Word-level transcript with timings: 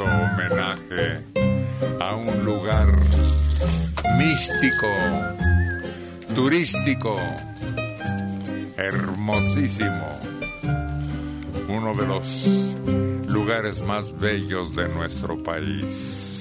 homenaje 0.00 1.24
a 2.00 2.16
un 2.16 2.44
lugar 2.44 2.88
místico, 4.18 4.88
turístico, 6.34 7.16
hermosísimo, 8.76 10.18
uno 11.68 11.94
de 11.94 12.06
los 12.06 12.76
lugares 13.28 13.82
más 13.82 14.16
bellos 14.18 14.74
de 14.74 14.88
nuestro 14.88 15.42
país. 15.42 16.33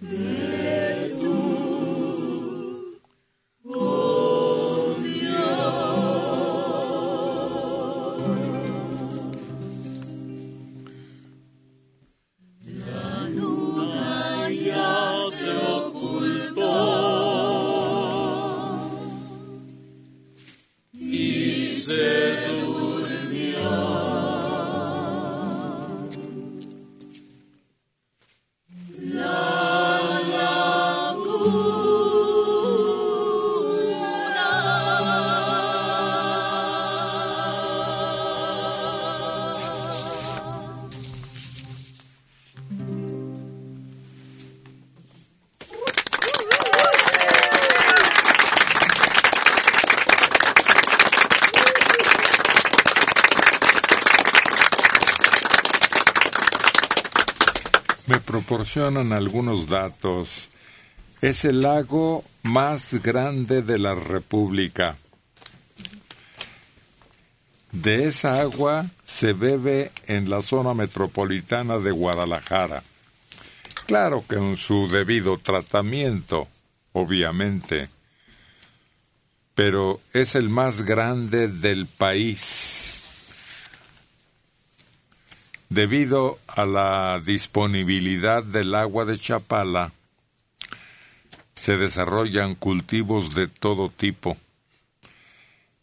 De 0.00 0.37
proporcionan 58.48 59.12
algunos 59.12 59.68
datos. 59.68 60.48
Es 61.20 61.44
el 61.44 61.60
lago 61.60 62.24
más 62.42 62.94
grande 63.02 63.60
de 63.60 63.78
la 63.78 63.94
República. 63.94 64.96
De 67.72 68.08
esa 68.08 68.40
agua 68.40 68.86
se 69.04 69.34
bebe 69.34 69.92
en 70.06 70.30
la 70.30 70.40
zona 70.40 70.72
metropolitana 70.72 71.76
de 71.78 71.90
Guadalajara. 71.90 72.82
Claro 73.84 74.24
que 74.26 74.36
en 74.36 74.56
su 74.56 74.88
debido 74.88 75.36
tratamiento, 75.36 76.48
obviamente. 76.92 77.90
pero 79.54 80.00
es 80.14 80.36
el 80.36 80.48
más 80.48 80.82
grande 80.82 81.48
del 81.48 81.86
país. 81.86 82.77
Debido 85.68 86.38
a 86.46 86.64
la 86.64 87.20
disponibilidad 87.24 88.42
del 88.42 88.74
agua 88.74 89.04
de 89.04 89.18
Chapala, 89.18 89.92
se 91.54 91.76
desarrollan 91.76 92.54
cultivos 92.54 93.34
de 93.34 93.48
todo 93.48 93.90
tipo 93.90 94.36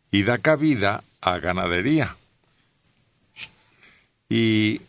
y 0.10 0.24
da 0.24 0.38
cabida 0.38 1.04
a 1.22 1.38
ganadería. 1.38 2.16
Y 4.30 4.82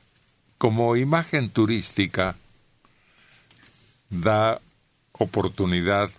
como 0.59 0.97
imagen 0.97 1.51
turística, 1.51 2.37
da 4.09 4.61
oportunidad 5.13 6.11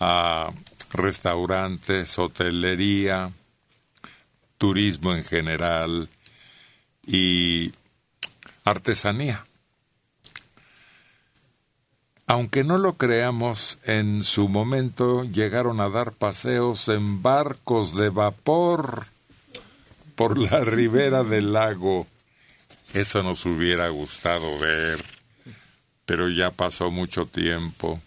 a 0.00 0.50
restaurantes, 0.92 2.18
hotelería, 2.18 3.30
turismo 4.56 5.14
en 5.14 5.24
general 5.24 6.08
y 7.06 7.72
artesanía. 8.70 9.44
Aunque 12.26 12.62
no 12.62 12.76
lo 12.76 12.98
creamos, 12.98 13.78
en 13.84 14.22
su 14.22 14.48
momento 14.48 15.24
llegaron 15.24 15.80
a 15.80 15.88
dar 15.88 16.12
paseos 16.12 16.88
en 16.88 17.22
barcos 17.22 17.96
de 17.96 18.10
vapor 18.10 19.06
por 20.14 20.36
la 20.36 20.60
ribera 20.64 21.24
del 21.24 21.54
lago. 21.54 22.06
Eso 22.92 23.22
nos 23.22 23.46
hubiera 23.46 23.88
gustado 23.88 24.58
ver, 24.58 25.02
pero 26.04 26.28
ya 26.28 26.50
pasó 26.50 26.90
mucho 26.90 27.24
tiempo. 27.24 27.98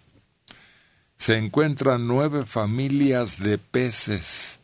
Se 1.18 1.38
encuentran 1.38 2.08
nueve 2.08 2.46
familias 2.46 3.40
de 3.40 3.58
peces, 3.58 4.60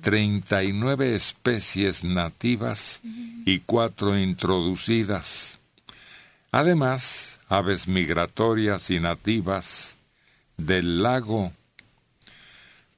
treinta 0.00 0.62
y 0.62 0.72
nueve 0.72 1.14
especies 1.14 2.04
nativas 2.04 3.00
y 3.46 3.60
cuatro 3.60 4.18
introducidas. 4.18 5.58
Además, 6.50 7.40
aves 7.48 7.88
migratorias 7.88 8.90
y 8.90 9.00
nativas 9.00 9.96
del 10.56 11.02
lago. 11.02 11.52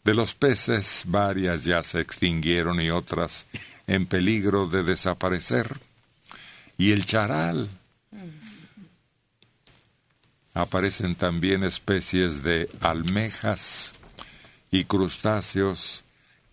De 0.04 0.14
los 0.14 0.34
peces, 0.34 1.02
varias 1.06 1.64
ya 1.64 1.82
se 1.82 2.00
extinguieron 2.00 2.80
y 2.80 2.90
otras 2.90 3.46
en 3.86 4.06
peligro 4.06 4.66
de 4.66 4.82
desaparecer. 4.82 5.76
Y 6.78 6.92
el 6.92 7.04
charal. 7.04 7.68
Aparecen 10.54 11.14
también 11.14 11.64
especies 11.64 12.42
de 12.42 12.70
almejas 12.80 13.92
y 14.70 14.84
crustáceos, 14.84 16.04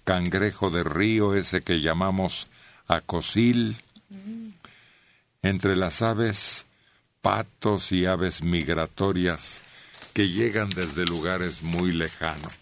cangrejo 0.03 0.69
de 0.69 0.83
río, 0.83 1.35
ese 1.35 1.61
que 1.61 1.81
llamamos 1.81 2.47
acosil. 2.87 3.77
Entre 5.41 5.75
las 5.75 6.01
aves 6.01 6.65
patos 7.21 7.91
y 7.91 8.05
aves 8.05 8.43
migratorias 8.43 9.61
que 10.13 10.29
llegan 10.29 10.69
desde 10.69 11.05
lugares 11.05 11.63
muy 11.63 11.91
lejanos. 11.91 12.53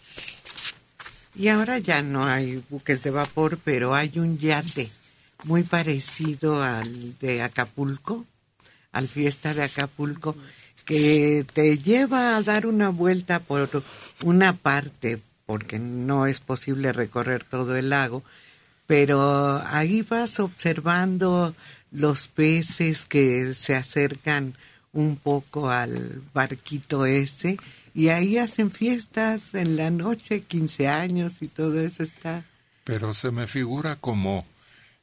Y 1.34 1.48
ahora 1.48 1.78
ya 1.78 2.02
no 2.02 2.26
hay 2.26 2.62
buques 2.68 3.02
de 3.02 3.10
vapor, 3.10 3.58
pero 3.62 3.94
hay 3.94 4.18
un 4.18 4.38
yate 4.38 4.90
muy 5.44 5.62
parecido 5.62 6.62
al 6.62 7.18
de 7.18 7.42
Acapulco, 7.42 8.24
al 8.92 9.08
fiesta 9.08 9.54
de 9.54 9.64
Acapulco, 9.64 10.36
que 10.84 11.46
te 11.52 11.78
lleva 11.78 12.36
a 12.36 12.42
dar 12.42 12.66
una 12.66 12.90
vuelta 12.90 13.40
por 13.40 13.68
una 14.24 14.52
parte, 14.52 15.20
porque 15.52 15.78
no 15.78 16.26
es 16.26 16.40
posible 16.40 16.94
recorrer 16.94 17.44
todo 17.44 17.76
el 17.76 17.90
lago, 17.90 18.22
pero 18.86 19.62
ahí 19.66 20.00
vas 20.00 20.40
observando 20.40 21.54
los 21.90 22.26
peces 22.26 23.04
que 23.04 23.52
se 23.52 23.74
acercan 23.74 24.54
un 24.94 25.16
poco 25.16 25.68
al 25.68 26.22
barquito 26.32 27.04
ese 27.04 27.58
y 27.92 28.08
ahí 28.08 28.38
hacen 28.38 28.70
fiestas 28.70 29.52
en 29.52 29.76
la 29.76 29.90
noche, 29.90 30.40
15 30.40 30.88
años 30.88 31.42
y 31.42 31.48
todo 31.48 31.82
eso 31.82 32.02
está. 32.02 32.44
Pero 32.84 33.12
se 33.12 33.30
me 33.30 33.46
figura 33.46 33.96
como 33.96 34.46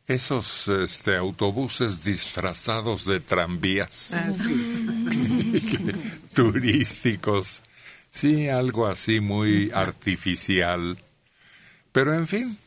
esos 0.08 0.68
este, 0.68 1.16
autobuses 1.16 2.04
disfrazados 2.04 3.06
de 3.06 3.20
tranvías 3.20 4.14
ah, 4.16 4.34
turísticos. 6.34 7.62
Sí, 8.12 8.50
algo 8.50 8.88
así 8.88 9.20
muy 9.20 9.72
artificial. 9.74 10.98
Pero 11.92 12.14
en 12.14 12.28
fin, 12.28 12.58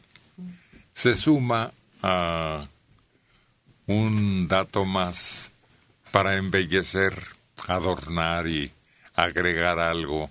se 0.94 1.14
suma 1.14 1.72
a 2.02 2.66
un 3.86 4.48
dato 4.48 4.84
más 4.84 5.52
para 6.10 6.36
embellecer, 6.36 7.14
adornar 7.66 8.46
y 8.46 8.70
agregar 9.14 9.78
algo 9.78 10.30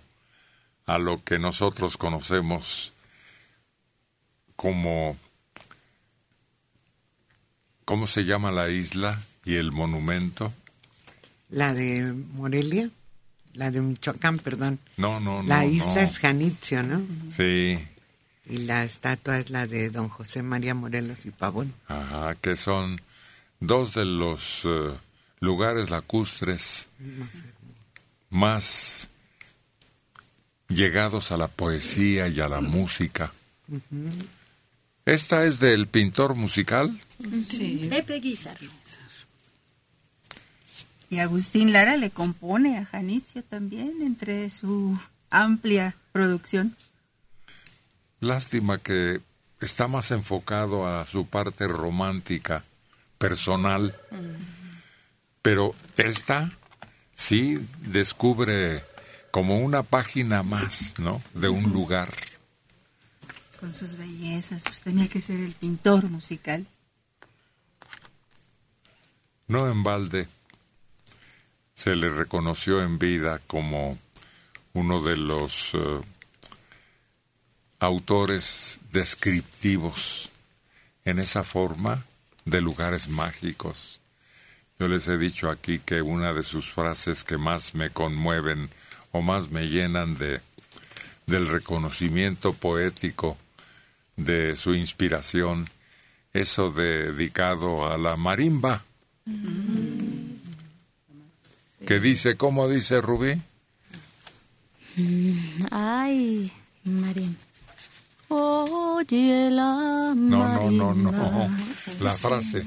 a 0.85 0.97
lo 0.97 1.23
que 1.23 1.39
nosotros 1.39 1.97
conocemos 1.97 2.93
como 4.55 5.17
¿Cómo 7.91 8.07
se 8.07 8.23
llama 8.23 8.53
la 8.53 8.69
isla 8.69 9.21
y 9.43 9.55
el 9.55 9.73
monumento? 9.73 10.53
La 11.49 11.73
de 11.73 12.13
Morelia, 12.13 12.89
la 13.53 13.71
de 13.71 13.81
Michoacán, 13.81 14.37
perdón. 14.39 14.79
No, 14.97 15.19
no, 15.19 15.41
no. 15.41 15.47
La 15.47 15.65
isla 15.65 16.03
es 16.03 16.19
Janitzio, 16.19 16.83
¿no? 16.83 17.01
Sí. 17.35 17.79
Y 18.45 18.57
la 18.59 18.83
estatua 18.83 19.39
es 19.39 19.49
la 19.49 19.67
de 19.67 19.89
don 19.89 20.09
José 20.09 20.41
María 20.41 20.73
Morelos 20.73 21.25
y 21.25 21.31
Pavón. 21.31 21.73
Ajá, 21.87 22.35
que 22.35 22.55
son 22.55 22.99
dos 23.59 23.93
de 23.93 24.05
los 24.05 24.61
eh, 24.65 24.91
lugares 25.39 25.89
lacustres 25.89 26.89
más 28.29 29.09
llegados 30.67 31.31
a 31.31 31.37
la 31.37 31.47
poesía 31.47 32.27
y 32.27 32.39
a 32.39 32.47
la 32.47 32.61
música. 32.61 33.31
¿Esta 35.05 35.45
es 35.45 35.59
del 35.59 35.87
pintor 35.87 36.35
musical? 36.35 36.97
Sí. 37.47 37.87
Pepe 37.89 38.19
Guizar. 38.19 38.57
Y 41.11 41.19
Agustín 41.19 41.73
Lara 41.73 41.97
le 41.97 42.09
compone 42.09 42.77
a 42.77 42.85
Janitzio 42.85 43.43
también 43.43 44.01
entre 44.01 44.49
su 44.49 44.97
amplia 45.29 45.93
producción. 46.13 46.77
Lástima 48.21 48.77
que 48.77 49.19
está 49.59 49.89
más 49.89 50.11
enfocado 50.11 50.87
a 50.87 51.05
su 51.05 51.25
parte 51.25 51.67
romántica 51.67 52.63
personal. 53.17 53.93
Pero 55.41 55.75
esta 55.97 56.49
sí 57.13 57.59
descubre 57.81 58.81
como 59.31 59.59
una 59.59 59.83
página 59.83 60.43
más, 60.43 60.97
¿no? 60.97 61.21
De 61.33 61.49
un 61.49 61.73
lugar. 61.73 62.09
Con 63.59 63.73
sus 63.73 63.97
bellezas, 63.97 64.63
pues 64.63 64.81
tenía 64.81 65.09
que 65.09 65.19
ser 65.19 65.41
el 65.41 65.51
pintor 65.51 66.09
musical. 66.09 66.65
No 69.49 69.69
en 69.69 69.83
balde 69.83 70.29
se 71.81 71.95
le 71.95 72.09
reconoció 72.09 72.83
en 72.83 72.99
vida 72.99 73.41
como 73.47 73.97
uno 74.73 75.01
de 75.01 75.17
los 75.17 75.73
eh, 75.73 75.79
autores 77.79 78.77
descriptivos 78.91 80.29
en 81.05 81.17
esa 81.17 81.43
forma 81.43 82.05
de 82.45 82.61
lugares 82.61 83.09
mágicos. 83.09 83.99
Yo 84.77 84.87
les 84.87 85.07
he 85.07 85.17
dicho 85.17 85.49
aquí 85.49 85.79
que 85.79 86.03
una 86.03 86.33
de 86.33 86.43
sus 86.43 86.71
frases 86.71 87.23
que 87.23 87.37
más 87.37 87.73
me 87.73 87.89
conmueven 87.89 88.69
o 89.11 89.23
más 89.23 89.49
me 89.49 89.67
llenan 89.67 90.15
de 90.19 90.39
del 91.25 91.47
reconocimiento 91.47 92.53
poético 92.53 93.39
de 94.17 94.55
su 94.55 94.75
inspiración, 94.75 95.67
eso 96.31 96.71
dedicado 96.71 97.91
a 97.91 97.97
la 97.97 98.17
marimba. 98.17 98.83
Que 101.85 101.99
dice, 101.99 102.37
¿cómo 102.37 102.67
dice 102.67 103.01
Rubí? 103.01 103.41
Ay, 105.71 106.51
marimba. 106.83 107.39
Oye 108.33 109.49
la 109.51 110.13
No, 110.15 110.71
no, 110.71 110.93
no, 110.93 111.11
no. 111.11 111.49
La 111.99 112.13
frase. 112.13 112.65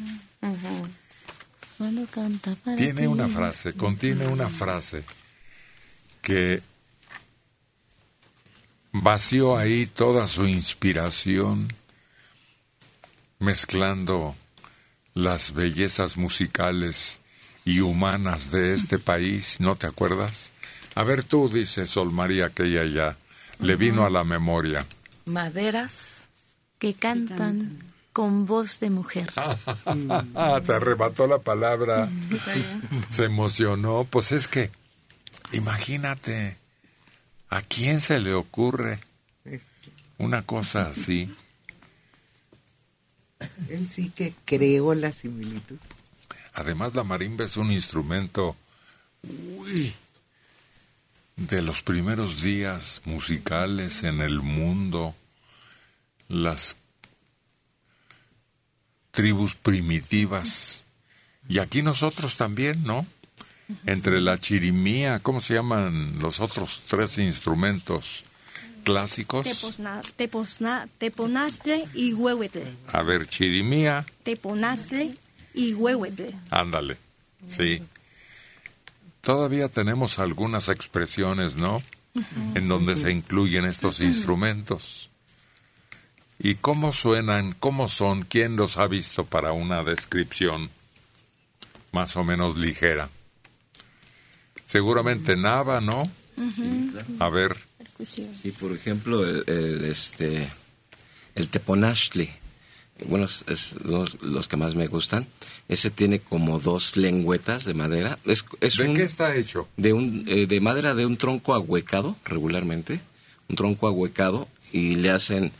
Tiene 2.77 3.09
una 3.09 3.29
frase, 3.29 3.73
contiene 3.73 4.27
una 4.27 4.49
frase 4.49 5.03
que 6.21 6.63
vació 8.93 9.57
ahí 9.57 9.87
toda 9.87 10.27
su 10.27 10.47
inspiración, 10.47 11.69
mezclando 13.39 14.37
las 15.15 15.53
bellezas 15.53 16.17
musicales 16.17 17.21
y 17.65 17.81
humanas 17.81 18.51
de 18.51 18.75
este 18.75 18.99
país, 18.99 19.57
¿no 19.61 19.77
te 19.77 19.87
acuerdas? 19.87 20.53
A 20.95 21.03
ver 21.03 21.25
tú, 21.25 21.49
dice 21.49 21.87
Sol 21.87 22.13
María, 22.13 22.51
que 22.51 22.65
ella 22.65 22.85
ya 22.85 23.17
le 23.59 23.77
vino 23.77 24.05
a 24.05 24.11
la 24.11 24.25
memoria. 24.25 24.87
maderas 25.25 26.29
que 26.79 26.95
cantan 26.95 27.79
con 28.13 28.47
voz 28.47 28.79
de 28.81 28.91
mujer. 28.91 29.31
Te 30.67 30.73
arrebató 30.73 31.27
la 31.27 31.39
palabra. 31.39 32.09
Se 33.11 33.25
emocionó. 33.25 34.07
Pues 34.09 34.31
es 34.33 34.47
que, 34.47 34.71
imagínate, 35.53 36.57
¿a 37.49 37.63
quién 37.63 38.01
se 38.01 38.21
le 38.21 38.35
ocurre 38.35 39.01
una 40.19 40.43
cosa 40.43 40.89
así? 40.89 41.35
Él 43.69 43.89
sí 43.91 44.11
que 44.15 44.33
creó 44.45 44.95
la 44.95 45.13
similitud. 45.13 45.79
Además, 46.55 46.95
la 46.95 47.05
marimba 47.05 47.45
es 47.45 47.57
un 47.57 47.73
instrumento 47.73 48.57
uy, 49.23 49.93
de 51.37 51.63
los 51.63 51.83
primeros 51.83 52.43
días 52.43 53.03
musicales 53.05 54.05
en 54.05 54.21
el 54.21 54.41
mundo. 54.41 55.15
Las 56.29 56.79
tribus 59.11 59.55
primitivas. 59.55 60.85
Y 61.49 61.59
aquí 61.59 61.83
nosotros 61.83 62.37
también, 62.37 62.85
¿no? 62.85 63.07
Entre 63.87 64.21
la 64.21 64.39
chirimía, 64.39 65.21
¿cómo 65.21 65.41
se 65.41 65.55
llaman 65.55 66.19
los 66.21 66.41
otros 66.41 66.83
tres 66.87 67.19
instrumentos 67.19 68.25
clásicos? 68.85 69.45
Teposna, 69.45 70.03
teposna, 70.17 70.89
teponastle 70.99 71.87
y 71.95 72.13
huehuetle. 72.13 72.75
A 72.93 73.03
ver, 73.03 73.27
chirimía, 73.27 74.05
Teponastle 74.23 75.17
y 75.55 75.73
huehuetle. 75.75 76.35
ándale, 76.51 76.99
sí. 77.49 77.83
Todavía 79.23 79.69
tenemos 79.69 80.19
algunas 80.19 80.69
expresiones, 80.69 81.57
¿no? 81.57 81.83
En 82.55 82.69
donde 82.69 82.95
se 82.97 83.11
incluyen 83.11 83.65
estos 83.65 84.01
instrumentos. 84.01 85.11
¿Y 86.39 86.57
cómo 86.57 86.93
suenan? 86.93 87.53
¿Cómo 87.59 87.89
son? 87.89 88.25
¿Quién 88.25 88.57
los 88.57 88.77
ha 88.77 88.87
visto 88.87 89.25
para 89.25 89.53
una 89.53 89.83
descripción 89.83 90.69
más 91.93 92.17
o 92.17 92.25
menos 92.25 92.59
ligera? 92.59 93.09
Seguramente 94.67 95.37
Nava, 95.37 95.81
¿no? 95.81 96.11
A 97.21 97.29
ver. 97.31 97.57
Sí, 98.05 98.29
por 98.61 98.73
ejemplo, 98.73 99.25
el, 99.25 99.45
el, 99.47 99.85
este, 99.85 100.53
el 101.35 101.49
teponashli, 101.49 102.31
bueno, 103.07 103.25
es, 103.27 103.75
los, 103.85 104.21
los 104.23 104.49
que 104.49 104.57
más 104.57 104.75
me 104.75 104.87
gustan. 104.87 105.27
Ese 105.69 105.91
tiene 105.91 106.21
como 106.21 106.59
dos 106.59 106.97
lengüetas 106.97 107.65
de 107.65 107.75
madera. 107.75 108.19
Es, 108.25 108.45
es 108.61 108.77
¿de 108.77 108.89
un- 108.89 108.97
qué 108.97 109.03
está 109.05 109.35
hecho? 109.37 109.69
de, 109.77 109.93
un, 109.93 110.25
eh, 110.29 110.47
de 110.47 110.61
madera 110.61 110.95
de 110.95 111.07
un 111.07 111.17
tronco 111.17 111.55
ahuecado 111.55 112.17
regularmente, 112.25 113.01
un 113.49 113.57
tronco 113.57 113.87
ahuecado 113.89 114.49
y 114.73 114.95
le 114.97 115.11
hacen 115.11 115.53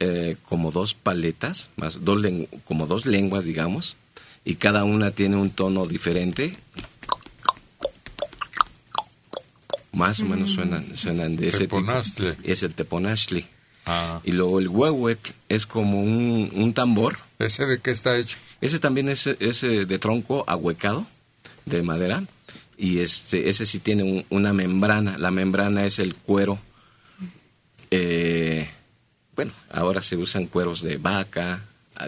eh, 0.00 0.36
como 0.48 0.70
dos 0.72 0.94
paletas, 0.94 1.68
más 1.76 2.04
dos 2.04 2.20
lengu- 2.20 2.48
como 2.64 2.86
dos 2.86 3.06
lenguas, 3.06 3.44
digamos, 3.44 3.96
y 4.44 4.56
cada 4.56 4.84
una 4.84 5.10
tiene 5.10 5.36
un 5.36 5.50
tono 5.50 5.86
diferente. 5.86 6.56
Más 9.92 10.18
o 10.20 10.24
menos 10.24 10.50
suenan, 10.52 10.96
suenan 10.96 11.36
de 11.36 11.48
ese 11.48 11.60
tipo. 11.60 11.76
Teponaztle. 11.78 12.36
Es 12.42 12.62
el 12.64 12.74
teponashli. 12.74 13.46
Ah, 13.86 14.20
Y 14.24 14.32
luego 14.32 14.60
el 14.60 14.68
huehuet 14.68 15.18
es 15.48 15.66
como 15.66 16.00
un, 16.02 16.50
un 16.54 16.72
tambor. 16.74 17.18
¿ese 17.38 17.66
de 17.66 17.80
qué 17.80 17.90
está 17.90 18.16
hecho? 18.16 18.38
Ese 18.60 18.78
también 18.78 19.08
es, 19.10 19.26
es 19.26 19.60
de 19.60 19.98
tronco 19.98 20.44
ahuecado, 20.46 21.06
de 21.66 21.82
madera. 21.82 22.24
Y 22.78 23.00
este, 23.00 23.48
ese 23.50 23.66
sí 23.66 23.78
tiene 23.80 24.02
un- 24.02 24.24
una 24.30 24.52
membrana. 24.52 25.18
La 25.18 25.30
membrana 25.30 25.84
es 25.84 25.98
el 25.98 26.14
cuero. 26.14 26.58
eh, 27.90 28.68
bueno, 29.36 29.52
ahora 29.70 30.00
se 30.02 30.16
usan 30.16 30.46
cueros 30.46 30.80
de 30.82 30.96
vaca, 30.96 31.60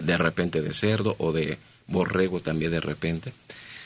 de 0.03 0.17
repente 0.17 0.61
de 0.61 0.73
cerdo 0.73 1.15
o 1.19 1.31
de 1.31 1.57
borrego 1.87 2.39
también 2.39 2.71
de 2.71 2.79
repente. 2.81 3.33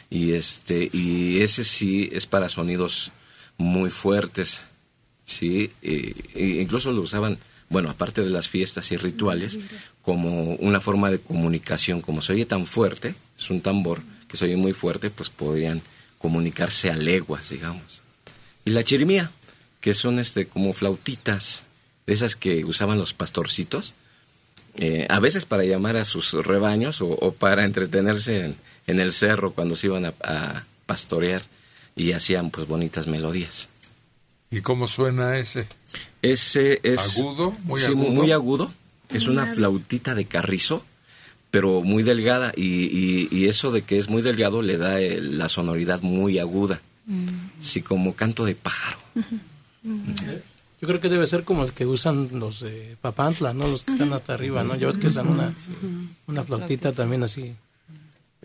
Y 0.10 0.34
este, 0.34 0.90
y 0.92 1.42
ese 1.42 1.64
sí 1.64 2.10
es 2.14 2.26
para 2.28 2.50
sonidos 2.50 3.12
muy 3.58 3.90
fuertes. 3.90 4.62
Sí, 5.26 5.72
y 5.82 6.60
incluso 6.60 6.92
lo 6.92 7.02
usaban, 7.02 7.38
bueno, 7.72 7.90
aparte 7.90 8.22
de 8.22 8.30
las 8.30 8.50
fiestas 8.50 8.92
y 8.92 8.98
rituales, 8.98 9.58
como 10.02 10.56
una 10.56 10.82
forma 10.82 11.10
de 11.10 11.20
comunicación. 11.20 12.02
Como 12.02 12.22
se 12.22 12.34
oye 12.34 12.46
tan 12.46 12.68
fuerte, 12.68 13.16
es 13.40 13.50
un 13.50 13.62
tambor 13.62 14.02
que 14.28 14.36
se 14.36 14.46
oye 14.46 14.58
muy 14.58 14.74
fuerte, 14.74 15.10
pues 15.10 15.30
podrían 15.30 15.82
comunicarse 16.18 16.92
a 16.92 16.96
leguas, 16.96 17.50
digamos. 17.50 18.02
Y 18.66 18.72
la 18.72 18.84
chirimía, 18.84 19.32
que 19.80 19.94
son 19.94 20.20
este 20.20 20.48
como 20.48 20.74
flautitas, 20.74 21.64
de 22.06 22.14
esas 22.14 22.36
que 22.36 22.66
usaban 22.66 22.98
los 22.98 23.14
pastorcitos, 23.14 23.94
eh, 24.76 25.08
a 25.10 25.20
veces 25.20 25.46
para 25.46 25.64
llamar 25.64 25.96
a 25.96 26.04
sus 26.04 26.34
rebaños 26.34 27.02
o, 27.02 27.34
para 27.40 27.64
entretenerse 27.64 28.46
en, 28.46 28.56
en 28.88 29.00
el 29.00 29.14
cerro 29.14 29.54
cuando 29.54 29.78
se 29.78 29.88
iban 29.88 30.06
a, 30.06 30.14
a 30.24 30.66
pastorear 30.86 31.44
y 31.96 32.12
hacían 32.12 32.52
pues 32.52 32.68
bonitas 32.68 33.08
melodías. 33.08 33.70
¿Y 34.50 34.60
cómo 34.60 34.88
suena 34.88 35.38
ese? 35.38 35.68
Ese 36.22 36.80
es... 36.84 37.18
¿Agudo? 37.20 37.54
¿Muy 37.64 37.80
sí, 37.80 37.88
agudo? 37.88 38.10
muy 38.12 38.32
agudo. 38.32 38.72
Es 39.10 39.28
una 39.28 39.46
flautita 39.48 40.16
de 40.16 40.26
carrizo, 40.26 40.86
pero 41.50 41.82
muy 41.82 42.04
delgada. 42.04 42.54
Y, 42.56 42.86
y- 42.86 43.28
y 43.32 43.48
eso 43.48 43.72
de 43.72 43.82
que 43.82 43.98
es 43.98 44.08
muy 44.10 44.22
delgado 44.22 44.62
le 44.62 44.78
da 44.78 45.00
eh, 45.02 45.20
la 45.20 45.50
sonoridad 45.50 46.02
muy 46.02 46.40
aguda. 46.40 46.82
Sí, 47.60 47.82
como 47.82 48.16
canto 48.16 48.46
de 48.46 48.56
pájaro. 48.56 48.98
Yo 49.84 50.88
creo 50.88 51.00
que 51.00 51.10
debe 51.10 51.28
ser 51.28 51.44
como 51.44 51.64
el 51.64 51.74
que 51.74 51.86
usan 51.86 52.30
los 52.40 52.62
de 52.62 52.98
Papantla, 53.02 53.54
¿no? 53.54 53.68
Los 53.68 53.84
que 53.84 53.92
están 53.94 54.14
hasta 54.14 54.34
arriba, 54.34 54.64
¿no? 54.64 54.76
Ya 54.76 54.88
ves 54.88 54.98
que 54.98 55.08
usan 55.08 55.28
una, 55.28 55.54
una 56.28 56.44
flautita 56.44 56.92
también 56.92 57.24
así, 57.24 57.54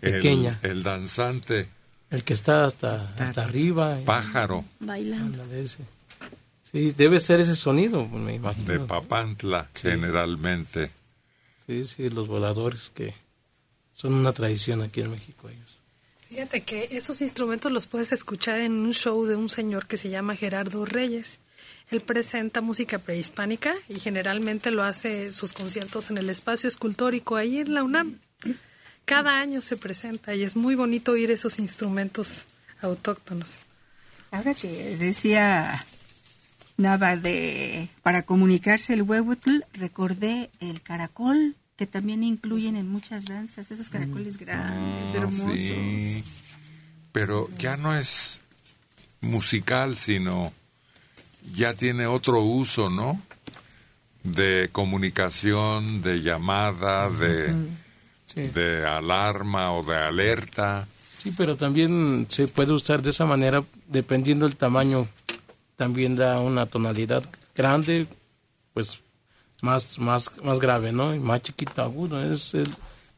El- 0.01 0.11
Pequeña. 0.13 0.59
El, 0.61 0.83
danzante 0.83 1.67
el 2.11 2.23
que 2.23 2.33
está 2.33 2.65
hasta, 2.65 3.13
hasta 3.17 3.43
arriba. 3.43 3.97
pájaro 4.05 4.65
Bailando. 4.79 5.41
Ándale, 5.43 5.61
ese. 5.63 5.79
Sí, 6.71 6.91
debe 6.91 7.19
ser 7.21 7.39
ese 7.39 7.55
sonido, 7.55 8.05
me 8.09 8.35
imagino. 8.35 8.73
de 8.73 8.79
Papantla, 8.79 9.69
generalmente. 9.73 10.91
Sí, 11.65 11.85
sí, 11.85 12.09
los 12.09 12.27
voladores 12.27 12.89
que 12.89 13.13
son 13.93 14.13
una 14.13 14.33
tradición 14.33 14.81
aquí 14.81 15.01
en 15.01 15.11
México 15.11 15.47
ellos. 15.47 15.79
Fíjate 16.27 16.61
que 16.61 16.89
esos 16.91 17.21
instrumentos 17.21 17.71
los 17.71 17.87
puedes 17.87 18.11
escuchar 18.11 18.59
en 18.59 18.73
un 18.73 18.93
show 18.93 19.25
de 19.25 19.37
un 19.37 19.47
señor 19.47 19.87
que 19.87 19.95
se 19.95 20.09
llama 20.09 20.35
Gerardo 20.35 20.83
Reyes. 20.85 21.39
Él 21.89 22.01
presenta 22.01 22.59
música 22.59 22.99
prehispánica 22.99 23.73
y 23.87 24.01
generalmente 24.01 24.69
lo 24.69 24.83
hace 24.83 25.31
sus 25.31 25.53
conciertos 25.53 26.09
en 26.09 26.17
el 26.17 26.29
espacio 26.29 26.67
escultórico 26.67 27.37
ahí 27.37 27.59
en 27.59 27.73
la 27.73 27.83
UNAM. 27.83 28.19
Cada 29.05 29.39
año 29.39 29.61
se 29.61 29.77
presenta 29.77 30.35
y 30.35 30.43
es 30.43 30.57
muy 30.57 30.75
bonito 30.75 31.13
oír 31.13 31.31
esos 31.31 31.59
instrumentos 31.59 32.45
autóctonos. 32.81 33.59
Ahora 34.31 34.53
que 34.53 34.97
decía 34.97 35.85
Nava 36.77 37.15
de 37.15 37.89
para 38.03 38.21
comunicarse 38.23 38.93
el 38.93 39.01
huehuetl, 39.01 39.61
recordé 39.73 40.51
el 40.59 40.81
caracol 40.81 41.55
que 41.75 41.87
también 41.87 42.23
incluyen 42.23 42.75
en 42.75 42.87
muchas 42.89 43.25
danzas, 43.25 43.69
esos 43.71 43.89
caracoles 43.89 44.37
grandes, 44.37 45.09
Ah, 45.13 45.17
hermosos. 45.17 45.53
sí. 45.57 46.23
Pero 47.11 47.49
ya 47.57 47.77
no 47.77 47.95
es 47.95 48.41
musical, 49.21 49.95
sino 49.95 50.53
ya 51.55 51.73
tiene 51.73 52.05
otro 52.05 52.41
uso, 52.41 52.89
¿no? 52.89 53.19
De 54.23 54.69
comunicación, 54.71 56.01
de 56.01 56.21
llamada, 56.21 57.09
de, 57.09 57.53
Sí. 58.27 58.41
de 58.41 58.85
alarma 58.85 59.73
o 59.73 59.83
de 59.83 59.95
alerta. 59.95 60.87
Sí, 61.17 61.33
pero 61.35 61.55
también 61.57 62.27
se 62.29 62.47
puede 62.47 62.73
usar 62.73 63.01
de 63.01 63.09
esa 63.09 63.25
manera 63.25 63.63
dependiendo 63.87 64.47
del 64.47 64.57
tamaño. 64.57 65.07
También 65.77 66.15
da 66.17 66.41
una 66.41 66.65
tonalidad 66.65 67.23
grande, 67.55 68.07
pues 68.73 68.99
más 69.61 69.97
más 69.99 70.31
más 70.43 70.59
grave, 70.59 70.91
¿no? 70.91 71.15
Y 71.15 71.19
más 71.19 71.41
chiquito 71.43 71.81
agudo 71.81 72.21
es 72.21 72.53
el- 72.53 72.75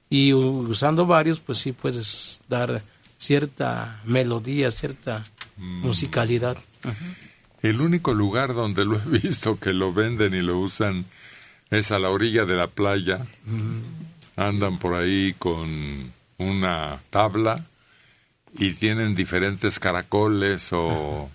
y 0.10 0.34
usando 0.34 1.06
varios, 1.06 1.40
pues 1.40 1.58
sí 1.60 1.72
puedes 1.72 2.40
dar 2.48 2.82
cierta 3.18 4.02
melodía, 4.06 4.70
cierta 4.72 5.24
musicalidad. 5.58 6.58
El 7.62 7.82
único 7.82 8.14
lugar 8.14 8.54
donde 8.54 8.86
lo 8.86 8.96
he 8.98 9.06
visto 9.22 9.60
que 9.60 9.74
lo 9.74 9.92
venden 9.94 10.34
y 10.34 10.42
lo 10.42 10.58
usan 10.60 11.06
es 11.70 11.92
a 11.92 12.00
la 12.00 12.10
orilla 12.10 12.46
de 12.46 12.56
la 12.56 12.68
playa. 12.68 13.26
Andan 14.36 14.80
por 14.80 14.96
ahí 14.96 15.34
con 15.38 16.12
una 16.38 17.00
tabla 17.10 17.66
y 18.58 18.72
tienen 18.74 19.14
diferentes 19.14 19.80
caracoles 19.80 20.70
o 20.72 21.30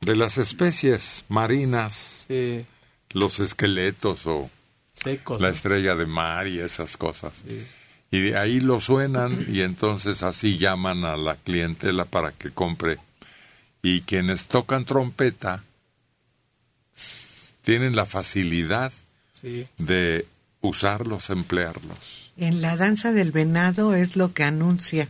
de 0.00 0.16
las 0.16 0.38
especies 0.38 1.24
marinas, 1.28 2.24
Sí, 2.28 2.64
los 3.10 3.40
esqueletos 3.40 4.26
o 4.26 4.50
secos. 4.94 5.40
la 5.40 5.48
¿no? 5.48 5.54
estrella 5.54 5.94
de 5.94 6.06
mar 6.06 6.46
y 6.46 6.60
esas 6.60 6.96
cosas. 6.96 7.32
Sí. 7.46 7.64
Y 8.10 8.20
de 8.22 8.36
ahí 8.38 8.60
lo 8.60 8.80
suenan 8.80 9.46
y 9.50 9.60
entonces 9.60 10.22
así 10.22 10.56
llaman 10.58 11.04
a 11.04 11.16
la 11.16 11.36
clientela 11.36 12.04
para 12.06 12.32
que 12.32 12.50
compre. 12.50 12.98
Y 13.82 14.00
quienes 14.02 14.46
tocan 14.48 14.84
trompeta 14.84 15.62
tienen 17.62 17.96
la 17.96 18.06
facilidad 18.06 18.92
Sí. 19.32 19.68
de 19.78 20.26
usarlos, 20.60 21.30
emplearlos. 21.30 22.32
En 22.36 22.60
la 22.62 22.76
danza 22.76 23.12
del 23.12 23.30
venado 23.30 23.94
es 23.94 24.16
lo 24.16 24.32
que 24.32 24.42
anuncia 24.42 25.08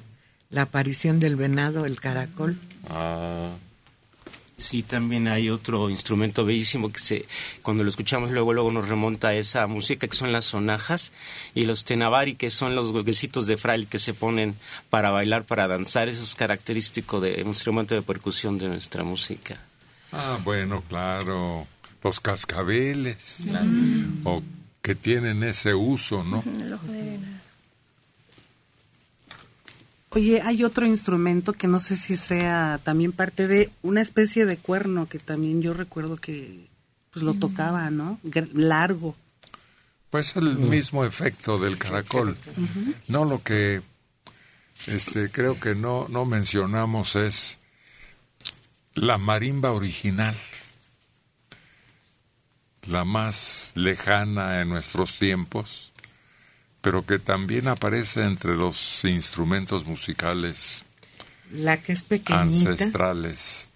la 0.50 0.62
aparición 0.62 1.18
del 1.20 1.36
venado, 1.36 1.86
el 1.86 2.00
caracol. 2.00 2.58
Ah, 2.90 3.50
Sí, 4.58 4.82
también 4.82 5.28
hay 5.28 5.50
otro 5.50 5.88
instrumento 5.88 6.44
bellísimo 6.44 6.90
que 6.90 6.98
se, 6.98 7.26
cuando 7.62 7.84
lo 7.84 7.90
escuchamos 7.90 8.32
luego 8.32 8.52
luego 8.52 8.72
nos 8.72 8.88
remonta 8.88 9.28
a 9.28 9.34
esa 9.34 9.64
música 9.68 10.08
que 10.08 10.16
son 10.16 10.32
las 10.32 10.46
sonajas 10.46 11.12
y 11.54 11.64
los 11.64 11.84
tenavari 11.84 12.34
que 12.34 12.50
son 12.50 12.74
los 12.74 12.90
huequecitos 12.90 13.46
de 13.46 13.56
fraile 13.56 13.86
que 13.86 14.00
se 14.00 14.14
ponen 14.14 14.56
para 14.90 15.10
bailar, 15.10 15.44
para 15.44 15.68
danzar. 15.68 16.08
Eso 16.08 16.24
es 16.24 16.34
característico 16.34 17.20
de 17.20 17.40
un 17.42 17.50
instrumento 17.50 17.94
de 17.94 18.02
percusión 18.02 18.58
de 18.58 18.66
nuestra 18.66 19.04
música. 19.04 19.60
ah, 20.10 20.40
bueno, 20.42 20.82
claro. 20.88 21.68
Los 22.02 22.18
cascabeles. 22.18 23.44
O 24.24 24.42
que 24.82 24.96
tienen 24.96 25.44
ese 25.44 25.72
uso, 25.74 26.24
¿no? 26.24 26.42
Venado. 26.44 27.37
Oye, 30.18 30.42
hay 30.42 30.64
otro 30.64 30.84
instrumento 30.84 31.52
que 31.52 31.68
no 31.68 31.78
sé 31.78 31.96
si 31.96 32.16
sea 32.16 32.80
también 32.82 33.12
parte 33.12 33.46
de 33.46 33.70
una 33.82 34.00
especie 34.00 34.46
de 34.46 34.56
cuerno 34.56 35.08
que 35.08 35.20
también 35.20 35.62
yo 35.62 35.74
recuerdo 35.74 36.16
que 36.16 36.66
pues 37.12 37.24
lo 37.24 37.34
tocaba, 37.34 37.88
¿no? 37.90 38.18
Largo. 38.52 39.14
Pues 40.10 40.34
el 40.34 40.58
mismo 40.58 41.04
efecto 41.04 41.60
del 41.60 41.78
caracol. 41.78 42.36
No 43.06 43.26
lo 43.26 43.44
que 43.44 43.80
este 44.88 45.30
creo 45.30 45.60
que 45.60 45.76
no 45.76 46.08
no 46.08 46.24
mencionamos 46.24 47.14
es 47.14 47.60
la 48.94 49.18
marimba 49.18 49.70
original. 49.70 50.36
La 52.88 53.04
más 53.04 53.70
lejana 53.76 54.62
en 54.62 54.68
nuestros 54.68 55.16
tiempos, 55.16 55.87
pero 56.80 57.04
que 57.04 57.18
también 57.18 57.68
aparece 57.68 58.22
entre 58.24 58.56
los 58.56 59.04
instrumentos 59.04 59.84
musicales 59.86 60.84
La 61.52 61.80
que 61.80 61.92
es 61.92 62.02
pequeñita. 62.02 62.40
ancestrales. 62.70 63.68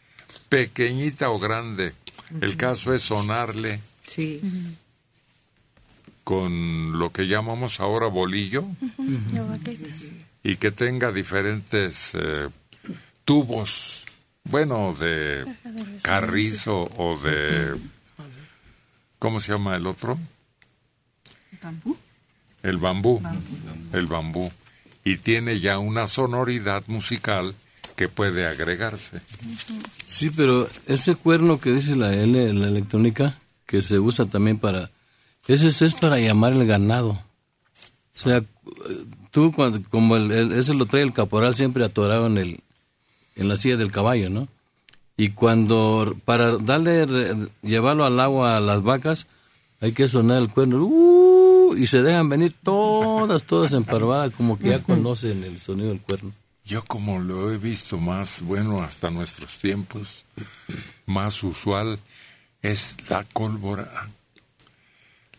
Pequeñita 0.49 1.31
o 1.31 1.39
grande. 1.39 1.95
El 2.41 2.57
caso 2.57 2.95
es 2.95 3.03
sonarle 3.03 3.81
Sí. 4.07 4.41
con 6.25 6.99
lo 6.99 7.13
que 7.13 7.27
llamamos 7.27 7.81
ahora 7.81 8.07
bolillo 8.07 8.65
y 10.43 10.57
que 10.57 10.71
tenga 10.71 11.11
diferentes 11.13 12.13
eh, 12.15 12.49
tubos, 13.25 14.05
bueno, 14.45 14.95
de 14.99 15.45
carrizo 16.03 16.91
o 16.97 17.19
de... 17.19 17.75
¿Cómo 19.19 19.41
se 19.41 19.53
llama 19.53 19.77
el 19.77 19.87
otro? 19.87 20.19
¿Bambú? 21.63 21.97
El 22.63 22.79
bambú. 22.79 23.21
El 23.93 24.07
bambú. 24.07 24.51
Y 25.05 25.17
tiene 25.17 25.59
ya 25.59 25.79
una 25.79 26.07
sonoridad 26.07 26.85
musical 26.87 27.55
que 27.97 28.09
puede 28.09 28.47
agregarse. 28.47 29.21
Sí, 30.07 30.31
pero 30.31 30.69
ese 30.87 31.15
cuerno 31.17 31.59
que 31.61 31.73
dice 31.73 31.97
la 31.97 32.15
L, 32.15 32.53
la 32.53 32.69
electrónica, 32.69 33.39
que 33.67 33.83
se 33.83 33.99
usa 33.99 34.27
también 34.27 34.59
para... 34.59 34.91
Ese 35.49 35.69
es- 35.85 35.95
para 35.95 36.19
llamar 36.21 36.53
el 36.53 36.67
ganado. 36.67 37.11
O 37.11 37.21
sea, 38.13 38.43
tú, 39.33 39.53
cuando, 39.53 39.83
como 39.91 40.17
el, 40.17 40.53
ese 40.53 40.75
lo 40.75 40.87
trae 40.87 41.03
el 41.03 41.13
caporal 41.13 41.55
siempre 41.55 41.85
atorado 41.85 42.27
en, 42.27 42.39
el, 42.39 42.61
en 43.37 43.49
la 43.49 43.57
silla 43.57 43.77
del 43.77 43.91
caballo, 43.91 44.31
¿no? 44.31 44.47
Y 45.17 45.31
cuando, 45.31 46.17
para 46.25 46.57
darle, 46.59 47.07
llevarlo 47.63 48.05
al 48.05 48.19
agua 48.21 48.57
a 48.57 48.61
las 48.61 48.83
vacas, 48.83 49.27
hay 49.81 49.93
que 49.93 50.07
sonar 50.09 50.41
el 50.43 50.49
cuerno. 50.49 50.79
¡uh! 50.85 51.52
Y 51.77 51.87
se 51.87 52.03
dejan 52.03 52.29
venir 52.29 52.55
todas, 52.63 53.45
todas 53.45 53.73
emparvadas, 53.73 54.33
como 54.35 54.59
que 54.59 54.71
ya 54.71 54.83
conocen 54.83 55.45
el 55.45 55.59
sonido 55.59 55.89
del 55.89 56.01
cuerno. 56.01 56.33
Yo 56.65 56.85
como 56.85 57.19
lo 57.19 57.51
he 57.51 57.59
visto 57.59 57.99
más, 57.99 58.41
bueno, 58.43 58.83
hasta 58.83 59.11
nuestros 59.11 59.59
tiempos, 59.59 60.25
más 61.07 61.43
usual 61.43 61.99
es 62.63 62.97
la 63.09 63.25
pólvora, 63.25 64.11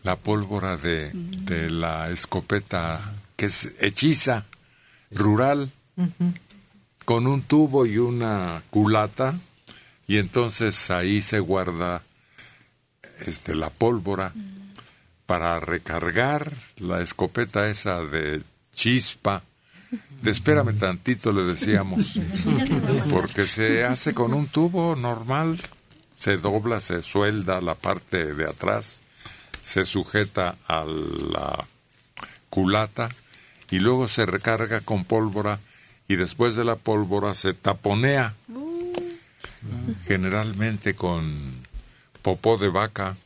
la 0.02 0.16
pólvora 0.16 0.76
de, 0.76 1.10
de 1.12 1.70
la 1.70 2.10
escopeta 2.10 3.00
que 3.36 3.46
es 3.46 3.70
hechiza, 3.80 4.44
rural, 5.10 5.70
con 7.04 7.26
un 7.26 7.42
tubo 7.42 7.86
y 7.86 7.98
una 7.98 8.62
culata, 8.70 9.38
y 10.06 10.18
entonces 10.18 10.90
ahí 10.90 11.22
se 11.22 11.40
guarda 11.40 12.02
este, 13.26 13.54
la 13.54 13.70
pólvora 13.70 14.32
para 15.26 15.58
recargar 15.60 16.52
la 16.78 17.00
escopeta 17.00 17.68
esa 17.68 18.02
de 18.02 18.42
chispa. 18.74 19.42
De 20.22 20.30
espérame 20.30 20.76
tantito, 20.76 21.30
le 21.30 21.44
decíamos, 21.44 22.18
porque 23.10 23.46
se 23.46 23.84
hace 23.84 24.12
con 24.12 24.34
un 24.34 24.48
tubo 24.48 24.96
normal, 24.96 25.60
se 26.16 26.36
dobla, 26.36 26.80
se 26.80 27.02
suelda 27.02 27.60
la 27.60 27.74
parte 27.74 28.34
de 28.34 28.44
atrás, 28.44 29.02
se 29.62 29.84
sujeta 29.84 30.56
a 30.66 30.84
la 30.84 31.64
culata 32.50 33.08
y 33.70 33.78
luego 33.78 34.08
se 34.08 34.26
recarga 34.26 34.80
con 34.80 35.04
pólvora 35.04 35.60
y 36.08 36.16
después 36.16 36.54
de 36.54 36.64
la 36.64 36.76
pólvora 36.76 37.34
se 37.34 37.54
taponea, 37.54 38.34
generalmente 40.06 40.94
con 40.94 41.64
popó 42.22 42.56
de 42.56 42.68
vaca, 42.68 43.16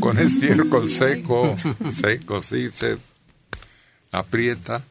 con 0.00 0.18
estiércol 0.18 0.90
seco, 0.90 1.56
seco, 1.90 2.42
sí, 2.42 2.68
se 2.68 2.96
aprieta 4.10 4.82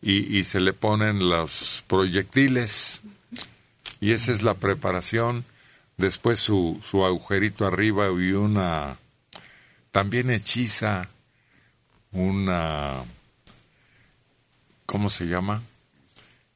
y, 0.00 0.38
y 0.38 0.44
se 0.44 0.60
le 0.60 0.72
ponen 0.72 1.28
los 1.28 1.82
proyectiles 1.86 3.00
y 4.00 4.12
esa 4.12 4.32
es 4.32 4.42
la 4.42 4.54
preparación. 4.54 5.44
Después 5.96 6.38
su, 6.40 6.80
su 6.88 7.04
agujerito 7.04 7.66
arriba 7.66 8.06
y 8.08 8.32
una 8.32 8.96
también 9.92 10.28
hechiza 10.30 11.08
una 12.12 13.02
¿cómo 14.86 15.10
se 15.10 15.26
llama? 15.26 15.62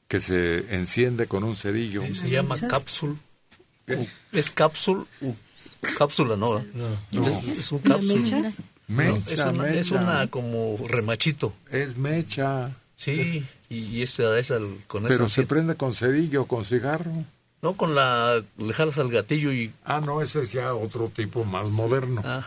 que 0.09 0.21
se 0.21 0.75
enciende 0.75 1.27
con 1.27 1.45
un 1.45 1.55
cerillo. 1.57 2.03
Se 2.15 2.31
llama 2.31 2.57
cápsula. 2.57 3.15
Es 4.33 4.51
cápsula. 4.51 5.05
u- 5.21 5.35
cápsula, 5.97 6.37
no. 6.37 6.59
Es, 6.59 7.53
es 7.53 7.73
un 7.73 7.79
cápsula. 7.81 8.53
Mecha, 8.89 9.13
No, 9.13 9.17
es, 9.17 9.41
una, 9.41 9.71
es 9.71 9.91
una 9.91 10.27
como 10.29 10.79
remachito. 10.89 11.53
Es 11.71 11.97
mecha. 11.97 12.71
Sí, 12.97 13.45
y, 13.69 13.77
y 13.77 14.03
esa 14.03 14.39
es 14.39 14.51
el, 14.51 14.81
con 14.87 15.05
Pero 15.05 15.27
esa 15.27 15.35
se 15.35 15.47
prende 15.47 15.75
con 15.77 15.95
cerillo, 15.95 16.47
con 16.47 16.65
cigarro. 16.65 17.13
No, 17.61 17.75
con 17.75 17.95
la... 17.95 18.43
Le 18.57 18.73
jalas 18.73 18.99
al 18.99 19.11
gatillo 19.11 19.53
y... 19.53 19.73
Ah, 19.85 20.01
no, 20.01 20.23
ese 20.23 20.41
es 20.41 20.53
ya 20.53 20.75
otro 20.75 21.11
tipo 21.15 21.45
más 21.45 21.69
moderno. 21.69 22.23
Ah. 22.25 22.47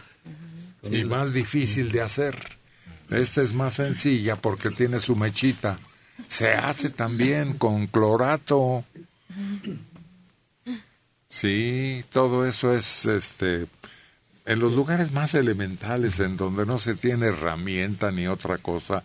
Y 0.89 1.03
más 1.03 1.33
difícil 1.33 1.91
de 1.91 2.01
hacer. 2.01 2.57
Esta 3.09 3.41
es 3.41 3.53
más 3.53 3.73
sencilla 3.73 4.37
porque 4.37 4.71
tiene 4.71 4.99
su 4.99 5.15
mechita. 5.15 5.77
Se 6.27 6.53
hace 6.53 6.89
también 6.89 7.57
con 7.57 7.87
clorato. 7.87 8.85
Sí, 11.31 12.03
todo 12.11 12.45
eso 12.45 12.73
es 12.73 13.05
este 13.05 13.65
en 14.45 14.59
los 14.59 14.73
lugares 14.73 15.13
más 15.13 15.33
elementales 15.33 16.19
en 16.19 16.35
donde 16.35 16.65
no 16.65 16.77
se 16.77 16.93
tiene 16.93 17.27
herramienta 17.27 18.11
ni 18.11 18.27
otra 18.27 18.57
cosa 18.57 19.03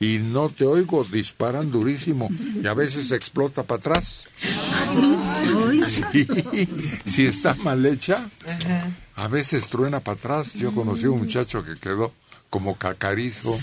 y 0.00 0.18
no 0.18 0.48
te 0.48 0.64
oigo 0.64 1.04
disparan 1.04 1.70
durísimo 1.70 2.30
y 2.62 2.66
a 2.66 2.72
veces 2.72 3.12
explota 3.12 3.62
para 3.62 3.78
atrás. 3.78 4.28
Sí, 5.86 6.26
si 7.04 7.26
está 7.26 7.54
mal 7.56 7.84
hecha, 7.84 8.26
a 9.14 9.28
veces 9.28 9.68
truena 9.68 10.00
para 10.00 10.16
atrás. 10.16 10.54
Yo 10.54 10.74
conocí 10.74 11.04
a 11.04 11.10
un 11.10 11.20
muchacho 11.20 11.62
que 11.62 11.76
quedó 11.76 12.12
como 12.50 12.76
cacarizo 12.76 13.58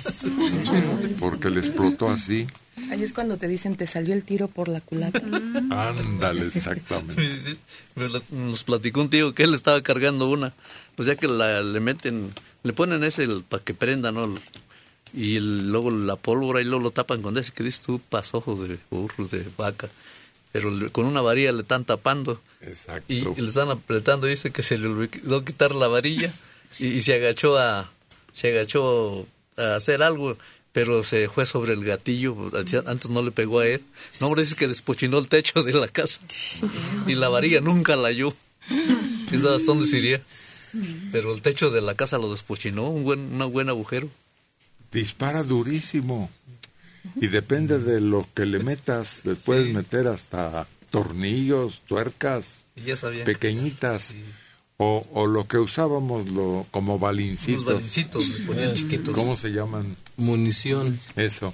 porque 1.19 1.49
le 1.49 1.59
explotó 1.61 2.09
así. 2.09 2.47
Ahí 2.93 3.03
es 3.03 3.13
cuando 3.13 3.37
te 3.37 3.47
dicen, 3.47 3.75
te 3.75 3.87
salió 3.87 4.13
el 4.13 4.23
tiro 4.23 4.47
por 4.47 4.67
la 4.67 4.81
culata. 4.81 5.19
Ándale, 5.19 6.45
exactamente. 6.53 7.57
Me 7.95 8.07
Nos 8.31 8.63
platicó 8.63 9.01
un 9.01 9.09
tío 9.09 9.33
que 9.33 9.43
él 9.43 9.53
estaba 9.53 9.81
cargando 9.81 10.29
una. 10.29 10.53
Pues 10.95 11.07
ya 11.07 11.15
que 11.15 11.27
la, 11.27 11.61
le 11.61 11.79
meten... 11.79 12.31
Le 12.63 12.71
ponen 12.73 13.03
ese 13.03 13.27
para 13.49 13.63
que 13.63 13.73
prenda, 13.73 14.11
¿no? 14.11 14.33
Y 15.13 15.35
el- 15.37 15.69
luego 15.71 15.91
la 15.91 16.15
pólvora 16.15 16.61
y 16.61 16.65
luego 16.65 16.79
lo 16.81 16.91
tapan 16.91 17.21
con 17.21 17.37
ese 17.37 17.51
que 17.51 17.63
dices 17.63 17.81
tú, 17.81 17.99
pasojos 17.99 18.67
de 18.69 18.77
burros, 18.89 19.31
de 19.31 19.45
vaca. 19.57 19.89
Pero 20.51 20.69
le- 20.71 20.89
con 20.89 21.05
una 21.05 21.21
varilla 21.21 21.51
le 21.51 21.61
están 21.63 21.83
tapando. 21.83 22.39
Exacto. 22.61 23.11
Y, 23.11 23.17
y 23.17 23.41
le 23.41 23.45
están 23.47 23.69
apretando. 23.69 24.27
Dice 24.27 24.51
que 24.51 24.63
se 24.63 24.77
le 24.77 24.87
olvidó 24.87 25.43
quitar 25.43 25.73
la 25.75 25.87
varilla 25.87 26.31
y, 26.79 26.87
y 26.87 27.01
se 27.01 27.15
agachó 27.15 27.57
a 27.57 27.89
se 28.33 28.49
agachó 28.49 29.27
a 29.57 29.75
hacer 29.75 30.01
algo, 30.01 30.37
pero 30.73 31.03
se 31.03 31.29
fue 31.29 31.45
sobre 31.45 31.73
el 31.73 31.85
gatillo. 31.85 32.35
Antes 32.85 33.09
no 33.09 33.21
le 33.21 33.31
pegó 33.31 33.59
a 33.59 33.67
él. 33.67 33.81
No, 34.19 34.27
hombre, 34.27 34.41
dice 34.41 34.55
que 34.55 34.67
despochinó 34.67 35.19
el 35.19 35.29
techo 35.29 35.63
de 35.63 35.71
la 35.73 35.87
casa 35.87 36.19
y 37.07 37.13
la 37.13 37.29
varilla 37.29 37.61
nunca 37.61 37.95
la 37.95 38.09
halló. 38.09 38.35
¿Quién 39.29 39.41
sabe 39.41 39.55
hasta 39.55 39.67
dónde 39.67 39.87
se 39.87 39.97
iría? 39.99 40.21
Pero 41.11 41.33
el 41.33 41.41
techo 41.41 41.69
de 41.69 41.81
la 41.81 41.93
casa 41.93 42.17
lo 42.17 42.31
despochinó, 42.31 42.89
un 42.89 43.03
buen, 43.03 43.41
un 43.41 43.51
buen 43.53 43.69
agujero. 43.69 44.09
Dispara 44.91 45.43
durísimo. 45.43 46.29
Y 47.17 47.27
depende 47.27 47.79
de 47.79 47.99
lo 48.01 48.27
que 48.33 48.45
le 48.45 48.59
metas, 48.59 49.21
le 49.25 49.35
puedes 49.35 49.71
meter 49.73 50.07
hasta 50.07 50.67
tornillos, 50.89 51.81
tuercas, 51.87 52.65
Y 52.75 52.83
ya 52.83 52.97
sabía. 52.97 53.25
pequeñitas. 53.25 54.13
O, 54.77 55.05
o 55.13 55.27
lo 55.27 55.47
que 55.47 55.57
usábamos 55.57 56.29
lo, 56.29 56.65
como 56.71 56.97
balincitos. 56.97 57.61
Unos 57.63 57.73
balincitos 57.75 58.23
ponían 58.47 58.73
chiquitos. 58.73 59.13
¿Cómo 59.13 59.35
se 59.35 59.49
llaman? 59.49 59.95
Munición. 60.17 60.99
Eso. 61.15 61.53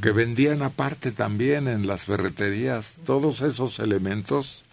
Que 0.00 0.12
vendían 0.12 0.62
aparte 0.62 1.12
también 1.12 1.68
en 1.68 1.86
las 1.86 2.04
ferreterías. 2.04 2.96
Todos 3.04 3.42
esos 3.42 3.78
elementos 3.78 4.64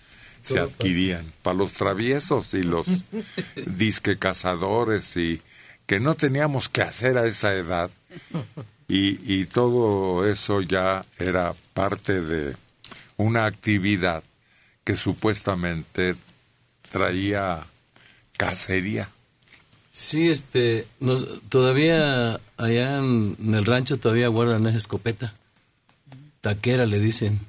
se 0.41 0.59
adquirían 0.59 1.31
para 1.43 1.57
los 1.57 1.73
traviesos 1.73 2.53
y 2.53 2.63
los 2.63 2.87
disque 3.65 4.17
cazadores 4.17 5.15
y 5.17 5.41
que 5.85 5.99
no 5.99 6.15
teníamos 6.15 6.69
que 6.69 6.81
hacer 6.81 7.17
a 7.17 7.25
esa 7.25 7.53
edad. 7.53 7.91
Y, 8.87 9.19
y 9.33 9.45
todo 9.45 10.27
eso 10.27 10.61
ya 10.61 11.05
era 11.19 11.53
parte 11.73 12.21
de 12.21 12.55
una 13.17 13.45
actividad 13.45 14.23
que 14.83 14.95
supuestamente 14.95 16.15
traía 16.91 17.65
cacería. 18.37 19.09
Sí, 20.01 20.29
este, 20.29 20.87
todavía 21.49 22.39
allá 22.57 22.97
en, 22.97 23.37
el 23.53 23.63
rancho 23.63 23.97
todavía 23.97 24.29
guardan 24.29 24.65
esa 24.65 24.79
escopeta. 24.79 25.35
Taquera 26.41 26.87
le 26.87 26.99
dicen. 26.99 27.39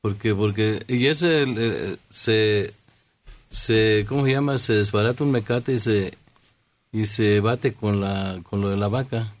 Porque, 0.00 0.34
porque, 0.34 0.84
y 0.88 1.06
ese 1.06 1.44
eh, 1.46 1.96
se, 2.10 2.74
se, 3.50 4.04
¿cómo 4.08 4.24
se 4.24 4.32
llama? 4.32 4.58
Se 4.58 4.72
desbarata 4.72 5.22
un 5.22 5.30
mecate 5.30 5.74
y 5.74 5.78
se, 5.78 6.14
y 6.90 7.06
se 7.06 7.38
bate 7.38 7.72
con 7.72 8.00
la, 8.00 8.40
con 8.42 8.60
lo 8.60 8.68
de 8.68 8.76
la 8.76 8.88
vaca 8.88 9.32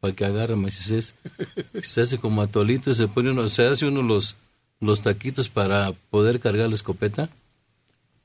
para 0.00 0.14
que 0.14 0.24
agarre 0.24 0.56
maicés. 0.56 1.14
Se 1.82 2.00
hace 2.00 2.16
como 2.16 2.40
atolito 2.40 2.92
y 2.92 2.94
se 2.94 3.08
pone 3.08 3.30
uno, 3.30 3.46
se 3.48 3.66
hace 3.66 3.84
uno 3.84 4.00
los, 4.00 4.36
los 4.80 5.02
taquitos 5.02 5.50
para 5.50 5.92
poder 6.08 6.40
cargar 6.40 6.70
la 6.70 6.76
escopeta. 6.76 7.28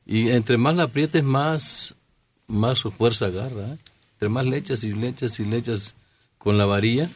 Y 0.05 0.29
entre 0.29 0.55
más 0.55 0.77
la 0.77 0.83
aprietes, 0.83 1.25
más, 1.25 1.93
más 2.49 2.79
su 2.79 2.91
fuerza 2.91 3.27
agarra. 3.27 3.73
¿eh? 3.73 3.77
Entre 4.13 4.27
más 4.27 4.45
lechas 4.45 4.83
y 4.83 4.93
lechas 4.93 5.39
y 5.39 5.45
lechas 5.45 5.95
con 6.37 6.57
la 6.57 6.65
varilla. 6.65 7.09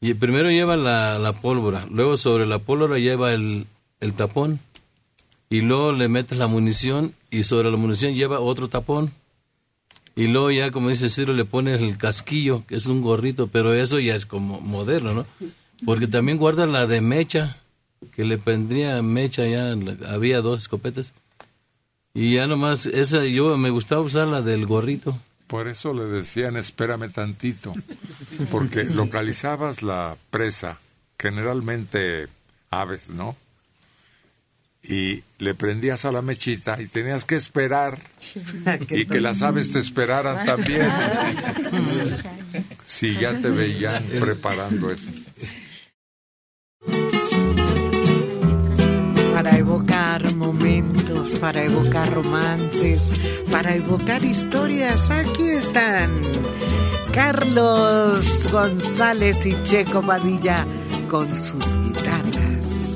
Y 0.00 0.14
primero 0.14 0.50
lleva 0.50 0.76
la, 0.78 1.18
la 1.18 1.34
pólvora, 1.34 1.86
luego 1.90 2.16
sobre 2.16 2.46
la 2.46 2.58
pólvora 2.58 2.98
lleva 2.98 3.34
el, 3.34 3.66
el 4.00 4.14
tapón. 4.14 4.58
Y 5.50 5.60
luego 5.60 5.92
le 5.92 6.08
metes 6.08 6.38
la 6.38 6.46
munición 6.46 7.12
y 7.30 7.42
sobre 7.42 7.70
la 7.70 7.76
munición 7.76 8.14
lleva 8.14 8.40
otro 8.40 8.68
tapón. 8.68 9.12
Y 10.16 10.28
luego 10.28 10.50
ya, 10.50 10.70
como 10.70 10.88
dice 10.88 11.10
Ciro, 11.10 11.32
le 11.32 11.44
pones 11.44 11.80
el 11.80 11.98
casquillo, 11.98 12.64
que 12.66 12.76
es 12.76 12.86
un 12.86 13.00
gorrito, 13.00 13.48
pero 13.48 13.74
eso 13.74 13.98
ya 13.98 14.14
es 14.14 14.26
como 14.26 14.60
moderno, 14.60 15.12
¿no? 15.12 15.26
Porque 15.84 16.06
también 16.06 16.38
guarda 16.38 16.66
la 16.66 16.86
de 16.86 17.00
mecha, 17.00 17.56
que 18.14 18.24
le 18.24 18.38
pondría 18.38 19.00
mecha 19.02 19.46
ya, 19.46 19.74
había 20.08 20.40
dos 20.40 20.62
escopetas. 20.62 21.14
Y 22.12 22.34
ya 22.34 22.46
nomás, 22.46 22.86
esa 22.86 23.24
yo 23.24 23.56
me 23.56 23.70
gustaba 23.70 24.00
usar 24.00 24.26
la 24.26 24.42
del 24.42 24.66
gorrito. 24.66 25.18
Por 25.46 25.68
eso 25.68 25.92
le 25.94 26.04
decían 26.04 26.56
espérame 26.56 27.10
tantito, 27.10 27.74
porque 28.50 28.84
localizabas 28.94 29.82
la 29.82 30.16
presa, 30.30 30.78
generalmente 31.18 32.28
aves, 32.70 33.10
¿no? 33.10 33.36
Y 34.82 35.22
le 35.38 35.54
prendías 35.54 36.04
a 36.04 36.12
la 36.12 36.22
mechita 36.22 36.80
y 36.80 36.86
tenías 36.86 37.24
que 37.24 37.36
esperar 37.36 37.98
y 38.88 39.06
que 39.06 39.20
las 39.20 39.42
aves 39.42 39.72
te 39.72 39.78
esperaran 39.78 40.46
también. 40.46 40.88
Si 42.84 43.14
ya 43.16 43.38
te 43.38 43.50
veían 43.50 44.04
preparando 44.20 44.90
eso. 44.90 45.10
para 49.42 49.56
evocar 49.56 49.89
para 51.38 51.62
evocar 51.62 52.12
romances, 52.12 53.10
para 53.50 53.74
evocar 53.74 54.22
historias. 54.24 55.10
Aquí 55.10 55.48
están 55.48 56.10
Carlos 57.12 58.50
González 58.50 59.46
y 59.46 59.62
Checo 59.62 60.02
Padilla 60.02 60.66
con 61.08 61.26
sus 61.26 61.76
guitarras. 61.82 62.89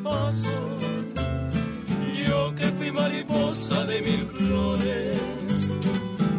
Paso. 0.00 0.76
Yo 2.14 2.54
que 2.54 2.66
fui 2.66 2.90
mariposa 2.92 3.84
de 3.84 4.00
mil 4.00 4.26
flores. 4.26 5.74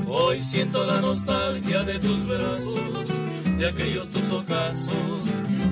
Hoy 0.08 0.42
siento 0.42 0.86
la 0.86 1.02
nostalgia 1.02 1.84
de 1.84 2.00
tus 2.00 2.28
brazos, 2.28 3.10
de 3.58 3.68
aquellos 3.68 4.08
tus 4.08 4.32
ocasos, 4.32 5.24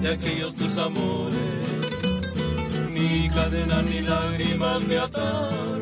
de 0.01 0.09
aquellos 0.09 0.55
tus 0.55 0.77
amores. 0.77 1.31
Ni 2.93 3.29
cadena 3.29 3.81
ni 3.81 4.01
lágrimas 4.01 4.81
me 4.83 4.97
ataron, 4.97 5.81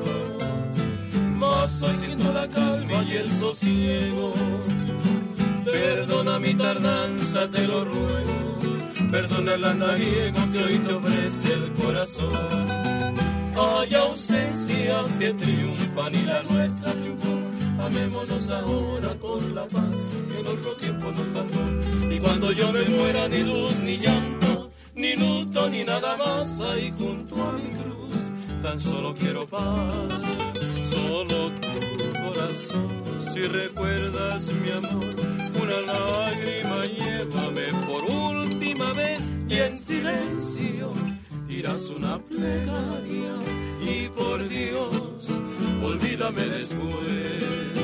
mas 1.35 1.81
hoy 1.81 1.95
siento 1.95 2.31
la 2.31 2.47
calma 2.47 3.03
y 3.03 3.13
el 3.13 3.31
sosiego. 3.31 4.33
Perdona 5.65 6.39
mi 6.39 6.53
tardanza, 6.53 7.49
te 7.49 7.67
lo 7.67 7.85
ruego. 7.85 8.78
Perdona 9.11 9.55
el 9.55 9.63
andariego 9.63 10.39
que 10.51 10.63
hoy 10.63 10.77
te 10.77 10.93
ofrece 10.93 11.53
el 11.53 11.73
corazón. 11.73 12.31
Hay 13.57 13.95
ausencias 13.95 15.13
que 15.13 15.33
triunfan 15.33 16.13
y 16.13 16.21
la 16.23 16.43
nuestra 16.43 16.91
triunfó. 16.91 17.39
Amémonos 17.79 18.51
ahora 18.51 19.15
con 19.19 19.55
la 19.55 19.65
paz 19.65 20.05
que 20.27 20.39
en 20.39 20.47
otro 20.47 20.71
tiempo 20.73 21.07
nos 21.07 21.27
pasó. 21.27 22.13
Y 22.13 22.19
cuando 22.19 22.51
yo 22.51 22.71
me 22.71 22.85
muera, 22.85 23.27
ni 23.27 23.41
luz 23.43 23.79
ni 23.79 23.97
llanto, 23.97 24.71
ni 24.93 25.15
luto 25.15 25.69
ni 25.69 25.83
nada 25.83 26.17
más 26.17 26.59
ahí 26.61 26.93
junto 26.95 27.41
a 27.41 27.53
mi 27.53 27.69
cruz. 27.69 28.25
Tan 28.61 28.77
solo 28.77 29.15
quiero 29.15 29.47
paz, 29.47 30.21
solo 30.83 31.51
tu 31.61 32.21
corazón. 32.21 33.21
Si 33.21 33.39
recuerdas 33.47 34.51
mi 34.51 34.71
amor, 34.71 35.15
una 35.61 35.93
lágrima 35.93 36.85
llévame 36.85 37.67
por 37.87 38.03
última 38.59 38.91
vez 38.91 39.31
y 39.47 39.57
en 39.59 39.77
silencio 39.79 40.91
dirás 41.47 41.89
una 41.89 42.19
plegaria 42.19 43.33
y 43.81 44.09
por 44.09 44.47
Dios, 44.49 45.29
olvídame 45.81 46.45
después. 46.45 47.78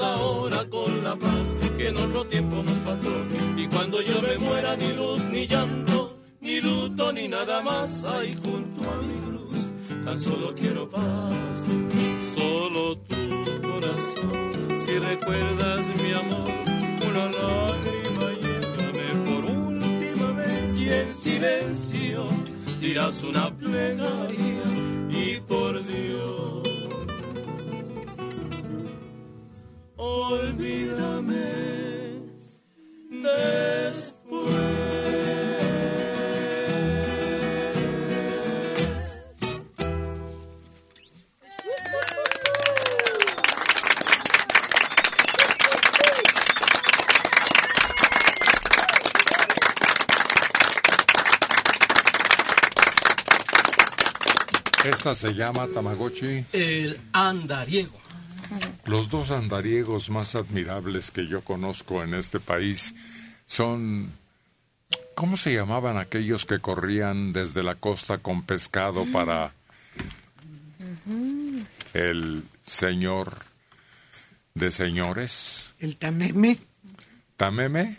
Ahora 0.00 0.64
Esta 55.04 55.28
se 55.28 55.34
llama 55.34 55.66
Tamagotchi. 55.68 56.46
El 56.54 56.98
andariego. 57.12 57.92
Los 58.86 59.10
dos 59.10 59.30
andariegos 59.32 60.08
más 60.08 60.34
admirables 60.34 61.10
que 61.10 61.26
yo 61.26 61.42
conozco 61.42 62.02
en 62.02 62.14
este 62.14 62.40
país 62.40 62.94
son... 63.44 64.10
¿Cómo 65.14 65.36
se 65.36 65.52
llamaban 65.52 65.98
aquellos 65.98 66.46
que 66.46 66.58
corrían 66.58 67.34
desde 67.34 67.62
la 67.62 67.74
costa 67.74 68.16
con 68.16 68.44
pescado 68.44 69.04
para 69.12 69.52
el 71.92 72.42
señor 72.62 73.36
de 74.54 74.70
señores? 74.70 75.68
El 75.80 75.98
tameme. 75.98 76.56
¿Tameme? 77.36 77.94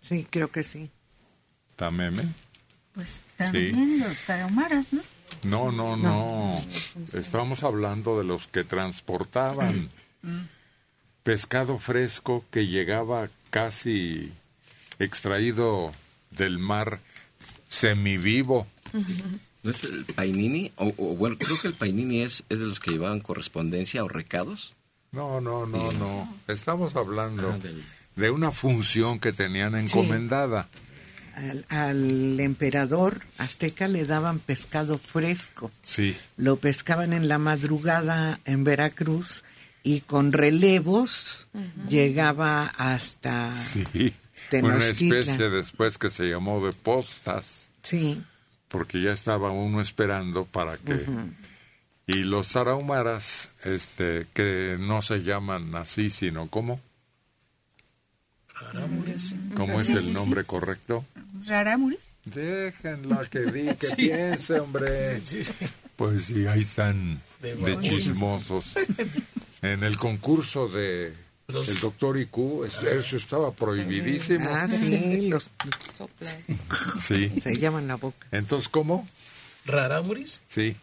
Sí, 0.00 0.26
creo 0.28 0.50
que 0.50 0.64
sí. 0.64 0.90
¿Tameme? 1.76 2.24
Pues 2.94 3.20
Sí. 3.38 3.46
también 3.70 4.00
los 4.00 4.22
tarahumaras, 4.24 4.92
¿no? 4.92 5.02
No, 5.44 5.72
no, 5.72 5.96
no. 5.96 6.60
Estamos 7.14 7.62
hablando 7.64 8.18
de 8.18 8.24
los 8.24 8.46
que 8.48 8.64
transportaban 8.64 9.88
pescado 11.22 11.78
fresco 11.78 12.44
que 12.50 12.66
llegaba 12.66 13.28
casi 13.50 14.32
extraído 14.98 15.92
del 16.30 16.58
mar 16.58 17.00
semivivo. 17.68 18.66
¿No 19.62 19.70
es 19.70 19.84
el 19.84 20.04
painini? 20.04 20.72
O, 20.76 20.88
o, 20.96 21.14
bueno, 21.16 21.36
creo 21.38 21.60
que 21.60 21.68
el 21.68 21.74
painini 21.74 22.20
es, 22.22 22.44
es 22.48 22.58
de 22.58 22.66
los 22.66 22.80
que 22.80 22.90
llevaban 22.92 23.20
correspondencia 23.20 24.02
o 24.04 24.08
recados. 24.08 24.74
No, 25.12 25.40
no, 25.40 25.66
no, 25.66 25.92
no. 25.92 26.36
Estamos 26.48 26.96
hablando 26.96 27.52
Ah, 27.52 27.58
del- 27.58 27.82
de 28.16 28.30
una 28.30 28.50
función 28.52 29.18
que 29.20 29.32
tenían 29.32 29.74
encomendada. 29.76 30.68
Al, 31.34 31.64
al 31.68 32.40
emperador 32.40 33.22
azteca 33.38 33.88
le 33.88 34.04
daban 34.04 34.38
pescado 34.38 34.98
fresco. 34.98 35.70
Sí. 35.82 36.16
Lo 36.36 36.56
pescaban 36.56 37.12
en 37.12 37.26
la 37.28 37.38
madrugada 37.38 38.38
en 38.44 38.64
Veracruz 38.64 39.42
y 39.82 40.00
con 40.02 40.32
relevos 40.32 41.46
llegaba 41.88 42.66
hasta 42.76 43.54
Sí. 43.54 44.12
Una 44.62 44.76
especie 44.76 45.48
después 45.48 45.96
que 45.96 46.10
se 46.10 46.24
llamó 46.24 46.64
de 46.64 46.72
postas, 46.74 47.70
Sí. 47.82 48.20
porque 48.68 49.00
ya 49.00 49.12
estaba 49.12 49.50
uno 49.50 49.80
esperando 49.80 50.44
para 50.44 50.76
que... 50.76 51.06
Y 52.06 52.24
los 52.24 52.48
tarahumaras, 52.48 53.50
este, 53.64 54.26
que 54.34 54.76
no 54.78 55.00
se 55.00 55.22
llaman 55.22 55.74
así, 55.76 56.10
sino 56.10 56.48
¿cómo? 56.48 56.80
¿Cómo 59.56 59.80
es 59.80 59.86
Sí, 59.86 59.92
el 59.92 60.00
sí, 60.04 60.10
nombre 60.10 60.42
sí. 60.42 60.46
correcto? 60.46 61.04
¿Rarámuris? 61.46 62.16
Déjenlo 62.24 63.20
que 63.30 63.40
di, 63.40 63.74
que 63.74 63.86
Sí. 63.88 63.96
piense, 63.96 64.60
hombre. 64.60 65.20
Pues 65.96 66.24
sí, 66.24 66.46
ahí 66.46 66.60
están 66.60 67.20
De 67.40 67.78
chismosos. 67.80 68.64
En 69.62 69.82
el 69.84 69.96
concurso 69.96 70.68
de 70.68 71.12
Los- 71.48 71.68
el 71.68 71.80
doctor 71.80 72.18
IQ, 72.18 72.64
es- 72.66 72.82
eso 72.82 73.16
estaba 73.16 73.52
prohibidísimo. 73.52 74.48
Ah, 74.50 74.66
sí, 74.68 75.28
los 75.28 75.50
Sí. 77.00 77.40
se 77.40 77.58
llaman 77.58 77.86
la 77.88 77.96
boca. 77.96 78.26
Entonces, 78.30 78.68
¿cómo? 78.68 79.08
¿Rarámuris? 79.66 80.40
Sí. 80.48 80.76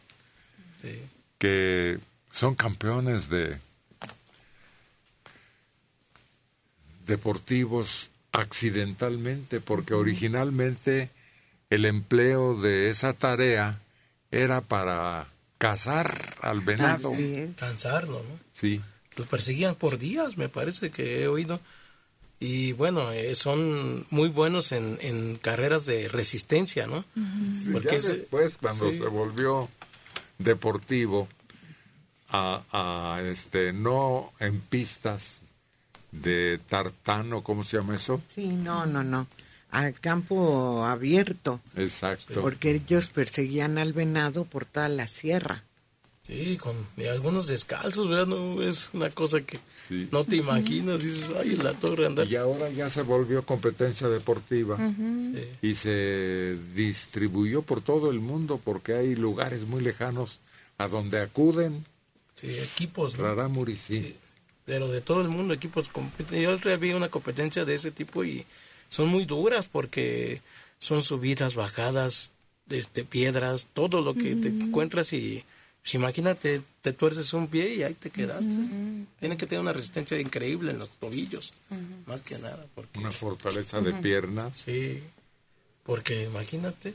Sí. 0.82 1.02
Que 1.38 2.00
son 2.32 2.56
campeones 2.56 3.30
de 3.30 3.58
deportivos 7.10 8.10
accidentalmente, 8.32 9.60
porque 9.60 9.94
originalmente 9.94 11.10
el 11.70 11.86
empleo 11.86 12.56
de 12.56 12.90
esa 12.90 13.12
tarea 13.14 13.82
era 14.32 14.62
para 14.62 15.28
cazar 15.58 16.36
al 16.42 16.62
venado. 16.62 17.12
Cansarlo, 17.58 18.24
¿no? 18.24 18.40
Sí. 18.54 18.82
Los 19.18 19.28
perseguían 19.28 19.76
por 19.76 20.00
días, 20.00 20.38
me 20.38 20.48
parece 20.48 20.92
que 20.92 21.24
he 21.24 21.28
oído. 21.28 21.60
Y 22.40 22.72
bueno, 22.72 23.12
eh, 23.12 23.36
son 23.36 24.08
muy 24.10 24.30
buenos 24.30 24.72
en, 24.72 24.98
en 25.02 25.36
carreras 25.36 25.86
de 25.86 26.08
resistencia, 26.08 26.88
¿no? 26.88 27.04
Sí, 27.14 27.72
Porque 27.74 28.00
ya 28.00 28.08
después, 28.08 28.58
cuando 28.62 28.90
sí. 28.90 28.98
se 28.98 29.08
volvió 29.08 29.68
deportivo, 30.38 31.28
a, 32.30 32.62
a, 32.72 33.22
este 33.24 33.74
no 33.74 34.32
en 34.40 34.62
pistas 34.62 35.39
de 36.12 36.60
tartano, 36.68 37.44
¿cómo 37.44 37.64
se 37.64 37.78
llama 37.78 37.96
eso? 37.96 38.22
Sí, 38.34 38.48
no, 38.48 38.86
no, 38.86 39.04
no. 39.04 39.28
Al 39.72 39.94
campo 40.00 40.84
abierto. 40.86 41.62
Exacto. 41.76 42.42
Porque 42.42 42.72
ellos 42.72 43.08
perseguían 43.10 43.78
al 43.78 43.94
venado 43.94 44.46
por 44.46 44.66
toda 44.66 44.90
la 44.90 45.08
sierra. 45.08 45.64
Sí, 46.26 46.58
con 46.58 46.76
y 46.96 47.06
algunos 47.06 47.48
descalzos, 47.48 48.08
¿verdad? 48.08 48.28
No, 48.28 48.62
es 48.62 48.92
una 48.94 49.10
cosa 49.10 49.42
que 49.42 49.60
no 50.12 50.24
te 50.24 50.36
imaginas. 50.36 51.04
Dices, 51.04 51.32
ay, 51.40 51.54
en 51.54 51.64
la 51.64 51.74
torre 51.74 52.06
andar. 52.06 52.28
Y 52.28 52.36
ahora 52.36 52.70
ya 52.70 52.90
se 52.90 53.02
volvió 53.02 53.44
competencia 53.44 54.08
deportiva 54.10 54.78
Sí. 54.78 55.44
y 55.64 55.74
se 55.74 56.56
distribuyó 56.76 57.64
por 57.64 57.82
todo 57.82 58.12
el 58.12 58.20
mundo 58.20 58.60
porque 58.64 58.94
hay 58.94 59.16
lugares 59.16 59.66
muy 59.66 59.82
lejanos 59.82 60.40
a 60.78 60.88
donde 60.88 61.20
acuden. 61.20 61.84
Sí, 62.36 62.48
equipos, 62.58 63.18
¿no? 63.18 63.24
Rarámuri, 63.24 63.76
sí. 63.78 64.16
Pero 64.70 64.88
de 64.88 65.02
todo 65.02 65.22
el 65.22 65.30
mundo, 65.30 65.56
equipos 65.56 65.90
Yo 66.30 66.78
vi 66.78 66.94
una 66.94 67.10
competencia 67.10 67.66
de 67.66 67.74
ese 67.74 67.90
tipo 67.90 68.24
y 68.24 68.46
son 68.88 69.08
muy 69.08 69.26
duras 69.26 69.68
porque 69.68 70.44
son 70.78 71.02
subidas, 71.02 71.56
bajadas, 71.56 72.34
este, 72.70 73.04
piedras, 73.04 73.68
todo 73.74 74.04
lo 74.04 74.14
que 74.14 74.36
te 74.36 74.50
encuentras 74.50 75.12
y 75.14 75.44
pues, 75.82 75.96
imagínate, 75.96 76.62
te 76.82 76.94
tuerces 76.94 77.34
un 77.34 77.48
pie 77.48 77.74
y 77.74 77.82
ahí 77.82 77.96
te 77.96 78.12
quedaste. 78.12 78.46
Tienen 79.20 79.40
que 79.40 79.48
tener 79.48 79.60
una 79.60 79.74
resistencia 79.74 80.20
increíble 80.20 80.70
en 80.70 80.78
los 80.78 80.90
tobillos, 80.90 81.52
más 82.06 82.22
que 82.22 82.38
nada. 82.38 82.64
Porque, 82.76 83.00
Una 83.00 83.10
fortaleza 83.10 83.82
de 83.82 83.94
piernas. 83.94 84.56
Sí, 84.56 85.02
porque 85.84 86.26
imagínate, 86.26 86.94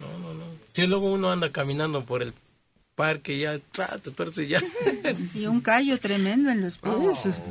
no, 0.00 0.18
no, 0.18 0.34
no. 0.34 0.44
Si 0.74 0.86
luego 0.86 1.10
uno 1.10 1.32
anda 1.32 1.48
caminando 1.48 2.04
por 2.04 2.22
el 2.22 2.34
parque 2.94 3.38
ya 3.38 3.56
tra, 3.72 3.98
te 3.98 4.10
tuerce 4.10 4.44
y 4.44 4.48
ya. 4.48 4.60
Y 5.34 5.46
un 5.46 5.60
callo 5.60 5.98
tremendo 5.98 6.50
en 6.50 6.60
los 6.62 6.78
pies. 6.78 6.94
pues. 7.22 7.42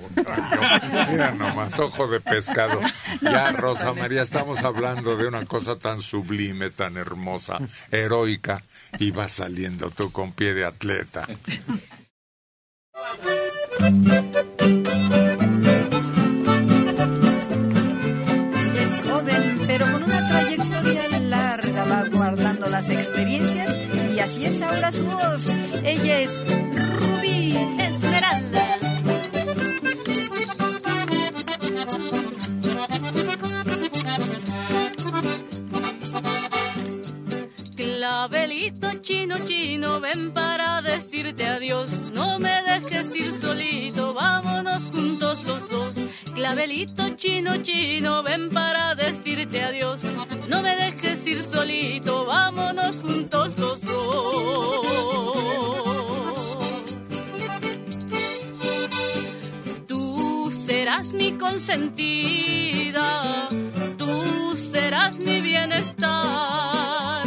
Mira 1.09 1.31
nomás, 1.31 1.77
ojo 1.79 2.07
de 2.07 2.19
pescado. 2.21 2.79
Ya, 3.21 3.51
Rosa 3.51 3.93
María, 3.93 4.21
estamos 4.21 4.59
hablando 4.63 5.15
de 5.17 5.27
una 5.27 5.45
cosa 5.45 5.77
tan 5.77 6.01
sublime, 6.01 6.69
tan 6.69 6.97
hermosa, 6.97 7.59
heroica, 7.91 8.63
y 8.99 9.11
vas 9.11 9.33
saliendo 9.33 9.89
tú 9.91 10.11
con 10.11 10.31
pie 10.31 10.53
de 10.53 10.65
atleta. 10.65 11.27
Es 18.75 19.09
joven, 19.09 19.59
pero 19.67 19.85
con 19.91 20.03
una 20.03 20.29
trayectoria 20.29 21.19
larga 21.21 21.83
va 21.85 22.09
guardando 22.09 22.67
las 22.67 22.89
experiencias 22.89 23.22
es 24.45 24.61
ahora 24.61 24.91
su 24.91 25.05
voz. 25.05 25.47
Ella 25.83 26.19
es 26.19 26.29
Rubí 26.99 27.55
Esmeralda. 27.79 28.61
Clavelito 37.75 38.87
chino 39.01 39.35
chino, 39.45 39.99
ven 39.99 40.33
para 40.33 40.81
decirte 40.81 41.47
adiós. 41.47 42.11
No 42.15 42.39
me 42.39 42.61
dejes 42.63 43.15
ir 43.15 43.33
solito, 43.39 44.13
vámonos 44.13 44.83
juntos 44.91 45.43
los 45.47 45.69
dos. 45.69 45.93
Clavelito 46.33 47.15
chino 47.15 47.57
chino, 47.63 48.23
ven 48.23 48.49
para 48.49 48.95
decirte 48.95 49.61
adiós. 49.61 50.01
No 50.47 50.61
me 50.61 50.75
dejes 50.75 51.02
tú 63.97 64.55
serás 64.55 65.17
mi 65.17 65.41
bienestar. 65.41 67.23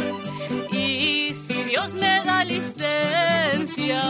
Y 0.71 1.33
si 1.33 1.63
Dios 1.63 1.93
me 1.93 2.23
da 2.23 2.45
licencia, 2.45 4.01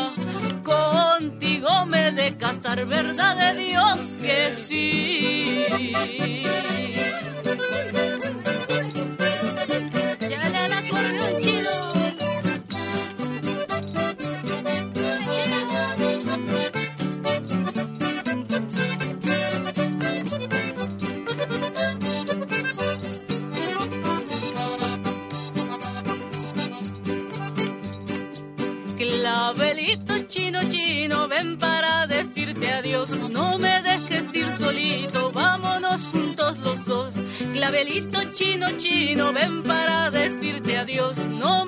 contigo 0.64 1.86
me 1.88 2.12
de 2.12 2.38
casar, 2.38 2.86
verdad 2.86 3.54
de 3.56 3.64
Dios 3.64 4.00
que 4.22 4.54
sí. 4.54 5.66
Chino 38.34 38.72
chino, 38.78 39.32
ven 39.34 39.62
para 39.62 40.10
decirte 40.10 40.78
adiós. 40.78 41.16
No 41.28 41.67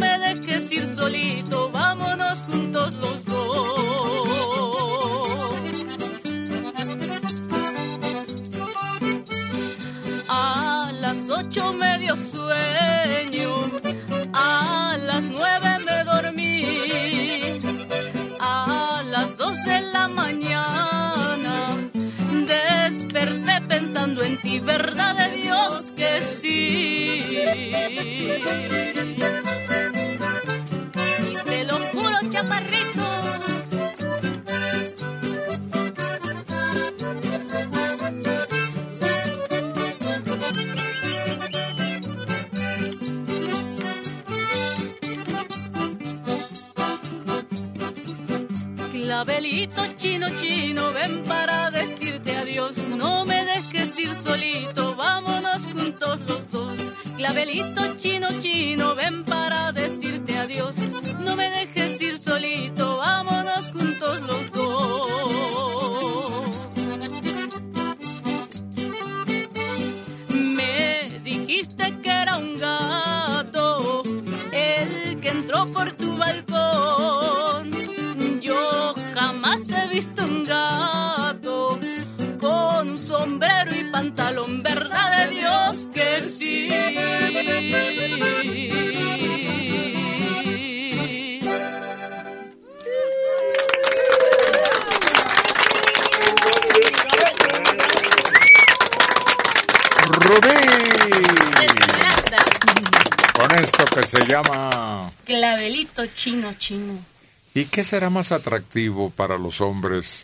¿Y 107.59 107.65
qué 107.65 107.83
será 107.83 108.09
más 108.09 108.31
atractivo 108.31 109.09
para 109.09 109.37
los 109.37 109.59
hombres? 109.59 110.23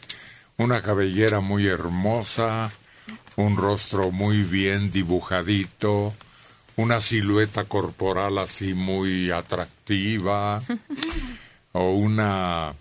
Una 0.56 0.82
cabellera 0.82 1.42
muy 1.42 1.68
hermosa, 1.68 2.72
un 3.36 3.58
rostro 3.58 4.10
muy 4.10 4.44
bien 4.44 4.90
dibujadito, 4.90 6.14
una 6.78 7.02
silueta 7.02 7.66
corporal 7.66 8.38
así 8.38 8.74
muy 8.74 9.32
atractiva, 9.32 10.64
o 11.74 11.92
una 11.96 12.74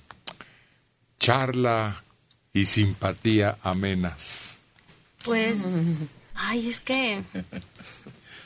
charla 1.18 2.04
y 2.52 2.66
simpatía 2.66 3.58
amenas. 3.60 4.58
Pues, 5.24 5.64
ay, 6.36 6.68
es 6.68 6.80
que 6.80 7.24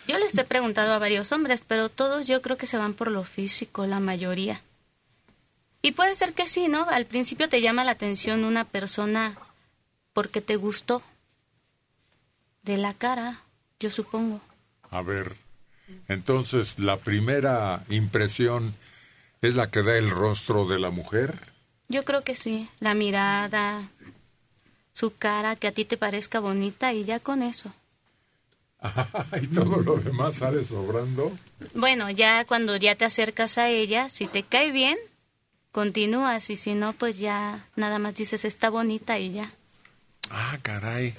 yo 0.06 0.16
les 0.16 0.38
he 0.38 0.44
preguntado 0.44 0.94
a 0.94 0.98
varios 0.98 1.32
hombres, 1.32 1.60
pero 1.66 1.90
todos 1.90 2.26
yo 2.26 2.40
creo 2.40 2.56
que 2.56 2.66
se 2.66 2.78
van 2.78 2.94
por 2.94 3.10
lo 3.10 3.24
físico, 3.24 3.84
la 3.84 4.00
mayoría. 4.00 4.62
Y 5.82 5.92
puede 5.92 6.14
ser 6.14 6.32
que 6.32 6.46
sí, 6.46 6.68
¿no? 6.68 6.88
Al 6.88 7.06
principio 7.06 7.48
te 7.48 7.60
llama 7.60 7.84
la 7.84 7.92
atención 7.92 8.44
una 8.44 8.64
persona 8.64 9.38
porque 10.12 10.40
te 10.40 10.56
gustó. 10.56 11.02
De 12.62 12.76
la 12.76 12.94
cara, 12.94 13.42
yo 13.80 13.90
supongo. 13.90 14.40
A 14.90 15.02
ver, 15.02 15.36
entonces 16.08 16.78
la 16.78 16.96
primera 16.96 17.84
impresión 17.88 18.74
es 19.40 19.54
la 19.54 19.70
que 19.70 19.82
da 19.82 19.96
el 19.96 20.10
rostro 20.10 20.66
de 20.66 20.78
la 20.78 20.90
mujer. 20.90 21.38
Yo 21.88 22.04
creo 22.04 22.22
que 22.22 22.34
sí. 22.34 22.68
La 22.80 22.94
mirada, 22.94 23.88
su 24.92 25.14
cara, 25.16 25.56
que 25.56 25.68
a 25.68 25.72
ti 25.72 25.84
te 25.84 25.96
parezca 25.96 26.40
bonita 26.40 26.92
y 26.92 27.04
ya 27.04 27.20
con 27.20 27.42
eso. 27.42 27.72
y 29.42 29.46
todo 29.48 29.80
lo 29.80 29.96
demás 29.96 30.36
sale 30.36 30.64
sobrando. 30.64 31.36
Bueno, 31.74 32.10
ya 32.10 32.44
cuando 32.44 32.76
ya 32.76 32.96
te 32.96 33.04
acercas 33.04 33.58
a 33.58 33.68
ella, 33.68 34.08
si 34.08 34.26
te 34.26 34.42
cae 34.42 34.70
bien, 34.72 34.98
continúas 35.78 36.50
y 36.50 36.56
si 36.56 36.74
no, 36.74 36.92
pues 36.92 37.20
ya 37.20 37.64
nada 37.76 38.00
más 38.00 38.16
dices 38.16 38.44
está 38.44 38.68
bonita 38.68 39.16
y 39.20 39.30
ya. 39.30 39.52
Ah, 40.28 40.58
caray. 40.60 41.14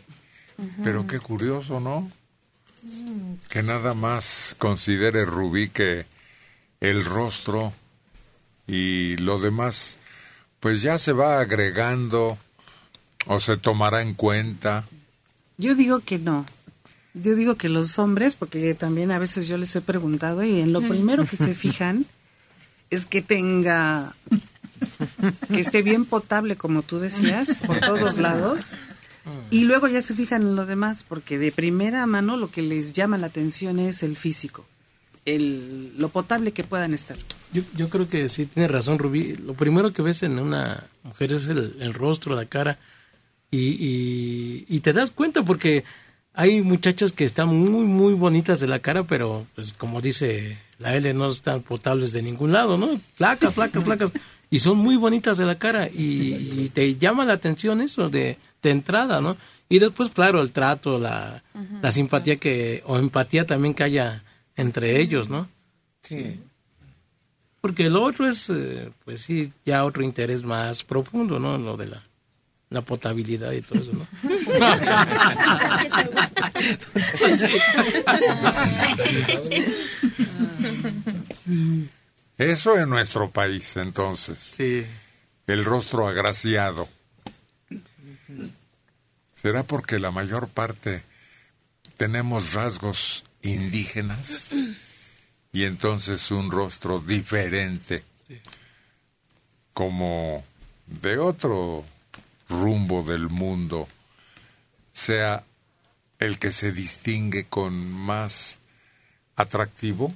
Pero 0.83 1.07
qué 1.07 1.17
curioso, 1.17 1.79
¿no? 1.79 2.11
Que 3.49 3.63
nada 3.63 3.93
más 3.93 4.57
considere 4.59 5.23
Rubí 5.23 5.69
que 5.69 6.05
el 6.81 7.05
rostro 7.05 7.71
y 8.67 9.15
lo 9.15 9.39
demás, 9.39 9.97
pues 10.59 10.81
ya 10.81 10.97
se 10.97 11.13
va 11.13 11.39
agregando 11.39 12.37
o 13.27 13.39
se 13.39 13.55
tomará 13.55 14.01
en 14.01 14.13
cuenta. 14.13 14.83
Yo 15.57 15.73
digo 15.73 16.01
que 16.01 16.19
no. 16.19 16.45
Yo 17.13 17.33
digo 17.33 17.55
que 17.55 17.69
los 17.69 17.97
hombres, 17.97 18.35
porque 18.35 18.75
también 18.75 19.11
a 19.11 19.19
veces 19.19 19.47
yo 19.47 19.57
les 19.57 19.73
he 19.77 19.79
preguntado 19.79 20.43
y 20.43 20.59
en 20.59 20.73
lo 20.73 20.81
primero 20.81 21.25
que 21.25 21.37
se 21.37 21.55
fijan 21.63 22.05
es 22.89 23.05
que 23.05 23.21
tenga, 23.21 24.15
que 25.47 25.59
esté 25.61 25.81
bien 25.81 26.05
potable, 26.05 26.55
como 26.55 26.81
tú 26.81 26.99
decías, 26.99 27.61
por 27.65 27.79
todos 27.79 28.17
lados. 28.17 28.73
Y 29.51 29.65
luego 29.65 29.87
ya 29.87 30.01
se 30.01 30.15
fijan 30.15 30.41
en 30.41 30.55
lo 30.55 30.65
demás, 30.65 31.05
porque 31.07 31.37
de 31.37 31.51
primera 31.51 32.05
mano 32.07 32.37
lo 32.37 32.49
que 32.49 32.61
les 32.61 32.93
llama 32.93 33.17
la 33.17 33.27
atención 33.27 33.79
es 33.79 34.01
el 34.01 34.15
físico, 34.15 34.65
el, 35.25 35.93
lo 35.97 36.09
potable 36.09 36.51
que 36.51 36.63
puedan 36.63 36.93
estar. 36.93 37.17
Yo, 37.53 37.61
yo 37.75 37.89
creo 37.89 38.07
que 38.07 38.27
sí 38.29 38.45
tiene 38.45 38.67
razón 38.67 38.97
Rubí. 38.97 39.35
Lo 39.35 39.53
primero 39.53 39.93
que 39.93 40.01
ves 40.01 40.23
en 40.23 40.39
una 40.39 40.87
mujer 41.03 41.33
es 41.33 41.47
el, 41.47 41.75
el 41.79 41.93
rostro, 41.93 42.35
la 42.35 42.45
cara. 42.45 42.79
Y, 43.51 43.69
y, 43.79 44.65
y 44.67 44.79
te 44.79 44.93
das 44.93 45.11
cuenta 45.11 45.43
porque 45.43 45.83
hay 46.33 46.61
muchachas 46.61 47.11
que 47.11 47.25
están 47.25 47.49
muy, 47.49 47.85
muy 47.85 48.13
bonitas 48.13 48.59
de 48.59 48.67
la 48.67 48.79
cara, 48.79 49.03
pero 49.03 49.45
pues 49.55 49.73
como 49.73 50.01
dice 50.01 50.57
la 50.77 50.95
L, 50.95 51.13
no 51.13 51.29
están 51.29 51.61
potables 51.61 52.13
de 52.13 52.21
ningún 52.21 52.51
lado, 52.51 52.77
¿no? 52.77 52.99
Placas, 53.17 53.53
placas, 53.53 53.83
placas. 53.83 54.11
Y 54.49 54.59
son 54.59 54.77
muy 54.77 54.95
bonitas 54.95 55.37
de 55.37 55.45
la 55.45 55.55
cara 55.55 55.87
y, 55.87 56.63
y 56.63 56.69
te 56.69 56.95
llama 56.95 57.25
la 57.25 57.33
atención 57.33 57.81
eso 57.81 58.09
de, 58.09 58.37
de 58.61 58.71
entrada, 58.71 59.21
¿no? 59.21 59.37
Y 59.69 59.77
después, 59.77 60.09
claro, 60.09 60.41
el 60.41 60.51
trato, 60.51 60.97
la, 60.97 61.43
la 61.81 61.91
simpatía 61.91 62.37
que, 62.37 62.81
o 62.87 62.97
empatía 62.97 63.45
también 63.45 63.75
que 63.75 63.83
haya 63.83 64.23
entre 64.55 64.99
ellos, 64.99 65.29
¿no? 65.29 65.47
Sí. 66.01 66.39
Porque 67.61 67.89
lo 67.89 68.03
otro 68.03 68.27
es, 68.27 68.49
eh, 68.49 68.89
pues 69.05 69.21
sí, 69.21 69.53
ya 69.65 69.85
otro 69.85 70.01
interés 70.01 70.43
más 70.43 70.83
profundo, 70.83 71.39
¿no? 71.39 71.57
Lo 71.57 71.77
de 71.77 71.87
la 71.87 72.03
la 72.69 72.81
potabilidad 72.81 73.51
y 73.51 73.61
todo 73.61 73.79
eso, 73.79 73.91
¿no? 73.93 74.05
Eso 82.39 82.77
en 82.77 82.89
nuestro 82.89 83.29
país, 83.29 83.75
entonces. 83.75 84.39
Sí. 84.39 84.85
El 85.45 85.65
rostro 85.65 86.07
agraciado. 86.07 86.87
¿Será 89.35 89.63
porque 89.63 89.99
la 89.99 90.11
mayor 90.11 90.47
parte 90.47 91.03
tenemos 91.97 92.53
rasgos 92.53 93.25
indígenas 93.41 94.51
y 95.51 95.65
entonces 95.65 96.31
un 96.31 96.49
rostro 96.49 97.01
diferente, 97.01 98.05
como 99.73 100.45
de 100.87 101.17
otro 101.17 101.83
rumbo 102.47 103.03
del 103.03 103.27
mundo, 103.27 103.89
sea 104.93 105.43
el 106.19 106.39
que 106.39 106.51
se 106.51 106.71
distingue 106.71 107.47
con 107.47 107.91
más 107.91 108.59
atractivo? 109.35 110.13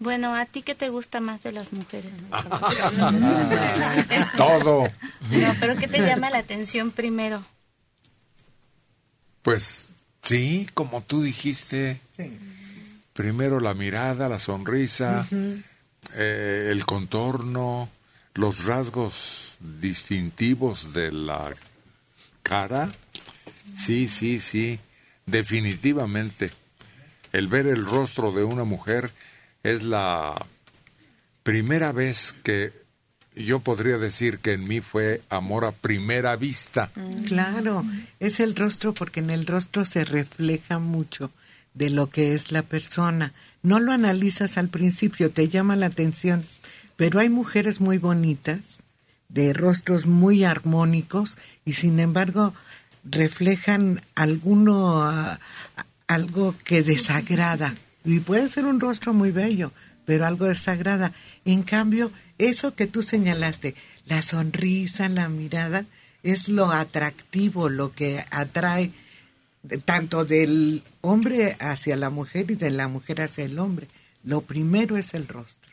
Bueno, 0.00 0.34
¿a 0.34 0.46
ti 0.46 0.62
qué 0.62 0.74
te 0.74 0.88
gusta 0.88 1.20
más 1.20 1.42
de 1.42 1.52
las 1.52 1.74
mujeres? 1.74 2.10
Todo. 4.36 4.84
No, 5.30 5.54
pero 5.60 5.76
¿qué 5.76 5.88
te 5.88 5.98
llama 5.98 6.30
la 6.30 6.38
atención 6.38 6.90
primero? 6.90 7.44
Pues 9.42 9.90
sí, 10.22 10.66
como 10.72 11.02
tú 11.02 11.22
dijiste, 11.22 12.00
primero 13.12 13.60
la 13.60 13.74
mirada, 13.74 14.30
la 14.30 14.38
sonrisa, 14.38 15.28
eh, 16.14 16.68
el 16.72 16.86
contorno, 16.86 17.90
los 18.32 18.64
rasgos 18.64 19.58
distintivos 19.60 20.94
de 20.94 21.12
la 21.12 21.52
cara. 22.42 22.90
Sí, 23.76 24.08
sí, 24.08 24.40
sí, 24.40 24.80
definitivamente. 25.26 26.50
El 27.32 27.48
ver 27.48 27.66
el 27.66 27.84
rostro 27.84 28.32
de 28.32 28.44
una 28.44 28.64
mujer 28.64 29.12
es 29.62 29.82
la 29.82 30.46
primera 31.42 31.92
vez 31.92 32.34
que 32.42 32.72
yo 33.34 33.60
podría 33.60 33.98
decir 33.98 34.38
que 34.38 34.52
en 34.52 34.66
mí 34.66 34.80
fue 34.80 35.22
amor 35.28 35.64
a 35.64 35.72
primera 35.72 36.36
vista. 36.36 36.90
Claro, 37.26 37.84
es 38.18 38.40
el 38.40 38.56
rostro 38.56 38.92
porque 38.92 39.20
en 39.20 39.30
el 39.30 39.46
rostro 39.46 39.84
se 39.84 40.04
refleja 40.04 40.78
mucho 40.78 41.30
de 41.74 41.90
lo 41.90 42.10
que 42.10 42.34
es 42.34 42.52
la 42.52 42.62
persona. 42.62 43.32
No 43.62 43.78
lo 43.78 43.92
analizas 43.92 44.58
al 44.58 44.68
principio, 44.68 45.30
te 45.30 45.48
llama 45.48 45.76
la 45.76 45.86
atención, 45.86 46.44
pero 46.96 47.20
hay 47.20 47.28
mujeres 47.28 47.80
muy 47.80 47.98
bonitas, 47.98 48.80
de 49.28 49.52
rostros 49.52 50.06
muy 50.06 50.44
armónicos 50.44 51.38
y 51.64 51.74
sin 51.74 52.00
embargo 52.00 52.52
reflejan 53.04 54.02
alguno 54.16 55.02
ah, 55.02 55.38
algo 56.08 56.56
que 56.64 56.82
desagrada 56.82 57.74
y 58.04 58.20
puede 58.20 58.48
ser 58.48 58.64
un 58.64 58.80
rostro 58.80 59.12
muy 59.12 59.30
bello, 59.30 59.72
pero 60.04 60.26
algo 60.26 60.46
desagrada. 60.46 61.12
En 61.44 61.62
cambio, 61.62 62.10
eso 62.38 62.74
que 62.74 62.86
tú 62.86 63.02
señalaste, 63.02 63.74
la 64.06 64.22
sonrisa, 64.22 65.08
la 65.08 65.28
mirada, 65.28 65.84
es 66.22 66.48
lo 66.48 66.70
atractivo, 66.70 67.68
lo 67.68 67.92
que 67.92 68.24
atrae 68.30 68.90
tanto 69.84 70.24
del 70.24 70.82
hombre 71.00 71.56
hacia 71.60 71.96
la 71.96 72.10
mujer 72.10 72.50
y 72.50 72.54
de 72.54 72.70
la 72.70 72.88
mujer 72.88 73.22
hacia 73.22 73.44
el 73.44 73.58
hombre. 73.58 73.86
Lo 74.24 74.42
primero 74.42 74.96
es 74.96 75.14
el 75.14 75.28
rostro. 75.28 75.70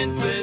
Pensamiento 0.00 0.30
he 0.30 0.39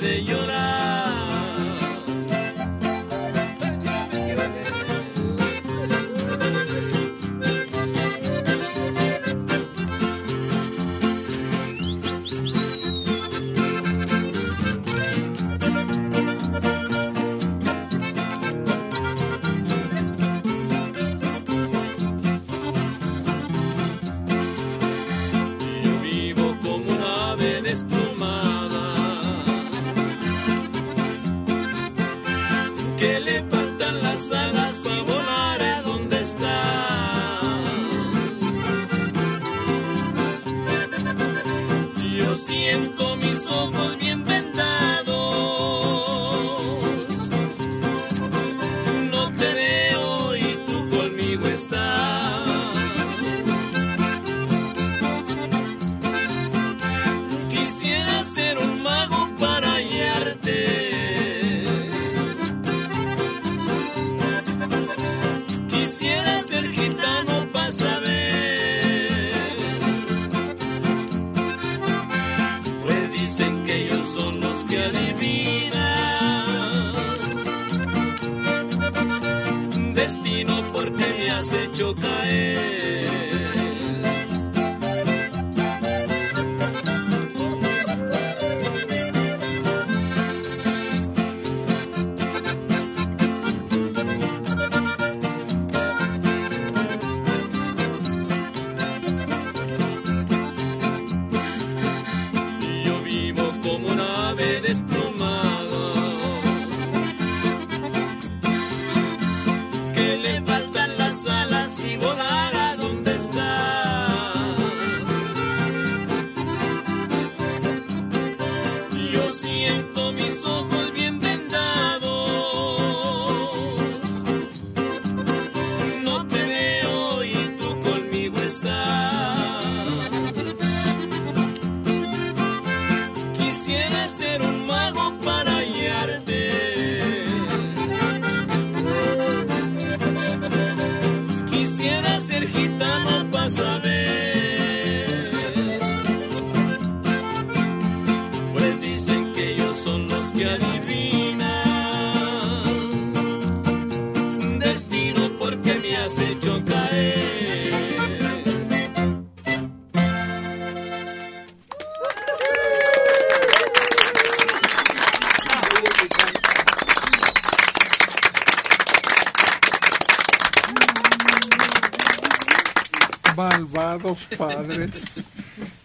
malvados 173.38 174.18
padres. 174.38 175.22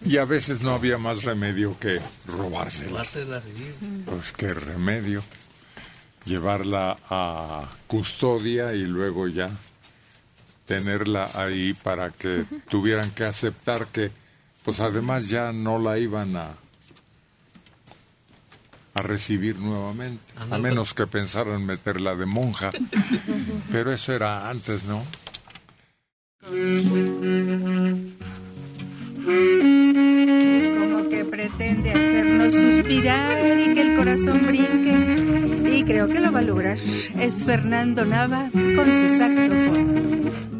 Y 0.05 0.16
a 0.16 0.24
veces 0.24 0.62
no 0.62 0.72
había 0.72 0.98
más 0.98 1.22
remedio 1.22 1.78
que 1.78 2.00
robársela. 2.26 2.90
Llevársela, 2.90 3.40
sí. 3.42 3.74
Pues 4.07 4.32
qué 4.32 4.55
remedio. 4.55 5.22
Llevarla 6.24 6.96
a 7.09 7.68
custodia 7.86 8.74
y 8.74 8.84
luego 8.84 9.28
ya 9.28 9.50
tenerla 10.66 11.30
ahí 11.34 11.74
para 11.74 12.11
que 12.11 12.44
tuvieran 12.68 13.11
que 13.11 13.24
aceptar 13.24 13.88
que, 13.88 14.11
pues 14.64 14.80
además 14.80 15.28
ya 15.28 15.53
no 15.53 15.78
la 15.78 15.98
iban 15.98 16.36
a 16.36 16.48
a 18.94 19.00
recibir 19.00 19.59
nuevamente, 19.59 20.22
a 20.50 20.59
menos 20.59 20.92
que 20.92 21.07
pensaran 21.07 21.64
meterla 21.64 22.14
de 22.14 22.26
monja. 22.26 22.72
Pero 23.70 23.90
eso 23.90 24.12
era 24.12 24.50
antes, 24.50 24.84
¿no? 24.84 25.03
Como 26.45 26.59
que 31.09 31.24
pretende 31.24 31.90
hacernos 31.90 32.53
suspirar 32.53 33.61
y 33.61 33.74
que 33.74 33.80
el 33.80 33.97
corazón 33.97 34.43
brinque. 34.43 35.70
Y 35.70 35.84
creo 35.84 36.09
que 36.09 36.18
lo 36.18 36.32
va 36.32 36.40
a 36.40 36.43
lograr. 36.43 36.78
Es 37.20 37.45
Fernando 37.45 38.05
Nava 38.05 38.51
con 38.53 38.86
su 38.86 39.16
saxofón. 39.16 40.51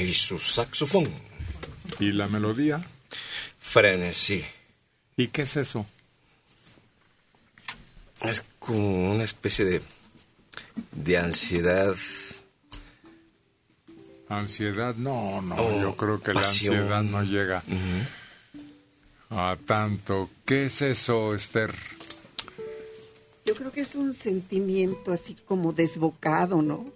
Y 0.00 0.14
su 0.14 0.38
saxofón. 0.38 1.06
¿Y 2.00 2.12
la 2.12 2.28
melodía? 2.28 2.80
Frenesí. 3.58 4.44
¿Y 5.16 5.28
qué 5.28 5.42
es 5.42 5.56
eso? 5.56 5.86
Es 8.22 8.44
como 8.58 9.12
una 9.12 9.24
especie 9.24 9.64
de, 9.64 9.82
de 10.92 11.18
ansiedad. 11.18 11.94
Ansiedad, 14.28 14.94
no, 14.96 15.42
no, 15.42 15.54
Oh, 15.56 15.80
yo 15.80 15.96
creo 15.96 16.22
que 16.22 16.32
pasión. 16.32 16.88
la 16.88 16.98
ansiedad 16.98 17.02
no 17.02 17.22
llega 17.22 17.62
a 19.30 19.56
tanto. 19.66 20.30
¿Qué 20.46 20.66
es 20.66 20.80
eso, 20.82 21.34
Esther? 21.34 21.74
Yo 23.44 23.54
creo 23.54 23.72
que 23.72 23.80
es 23.82 23.94
un 23.94 24.14
sentimiento 24.14 25.12
así 25.12 25.36
como 25.46 25.72
desbocado, 25.72 26.62
¿no? 26.62 26.86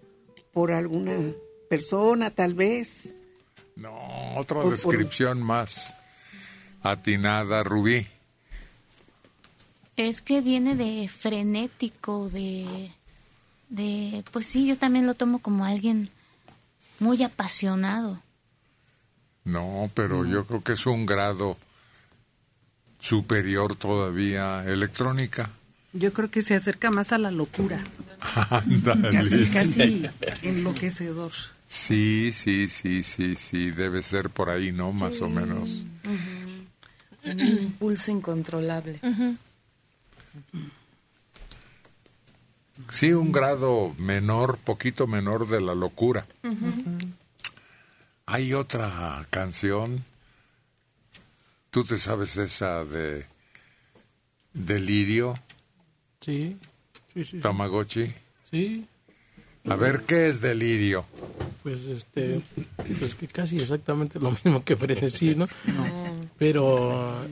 Por 0.55 0.73
alguna 0.73 1.17
persona, 1.69 2.31
tal 2.31 2.55
vez. 2.55 3.15
No, 3.77 3.93
otra 4.37 4.63
Por- 4.63 4.65
por- 4.65 4.71
descripción 4.93 5.43
más 5.43 5.97
atinada, 6.83 7.63
Rubí. 7.63 8.07
Es 9.97 10.21
que 10.21 10.41
viene 10.43 10.77
de 10.77 11.09
frenético, 11.09 12.29
de, 12.29 12.91
de, 13.71 14.23
pues 14.31 14.47
sí, 14.47 14.67
yo 14.67 14.77
también 14.77 15.07
lo 15.07 15.15
tomo 15.15 15.39
como 15.41 15.65
alguien 15.65 16.11
muy 16.99 17.23
apasionado. 17.23 18.23
No, 19.45 19.91
pero 19.95 20.25
yo 20.27 20.45
creo 20.45 20.63
que 20.63 20.73
es 20.73 20.87
un 20.87 21.07
grado 21.07 21.57
superior 23.01 23.77
todavía. 23.77 24.65
Electrónica. 24.65 25.51
Yo 25.93 26.13
creo 26.13 26.31
que 26.31 26.43
se 26.43 26.55
acerca 26.55 26.91
más 26.91 27.13
a 27.13 27.19
la 27.19 27.31
locura. 27.31 27.83
Ándale. 28.51 29.13
Casi, 29.13 29.47
casi 29.47 30.07
enloquecedor. 30.43 31.33
Sí, 31.67 32.33
sí, 32.33 32.69
sí, 32.69 33.03
sí, 33.03 33.35
sí, 33.37 33.71
debe 33.71 34.03
ser 34.03 34.31
por 34.31 34.51
ahí, 34.51 34.73
¿no? 34.73 34.93
Más 34.93 35.21
o 35.21 35.29
menos. 35.29 35.71
Un 37.25 37.41
impulso 37.41 38.11
incontrolable. 38.13 39.01
Sí, 42.91 43.13
un 43.13 43.33
grado 43.33 43.95
menor, 43.99 44.59
poquito 44.59 45.07
menor 45.07 45.49
de 45.49 45.61
la 45.61 45.75
locura. 45.75 46.27
Hay 48.27 48.53
otra 48.55 49.27
canción. 49.31 50.05
¿Tú 51.71 51.85
te 51.85 51.99
sabes 51.99 52.37
esa 52.37 52.85
de 52.85 53.27
Delirio, 54.53 55.35
Sí, 56.21 56.57
sí, 57.13 57.25
sí. 57.25 57.31
sí. 57.33 57.41
Tamagotchi? 57.41 58.13
Sí. 58.51 58.87
A 59.69 59.75
ver, 59.77 60.03
¿qué 60.07 60.29
es 60.29 60.41
delirio? 60.41 61.05
Pues 61.63 61.87
este, 61.87 62.41
pues 62.99 63.15
que 63.15 63.27
casi 63.27 63.57
exactamente 63.57 64.19
lo 64.21 64.31
mismo 64.31 64.63
que 64.65 64.77
frenesí, 64.77 65.35
¿no? 65.35 65.49
Pero 66.39 67.25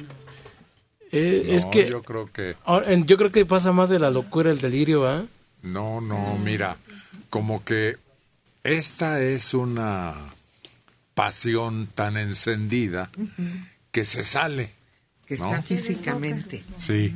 eh, 1.12 1.44
es 1.50 1.64
No, 1.66 1.70
que 1.70 1.88
yo 1.90 2.02
creo 2.02 2.32
que 2.32 2.56
ahora, 2.64 2.92
en- 2.92 3.06
yo 3.06 3.16
creo 3.16 3.30
que 3.30 3.46
pasa 3.46 3.70
más 3.72 3.90
de 3.90 3.98
la 4.00 4.10
locura 4.10 4.50
el 4.50 4.60
delirio, 4.60 5.06
¿ah? 5.06 5.24
no, 5.62 6.00
no, 6.00 6.36
mira, 6.38 6.76
como 7.30 7.64
que 7.64 7.96
esta 8.64 9.20
es 9.22 9.54
una 9.54 10.14
pasión 11.14 11.86
tan 11.94 12.16
encendida 12.16 13.10
que 13.92 14.04
se 14.04 14.24
sale, 14.24 14.70
Que 15.26 15.36
¿no? 15.36 15.50
está 15.50 15.62
físicamente. 15.62 16.64
Sí. 16.76 17.14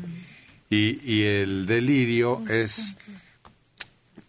Y, 0.70 1.00
y 1.02 1.22
el 1.24 1.66
delirio 1.66 2.42
es 2.48 2.96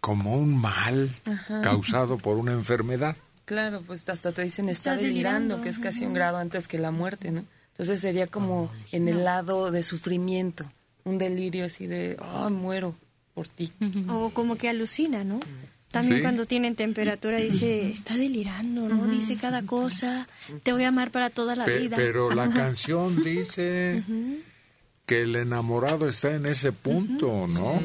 como 0.00 0.36
un 0.36 0.56
mal 0.56 1.14
Ajá. 1.26 1.60
causado 1.62 2.18
por 2.18 2.36
una 2.38 2.52
enfermedad. 2.52 3.16
Claro, 3.44 3.82
pues 3.86 4.08
hasta 4.08 4.32
te 4.32 4.42
dicen 4.42 4.68
está, 4.68 4.92
Está 4.94 5.02
delirando, 5.04 5.56
delirando, 5.56 5.62
que 5.62 5.68
es 5.70 5.78
casi 5.78 6.04
un 6.06 6.14
grado 6.14 6.38
antes 6.38 6.68
que 6.68 6.78
la 6.78 6.90
muerte, 6.90 7.30
¿no? 7.32 7.44
Entonces 7.72 8.00
sería 8.00 8.26
como 8.26 8.70
Ah, 8.72 8.84
en 8.92 9.08
el 9.08 9.24
lado 9.24 9.70
de 9.70 9.82
sufrimiento, 9.82 10.64
un 11.04 11.18
delirio 11.18 11.64
así 11.64 11.86
de, 11.86 12.16
ay, 12.20 12.52
muero 12.52 12.94
por 13.34 13.48
ti. 13.48 13.72
O 14.08 14.30
como 14.30 14.56
que 14.56 14.68
alucina, 14.68 15.24
¿no? 15.24 15.40
También 15.90 16.18
Sí. 16.18 16.22
cuando 16.22 16.44
tienen 16.46 16.76
temperatura 16.76 17.38
dice, 17.38 17.90
está 17.90 18.14
delirando, 18.16 18.88
¿no? 18.88 19.06
Dice 19.08 19.36
cada 19.36 19.62
cosa, 19.62 20.28
te 20.62 20.72
voy 20.72 20.84
a 20.84 20.88
amar 20.88 21.10
para 21.10 21.30
toda 21.30 21.56
la 21.56 21.64
Pe- 21.64 21.80
vida. 21.80 21.96
pero 21.96 22.32
la 22.32 22.48
canción 22.50 23.22
dice 23.24 24.04
que 25.06 25.22
el 25.22 25.34
enamorado 25.34 26.06
está 26.08 26.32
en 26.32 26.46
ese 26.46 26.70
punto, 26.70 27.46
¿no? 27.48 27.80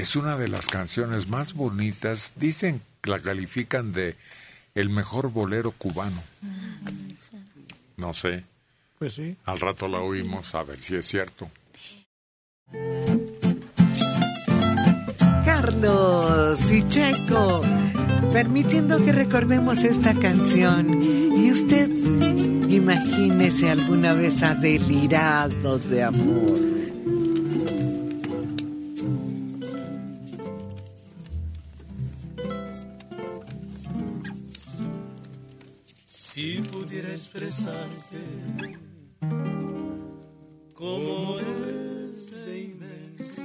Es 0.00 0.16
una 0.16 0.38
de 0.38 0.48
las 0.48 0.68
canciones 0.68 1.28
más 1.28 1.52
bonitas. 1.52 2.32
Dicen 2.36 2.80
que 3.02 3.10
la 3.10 3.18
califican 3.18 3.92
de 3.92 4.16
el 4.74 4.88
mejor 4.88 5.30
bolero 5.30 5.72
cubano. 5.72 6.22
No 7.98 8.14
sé. 8.14 8.44
Pues 8.98 9.16
sí. 9.16 9.36
Al 9.44 9.60
rato 9.60 9.88
la 9.88 9.98
oímos 9.98 10.54
a 10.54 10.62
ver 10.62 10.80
si 10.80 10.96
es 10.96 11.06
cierto. 11.06 11.50
Carlos 15.44 16.72
y 16.72 16.88
Checo, 16.88 17.60
permitiendo 18.32 19.04
que 19.04 19.12
recordemos 19.12 19.84
esta 19.84 20.14
canción. 20.14 21.02
Y 21.04 21.52
usted, 21.52 21.90
imagínese 22.70 23.68
alguna 23.68 24.14
vez 24.14 24.42
a 24.42 24.54
delirados 24.54 25.90
de 25.90 26.04
amor. 26.04 26.79
Si 36.40 36.62
pudiera 36.62 37.10
expresarte 37.10 38.22
cómo 40.72 41.38
es 41.38 42.30
de 42.30 42.60
inmenso 42.60 43.42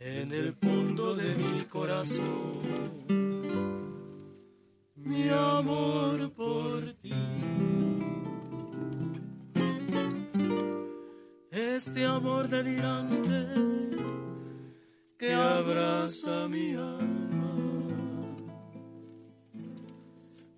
en 0.00 0.32
el 0.32 0.52
fondo 0.54 1.14
de 1.14 1.36
mi 1.36 1.64
corazón 1.66 2.60
mi 4.96 5.28
amor 5.28 6.32
por 6.32 6.94
ti. 6.94 7.14
Este 11.52 12.04
amor 12.04 12.48
delirante 12.48 13.46
que 15.16 15.32
abraza 15.32 16.48
mi 16.48 16.74
alma 16.74 17.21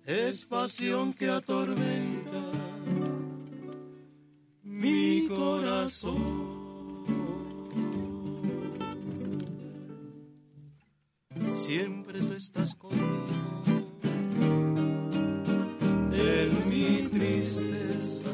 es 0.05 0.45
pasión 0.45 1.13
que 1.13 1.29
atormenta 1.29 2.51
mi 4.61 5.27
corazón. 5.27 6.55
Siempre 11.57 12.19
tú 12.19 12.33
estás 12.33 12.75
conmigo 12.75 13.25
en 16.13 16.69
mi 16.69 17.07
tristeza, 17.09 18.29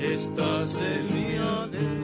estás 0.00 0.80
en 0.80 1.14
mi 1.14 1.36
alegría 1.36 2.01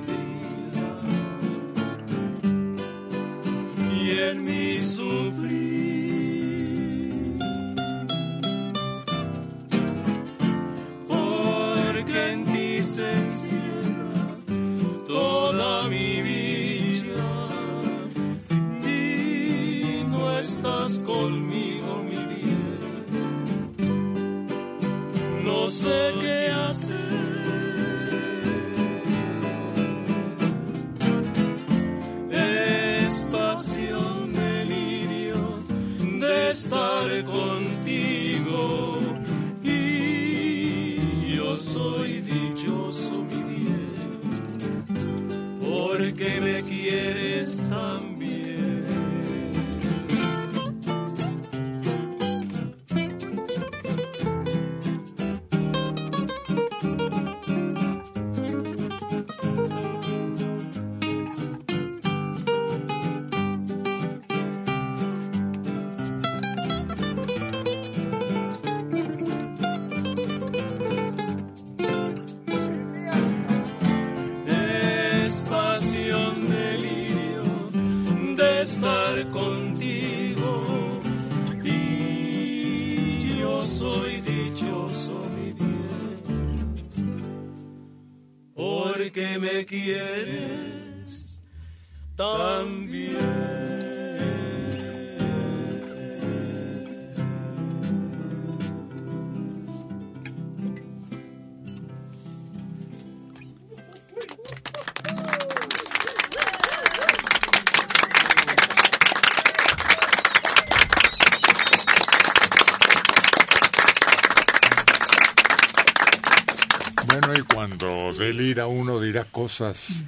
cosas 119.48 120.04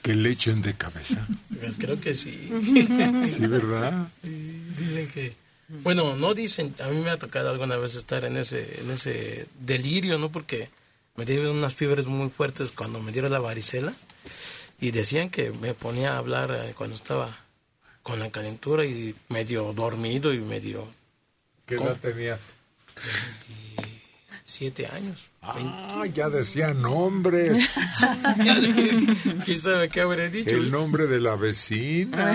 que 0.00 0.14
le 0.14 0.30
echen 0.30 0.62
de 0.62 0.74
cabeza. 0.74 1.26
Pues 1.60 1.74
creo 1.76 2.00
que 2.00 2.14
sí. 2.14 2.48
Sí, 3.36 3.46
¿verdad? 3.46 4.08
Sí, 4.22 4.62
dicen 4.78 5.08
que, 5.10 5.34
bueno, 5.82 6.14
no 6.16 6.34
dicen, 6.34 6.72
a 6.80 6.88
mí 6.88 7.00
me 7.00 7.10
ha 7.10 7.18
tocado 7.18 7.50
alguna 7.50 7.76
vez 7.76 7.96
estar 7.96 8.24
en 8.24 8.36
ese, 8.36 8.80
en 8.80 8.92
ese 8.92 9.48
delirio, 9.58 10.18
¿no? 10.18 10.30
Porque 10.30 10.70
me 11.16 11.24
dieron 11.24 11.56
unas 11.56 11.74
fiebres 11.74 12.06
muy 12.06 12.30
fuertes 12.30 12.70
cuando 12.70 13.00
me 13.00 13.10
dieron 13.10 13.32
la 13.32 13.40
varicela 13.40 13.92
y 14.80 14.92
decían 14.92 15.30
que 15.30 15.50
me 15.50 15.74
ponía 15.74 16.14
a 16.14 16.18
hablar 16.18 16.52
eh, 16.52 16.74
cuando 16.76 16.94
estaba 16.94 17.36
con 18.04 18.20
la 18.20 18.30
calentura 18.30 18.84
y 18.84 19.16
medio 19.28 19.72
dormido 19.72 20.32
y 20.32 20.38
medio... 20.38 20.88
¿Qué 21.66 21.74
edad 21.74 21.96
tenías? 22.00 22.40
siete 24.44 24.86
años. 24.86 25.29
Ah, 25.42 26.04
ya 26.12 26.28
decía 26.28 26.74
nombres. 26.74 27.70
¿Quién 29.44 29.60
sabe 29.60 29.88
qué 29.88 30.02
habré 30.02 30.28
dicho? 30.28 30.50
El 30.50 30.70
nombre 30.70 31.06
de 31.06 31.18
la 31.18 31.34
vecina. 31.36 32.34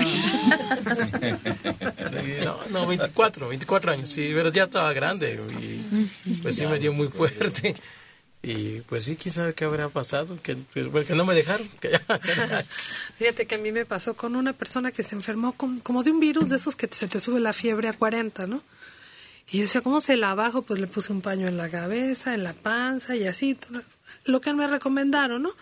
Sí, 1.94 2.34
no, 2.44 2.56
no, 2.70 2.86
24, 2.86 3.48
24 3.48 3.92
años, 3.92 4.10
sí, 4.10 4.32
pero 4.34 4.50
ya 4.50 4.64
estaba 4.64 4.92
grande 4.92 5.40
y 5.60 6.34
pues 6.42 6.56
sí 6.56 6.66
me 6.66 6.78
dio 6.78 6.92
muy 6.92 7.08
fuerte. 7.08 7.74
Y 8.42 8.80
pues 8.82 9.04
sí, 9.04 9.16
quién 9.16 9.32
sabe 9.32 9.54
qué 9.54 9.64
habrá 9.64 9.88
pasado, 9.88 10.38
que, 10.42 10.56
pues, 10.90 11.06
que 11.06 11.14
no 11.14 11.24
me 11.24 11.34
dejaron. 11.34 11.68
que 11.80 11.90
ya- 11.92 12.64
Fíjate 13.18 13.46
que 13.46 13.54
a 13.56 13.58
mí 13.58 13.72
me 13.72 13.84
pasó 13.84 14.14
con 14.14 14.36
una 14.36 14.52
persona 14.52 14.92
que 14.92 15.02
se 15.02 15.14
enfermó 15.16 15.52
con- 15.52 15.80
como 15.80 16.02
de 16.04 16.10
un 16.12 16.20
virus 16.20 16.48
de 16.48 16.56
esos 16.56 16.76
que 16.76 16.88
se 16.90 17.08
te 17.08 17.18
sube 17.18 17.40
la 17.40 17.52
fiebre 17.52 17.88
a 17.88 17.92
40, 17.92 18.46
¿no? 18.46 18.62
Y 19.48 19.58
yo 19.58 19.62
decía, 19.62 19.80
¿cómo 19.80 20.00
se 20.00 20.16
la 20.16 20.34
bajo? 20.34 20.62
Pues 20.62 20.80
le 20.80 20.86
puse 20.86 21.12
un 21.12 21.20
paño 21.20 21.46
en 21.46 21.56
la 21.56 21.68
cabeza, 21.68 22.34
en 22.34 22.42
la 22.42 22.52
panza 22.52 23.14
y 23.14 23.26
así, 23.26 23.56
lo 24.24 24.40
que 24.40 24.52
me 24.52 24.66
recomendaron, 24.66 25.42
¿no? 25.42 25.52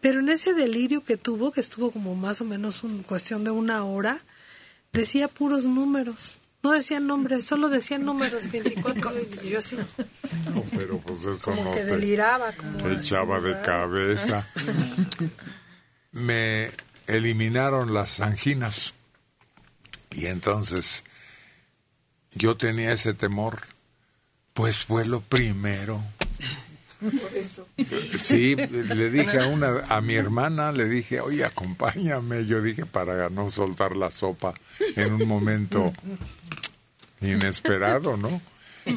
Pero 0.00 0.20
en 0.20 0.28
ese 0.28 0.54
delirio 0.54 1.04
que 1.04 1.16
tuvo, 1.16 1.52
que 1.52 1.60
estuvo 1.60 1.90
como 1.90 2.14
más 2.14 2.40
o 2.40 2.44
menos 2.44 2.84
en 2.84 3.02
cuestión 3.02 3.44
de 3.44 3.50
una 3.50 3.84
hora, 3.84 4.20
decía 4.92 5.28
puros 5.28 5.64
números. 5.64 6.38
No 6.62 6.72
decía 6.72 6.98
nombres, 7.00 7.44
solo 7.46 7.68
decía 7.68 7.98
números 7.98 8.50
24. 8.50 9.12
Y 9.44 9.50
yo 9.50 9.58
así, 9.58 9.76
No, 9.76 10.64
pero 10.76 10.98
pues 10.98 11.20
eso 11.20 11.38
como 11.42 11.64
no 11.64 11.72
que 11.72 11.80
te, 11.80 11.84
deliraba. 11.84 12.52
Como 12.52 12.78
te 12.78 12.92
echaba 12.94 13.40
de 13.40 13.60
cabeza. 13.60 14.46
Me 16.12 16.70
eliminaron 17.06 17.94
las 17.94 18.20
anginas. 18.20 18.94
Y 20.10 20.26
entonces 20.26 21.04
yo 22.38 22.56
tenía 22.56 22.92
ese 22.92 23.12
temor. 23.12 23.60
Pues 24.54 24.78
fue 24.78 25.04
lo 25.04 25.20
primero. 25.20 26.02
Por 27.00 27.36
eso. 27.36 27.68
Sí, 28.22 28.56
le 28.56 29.10
dije 29.10 29.38
a 29.38 29.46
una, 29.46 29.84
a 29.88 30.00
mi 30.00 30.14
hermana, 30.14 30.72
le 30.72 30.86
dije, 30.86 31.20
oye, 31.20 31.44
acompáñame. 31.44 32.46
Yo 32.46 32.62
dije 32.62 32.86
para 32.86 33.28
no 33.30 33.50
soltar 33.50 33.96
la 33.96 34.10
sopa 34.10 34.54
en 34.96 35.12
un 35.12 35.28
momento 35.28 35.92
inesperado, 37.20 38.16
¿no? 38.16 38.40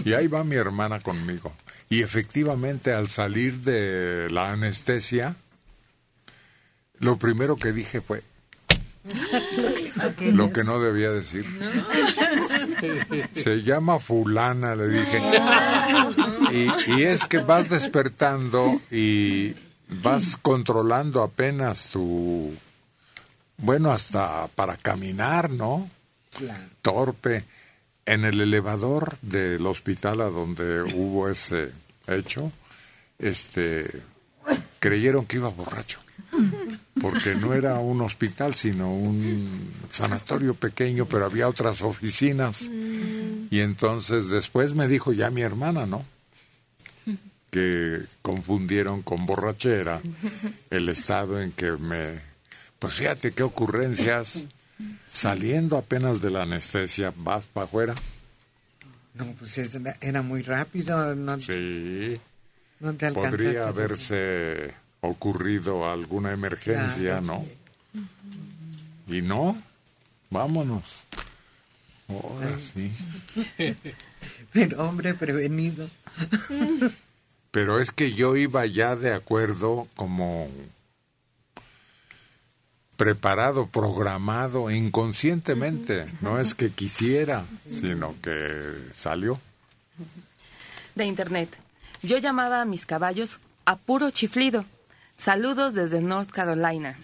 Y 0.06 0.14
ahí 0.14 0.28
va 0.28 0.44
mi 0.44 0.56
hermana 0.56 1.00
conmigo. 1.00 1.54
Y 1.90 2.02
efectivamente, 2.02 2.94
al 2.94 3.10
salir 3.10 3.62
de 3.62 4.30
la 4.30 4.52
anestesia, 4.52 5.36
lo 7.00 7.18
primero 7.18 7.58
que 7.58 7.74
dije 7.74 8.00
fue 8.02 8.24
lo 10.34 10.54
que 10.54 10.64
no 10.64 10.80
debía 10.80 11.12
decir. 11.12 11.46
Se 13.34 13.62
llama 13.62 14.00
fulana, 14.00 14.76
le 14.76 14.88
dije. 14.88 15.22
Y, 16.52 16.92
y 16.92 17.04
es 17.04 17.26
que 17.26 17.40
vas 17.40 17.70
despertando 17.70 18.80
y 18.90 19.56
vas 20.04 20.38
controlando 20.38 21.22
apenas 21.22 21.88
tu... 21.88 22.54
Bueno, 23.58 23.92
hasta 23.92 24.48
para 24.56 24.78
caminar, 24.78 25.50
¿no? 25.50 25.90
Torpe. 26.82 27.44
En 28.06 28.26
el 28.26 28.42
elevador 28.42 29.18
del 29.22 29.66
hospital 29.68 30.22
a 30.22 30.30
donde 30.30 30.82
hubo 30.82 31.30
ese 31.30 31.72
hecho, 32.08 32.52
este, 33.20 34.02
creyeron 34.80 35.26
que 35.26 35.38
iba 35.38 35.50
borracho. 35.50 36.00
Porque 37.02 37.36
no 37.36 37.54
era 37.54 37.76
un 37.80 38.02
hospital, 38.02 38.54
sino 38.56 38.94
un 38.94 39.72
sanatorio 39.92 40.54
pequeño, 40.54 41.06
pero 41.06 41.26
había 41.26 41.48
otras 41.48 41.82
oficinas. 41.82 42.70
Y 43.50 43.60
entonces 43.60 44.28
después 44.30 44.74
me 44.76 44.88
dijo 44.88 45.12
ya 45.12 45.30
mi 45.32 45.42
hermana, 45.42 45.86
¿no? 45.86 46.06
Que 47.50 48.02
confundieron 48.22 49.02
con 49.02 49.26
borrachera 49.26 50.02
el 50.70 50.88
estado 50.90 51.42
en 51.42 51.52
que 51.52 51.72
me... 51.72 52.20
Pues 52.80 52.94
fíjate 52.94 53.32
qué 53.32 53.44
ocurrencias. 53.44 54.46
Saliendo 55.12 55.78
apenas 55.78 56.22
de 56.22 56.30
la 56.32 56.44
anestesia, 56.44 57.14
vas 57.18 57.46
para 57.48 57.66
afuera. 57.66 57.96
No, 59.16 59.26
pues 59.38 59.58
es- 59.58 59.78
era 60.00 60.22
muy 60.22 60.42
rápido. 60.44 61.14
No, 61.16 61.38
Sí. 61.40 62.18
no 62.80 62.94
te 62.96 63.08
alcanzaste. 63.08 63.38
Podría 63.38 63.68
haberse 63.68 64.74
ocurrido 65.02 65.90
alguna 65.90 66.32
emergencia, 66.32 67.20
Claro, 67.20 67.46
¿no? 69.08 69.14
Y 69.14 69.22
no, 69.22 69.62
vámonos. 70.30 71.04
Ahora 72.08 72.60
sí. 72.60 72.92
Pero 74.54 74.88
hombre 74.88 75.14
prevenido. 75.14 75.90
Pero 77.52 77.80
es 77.80 77.92
que 77.92 78.12
yo 78.12 78.36
iba 78.36 78.66
ya 78.66 78.96
de 78.96 79.14
acuerdo 79.14 79.88
como 79.96 80.50
preparado, 82.96 83.68
programado 83.68 84.70
inconscientemente. 84.70 86.06
No 86.22 86.40
es 86.40 86.54
que 86.54 86.70
quisiera, 86.70 87.46
sino 87.68 88.16
que 88.22 88.76
salió. 88.94 89.40
De 90.96 91.06
internet. 91.06 91.50
Yo 92.04 92.18
llamaba 92.20 92.62
a 92.62 92.66
mis 92.66 92.86
caballos 92.86 93.40
a 93.66 93.76
puro 93.76 94.12
chiflido. 94.12 94.66
Saludos 95.22 95.76
desde 95.76 96.02
North 96.02 96.32
Carolina. 96.32 96.98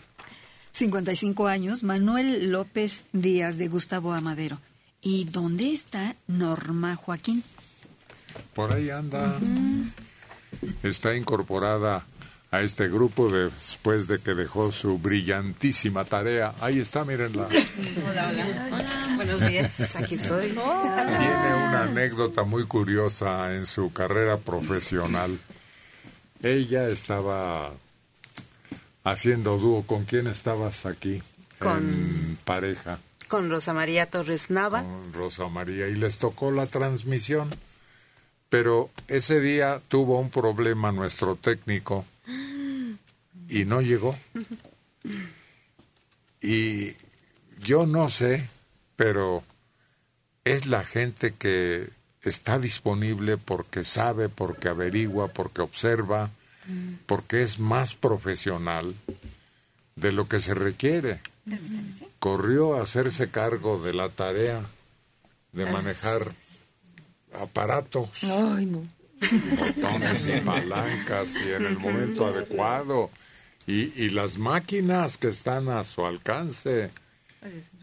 55 0.72 1.46
años, 1.46 1.84
Manuel 1.84 2.50
López 2.50 3.04
Díaz 3.14 3.60
de 3.60 3.68
Gustavo 3.68 4.12
Amadero. 4.12 4.60
¿Y 5.02 5.26
dónde 5.26 5.72
está 5.72 6.16
Norma 6.26 6.96
Joaquín? 6.96 7.44
Por 8.56 8.74
ahí 8.74 8.90
anda. 8.90 9.38
Está 10.82 11.16
incorporada 11.16 12.08
a 12.50 12.62
este 12.62 12.90
grupo 12.90 13.32
después 13.32 14.08
de 14.08 14.18
que 14.18 14.34
dejó 14.34 14.72
su 14.72 14.98
brillantísima 14.98 16.04
tarea. 16.04 16.56
Ahí 16.60 16.80
está, 16.80 17.06
mírenla. 17.06 17.48
Hola, 18.10 18.30
hola. 18.30 18.46
Hola, 18.72 19.16
buenos 19.16 19.48
días. 19.48 19.96
Aquí 19.96 20.16
estoy. 20.16 20.54
Tiene 20.54 21.68
una 21.68 21.84
anécdota 21.84 22.46
muy 22.46 22.66
curiosa 22.66 23.54
en 23.54 23.68
su 23.68 23.94
carrera 23.94 24.38
profesional. 24.38 25.38
Ella 26.42 26.90
estaba 26.90 27.74
haciendo 29.12 29.58
dúo. 29.58 29.84
¿Con 29.84 30.06
quién 30.06 30.28
estabas 30.28 30.86
aquí? 30.86 31.22
Con- 31.60 31.78
En 31.78 32.38
pareja, 32.46 33.00
Con 33.28 33.50
Rosa 33.50 33.74
María 33.74 34.06
Torres 34.10 34.50
Nava. 34.50 34.84
con 34.84 35.14
Rosa 35.14 35.48
María. 35.48 35.88
Y 35.90 35.96
les 35.96 36.18
tocó 36.20 36.52
la 36.52 36.66
transmisión. 36.68 37.50
Pero 38.50 38.90
ese 39.10 39.42
día 39.42 39.82
tuvo 39.90 40.20
un 40.20 40.30
problema 40.30 40.92
nuestro 40.94 41.36
técnico 41.36 42.06
y 43.50 43.66
no 43.66 43.82
llegó. 43.82 44.16
Y 46.42 46.94
yo 47.60 47.86
no 47.86 48.10
sé, 48.10 48.48
pero 48.96 49.44
es 50.46 50.66
la 50.68 50.84
gente 50.86 51.34
que 51.34 51.90
está 52.22 52.60
disponible 52.60 53.38
porque 53.38 53.84
sabe, 53.84 54.30
porque 54.30 54.70
averigua, 54.70 55.28
porque 55.30 55.62
observa, 55.62 56.30
porque 57.06 57.42
es 57.42 57.60
más 57.60 57.96
profesional 57.96 58.96
de 59.96 60.12
lo 60.12 60.28
que 60.28 60.40
se 60.40 60.54
requiere. 60.54 61.22
Corrió 62.20 62.76
a 62.78 62.84
hacerse 62.84 63.30
cargo 63.30 63.82
de 63.82 63.94
la 63.94 64.10
tarea 64.10 64.66
de 65.54 65.66
manejar 65.72 66.34
aparatos, 67.40 68.10
Ay, 68.24 68.66
no. 68.66 68.84
botones 69.58 70.30
y 70.30 70.42
palancas 70.42 71.30
y 71.36 71.52
en 71.52 71.66
el 71.66 71.80
momento 71.80 72.26
adecuado 72.28 73.10
y, 73.66 73.92
y 74.02 74.10
las 74.10 74.38
máquinas 74.38 75.18
que 75.18 75.30
están 75.30 75.70
a 75.70 75.84
su 75.84 76.06
alcance. 76.06 76.92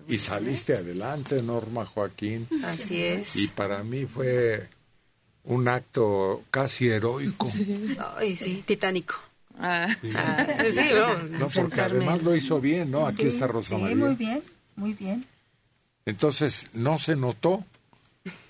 Y 0.08 0.18
saliste 0.18 0.74
adelante, 0.74 1.42
Norma 1.42 1.86
Joaquín. 1.86 2.46
Así 2.64 3.02
es. 3.02 3.36
Y 3.36 3.48
para 3.48 3.82
mí 3.82 4.04
fue 4.04 4.68
un 5.44 5.68
acto 5.68 6.42
casi 6.50 6.88
heroico. 6.88 7.46
Ay, 8.16 8.36
sí, 8.36 8.62
titánico. 8.66 9.14
Ah. 9.58 9.88
Sí. 10.00 10.10
Ah, 10.16 10.46
sí, 10.72 10.80
bueno, 10.90 11.38
No, 11.38 11.48
porque 11.48 11.80
además 11.80 12.22
lo 12.22 12.34
hizo 12.34 12.60
bien, 12.60 12.90
¿no? 12.90 13.06
Aquí 13.06 13.22
Sí, 13.22 13.28
está 13.28 13.46
Rosa 13.46 13.76
sí, 13.76 13.82
María. 13.82 13.96
muy 13.96 14.14
bien, 14.14 14.42
muy 14.76 14.92
bien. 14.94 15.24
Entonces, 16.06 16.68
no 16.72 16.98
se 16.98 17.16
notó. 17.16 17.64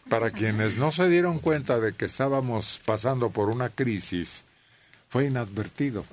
Para 0.08 0.30
quienes 0.30 0.76
no 0.76 0.92
se 0.92 1.08
dieron 1.08 1.38
cuenta 1.38 1.80
de 1.80 1.94
que 1.94 2.04
estábamos 2.04 2.78
pasando 2.84 3.30
por 3.30 3.48
una 3.48 3.70
crisis, 3.70 4.44
fue 5.08 5.24
inadvertido. 5.26 6.04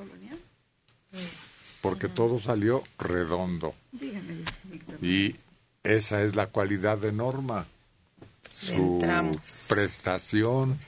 Porque 1.81 2.07
todo 2.07 2.39
salió 2.39 2.83
redondo. 2.97 3.73
Y 5.01 5.35
esa 5.83 6.21
es 6.23 6.35
la 6.35 6.47
cualidad 6.47 6.97
de 6.99 7.11
Norma. 7.11 7.65
Su 8.61 8.73
Entramos. 8.73 9.65
prestación, 9.69 10.79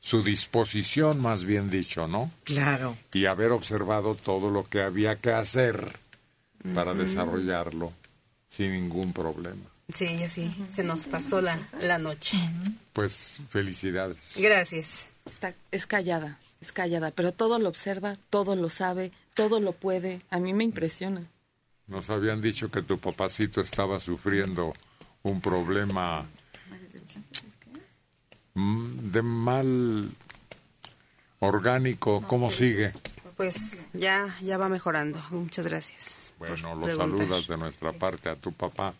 su 0.00 0.22
disposición, 0.22 1.20
más 1.20 1.44
bien 1.44 1.70
dicho, 1.70 2.06
¿no? 2.06 2.30
Claro. 2.44 2.96
Y 3.12 3.26
haber 3.26 3.52
observado 3.52 4.14
todo 4.14 4.50
lo 4.50 4.68
que 4.68 4.82
había 4.82 5.16
que 5.16 5.32
hacer 5.32 5.98
para 6.74 6.92
desarrollarlo 6.94 7.92
sin 8.48 8.72
ningún 8.72 9.12
problema. 9.12 9.62
Sí, 9.88 10.22
así. 10.22 10.54
Se 10.68 10.84
nos 10.84 11.06
pasó 11.06 11.40
la, 11.40 11.58
la 11.80 11.98
noche. 11.98 12.36
Pues 12.92 13.38
felicidades. 13.48 14.18
Gracias. 14.36 15.06
Está, 15.24 15.54
es 15.70 15.86
callada, 15.86 16.38
es 16.60 16.72
callada, 16.72 17.10
pero 17.10 17.32
todo 17.32 17.58
lo 17.58 17.68
observa, 17.70 18.16
todo 18.28 18.54
lo 18.56 18.68
sabe, 18.70 19.12
todo 19.34 19.60
lo 19.60 19.72
puede. 19.72 20.20
A 20.30 20.40
mí 20.40 20.52
me 20.52 20.64
impresiona. 20.64 21.22
Nos 21.86 22.10
habían 22.10 22.42
dicho 22.42 22.70
que 22.70 22.82
tu 22.82 22.98
papacito 22.98 23.62
estaba 23.62 23.98
sufriendo 23.98 24.74
un 25.22 25.40
problema 25.40 26.26
de 29.12 29.22
mal 29.22 30.10
orgánico. 31.40 32.22
¿Cómo 32.26 32.50
sigue? 32.50 32.92
Pues 33.36 33.86
ya, 33.92 34.36
ya 34.40 34.58
va 34.58 34.68
mejorando. 34.68 35.20
Muchas 35.30 35.66
gracias. 35.66 36.32
Bueno, 36.38 36.74
lo 36.74 36.86
preguntar. 36.86 37.18
saludas 37.18 37.46
de 37.46 37.56
nuestra 37.56 37.92
parte 37.92 38.28
a 38.28 38.36
tu 38.36 38.52
papá 38.52 38.94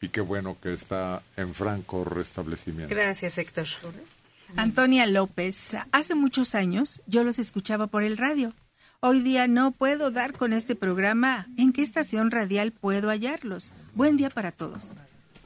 y 0.00 0.08
qué 0.08 0.20
bueno 0.20 0.56
que 0.62 0.72
está 0.72 1.22
en 1.36 1.54
franco 1.54 2.04
restablecimiento. 2.04 2.94
Gracias, 2.94 3.36
Héctor. 3.38 3.66
Antonia 4.56 5.06
López, 5.06 5.76
hace 5.92 6.14
muchos 6.14 6.54
años 6.54 7.02
yo 7.06 7.22
los 7.22 7.38
escuchaba 7.38 7.86
por 7.86 8.02
el 8.02 8.16
radio. 8.16 8.54
Hoy 9.00 9.20
día 9.20 9.46
no 9.46 9.70
puedo 9.72 10.10
dar 10.10 10.32
con 10.32 10.52
este 10.52 10.74
programa. 10.74 11.46
¿En 11.56 11.72
qué 11.72 11.82
estación 11.82 12.30
radial 12.30 12.72
puedo 12.72 13.08
hallarlos? 13.08 13.72
Buen 13.94 14.16
día 14.16 14.30
para 14.30 14.52
todos. 14.52 14.82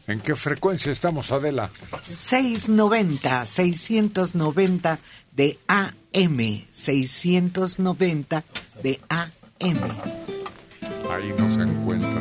¿En 0.06 0.20
qué 0.20 0.34
frecuencia 0.34 0.92
estamos, 0.92 1.32
Adela? 1.32 1.70
690, 2.04 3.46
690 3.46 4.98
de 5.32 5.58
AM, 5.66 6.62
690 6.72 8.44
de 8.82 9.00
AM. 9.08 9.78
Ahí 11.10 11.32
nos 11.38 11.56
encuentra. 11.56 12.20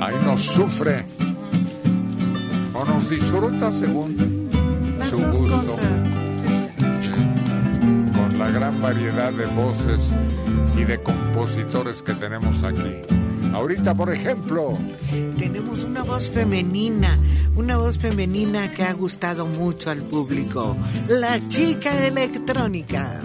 Ahí 0.00 0.16
nos 0.24 0.42
sufre. 0.42 1.04
O 2.72 2.84
nos 2.84 3.10
disfruta 3.10 3.72
según 3.72 4.48
su 5.10 5.18
gusto. 5.18 5.76
Con 8.14 8.38
la 8.38 8.50
gran 8.50 8.80
variedad 8.80 9.32
de 9.32 9.46
voces 9.46 10.14
y 10.76 10.84
de 10.84 11.02
compositores 11.02 12.02
que 12.02 12.14
tenemos 12.14 12.62
aquí. 12.62 13.23
Ahorita, 13.54 13.94
por 13.94 14.12
ejemplo, 14.12 14.76
Tenemos 15.38 15.84
una 15.84 16.02
voz 16.02 16.28
femenina, 16.28 17.16
una 17.54 17.78
voz 17.78 17.98
femenina 17.98 18.72
que 18.72 18.82
ha 18.82 18.92
gustado 18.92 19.46
mucho 19.46 19.90
al 19.90 20.02
público. 20.02 20.76
La 21.08 21.38
chica 21.48 22.04
electrónica. 22.04 23.20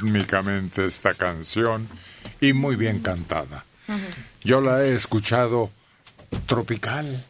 Rítmicamente 0.00 0.86
esta 0.86 1.14
canción 1.14 1.88
y 2.40 2.52
muy 2.52 2.76
bien 2.76 3.00
cantada. 3.00 3.64
Yo 4.42 4.60
la 4.60 4.82
he 4.84 4.94
escuchado 4.94 5.70
tropical 6.46 7.24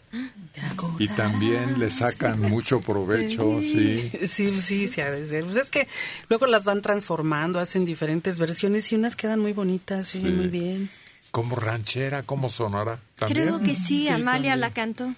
y 0.98 1.08
también 1.08 1.78
le 1.78 1.90
sacan 1.90 2.40
mucho 2.40 2.80
provecho, 2.80 3.60
sí. 3.60 4.10
Sí, 4.26 4.50
sí, 4.60 4.88
sí, 4.88 5.00
ha 5.00 5.10
de 5.10 5.26
ser. 5.26 5.44
Pues 5.44 5.56
es 5.58 5.70
que 5.70 5.86
luego 6.28 6.46
las 6.46 6.64
van 6.64 6.80
transformando, 6.82 7.60
hacen 7.60 7.84
diferentes 7.84 8.38
versiones 8.38 8.90
y 8.92 8.96
unas 8.96 9.16
quedan 9.16 9.40
muy 9.40 9.52
bonitas, 9.52 10.06
sí, 10.08 10.18
Sí. 10.18 10.24
muy 10.24 10.48
bien. 10.48 10.88
Como 11.30 11.56
ranchera, 11.56 12.22
¿cómo 12.22 12.48
sonará? 12.48 12.98
¿También? 13.16 13.48
Creo 13.48 13.60
que 13.62 13.74
sí, 13.74 14.08
Amalia 14.08 14.56
la 14.56 14.72
cantó. 14.72 15.12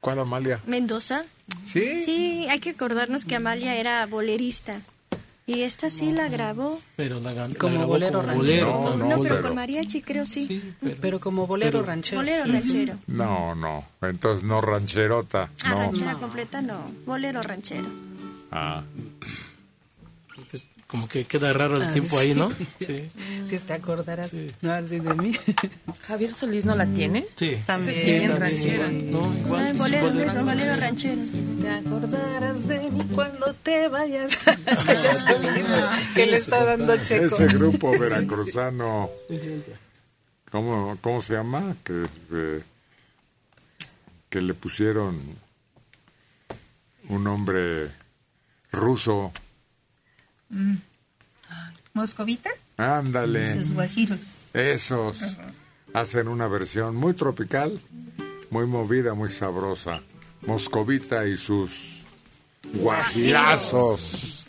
¿Cuál 0.00 0.18
Amalia? 0.18 0.60
Mendoza. 0.66 1.24
Sí. 1.66 2.02
Sí, 2.04 2.46
hay 2.50 2.58
que 2.60 2.70
acordarnos 2.70 3.24
que 3.24 3.36
Amalia 3.36 3.76
era 3.76 4.04
bolerista. 4.06 4.82
Y 5.52 5.62
esta 5.62 5.90
sí 5.90 6.12
la 6.12 6.28
grabó. 6.28 6.80
Pero 6.96 7.18
la, 7.20 7.32
Como 7.58 7.74
grabó 7.74 7.86
bolero 7.88 8.20
como 8.20 8.32
ranchero. 8.34 8.72
bolero, 8.72 8.96
No, 8.96 8.96
No, 8.96 9.16
no, 9.16 9.22
pero, 9.22 9.34
pero- 9.36 9.42
con 9.48 9.54
mariachi 9.56 10.02
creo 10.02 10.24
sí. 10.24 10.74
Pero 11.00 11.18
como 11.18 11.46
bolero 11.46 11.82
ranchero. 11.82 12.20
Bolero 12.20 12.44
Sí. 12.44 12.52
ranchero. 12.52 12.94
No, 13.08 13.54
no, 13.54 13.84
entonces 14.02 14.44
no 14.44 14.60
rancherota, 14.60 15.50
Ah, 15.64 15.70
no. 15.70 15.78
ranchera 15.80 16.14
completa 16.14 16.62
no. 16.62 16.78
Bolero 17.06 17.42
ranchero. 17.42 17.86
Ah, 18.52 18.82
Pues, 20.50 20.66
como 20.86 21.06
que 21.08 21.24
queda 21.24 21.52
raro 21.52 21.76
el 21.76 21.82
Ah, 21.84 21.92
tiempo 21.92 22.18
sí. 22.18 22.26
ahí, 22.26 22.34
¿no? 22.34 22.50
Sí. 22.78 23.10
Si 23.50 23.58
te 23.58 23.72
acordarás 23.74 24.32
no, 24.62 24.72
así 24.72 25.00
de 25.00 25.14
mí. 25.14 25.32
Javier 26.02 26.32
Solís 26.32 26.64
no 26.64 26.76
la 26.76 26.86
tiene. 26.86 27.26
Sí. 27.34 27.56
También. 27.66 27.94
Sí, 27.94 28.06
también 28.10 28.40
ranchera. 28.40 28.88
¿no? 28.88 29.34
Igual, 29.34 29.64
Ay, 29.64 29.72
sí, 29.72 29.78
bolero, 29.78 30.06
bolero. 30.12 30.44
bolero 30.44 30.76
ranchero. 30.76 31.22
Te 31.60 31.68
acordarás 31.68 32.68
de 32.68 32.90
mí 32.90 33.04
cuando 33.14 33.54
te 33.54 33.88
vayas. 33.88 34.38
Es 34.66 36.14
que 36.14 36.26
le 36.26 36.36
está 36.36 36.64
dando 36.64 36.96
Checo. 36.98 37.34
ese 37.34 37.46
grupo 37.46 37.90
veracruzano, 37.98 39.10
¿cómo, 40.50 40.96
cómo 41.00 41.22
se 41.22 41.34
llama? 41.34 41.76
Que, 41.84 42.06
eh, 42.32 42.62
que 44.28 44.40
le 44.40 44.54
pusieron 44.54 45.20
un 47.08 47.24
nombre 47.24 47.88
ruso. 48.72 49.32
Mm. 50.50 50.76
¿Moscovita? 51.94 52.50
Ándale. 52.80 53.54
Sus 53.54 53.72
guajiros. 53.74 54.48
Esos 54.54 55.38
hacen 55.92 56.28
una 56.28 56.48
versión 56.48 56.96
muy 56.96 57.14
tropical, 57.14 57.78
muy 58.50 58.66
movida, 58.66 59.14
muy 59.14 59.30
sabrosa. 59.30 60.00
Moscovita 60.46 61.26
y 61.26 61.36
sus 61.36 61.70
guajirazos. 62.74 64.46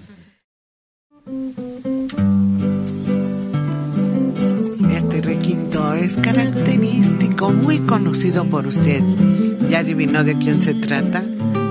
Este 4.93 5.21
requinto 5.21 5.93
es 5.93 6.17
característico, 6.17 7.51
muy 7.51 7.79
conocido 7.79 8.45
por 8.45 8.67
usted. 8.67 9.03
¿Ya 9.69 9.79
adivinó 9.79 10.23
de 10.23 10.37
quién 10.37 10.61
se 10.61 10.73
trata? 10.75 11.23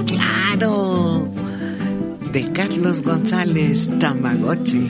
¡Claro! 0.07 1.33
De 2.33 2.53
Carlos 2.53 3.03
González 3.03 3.91
Tamagotchi. 3.99 4.89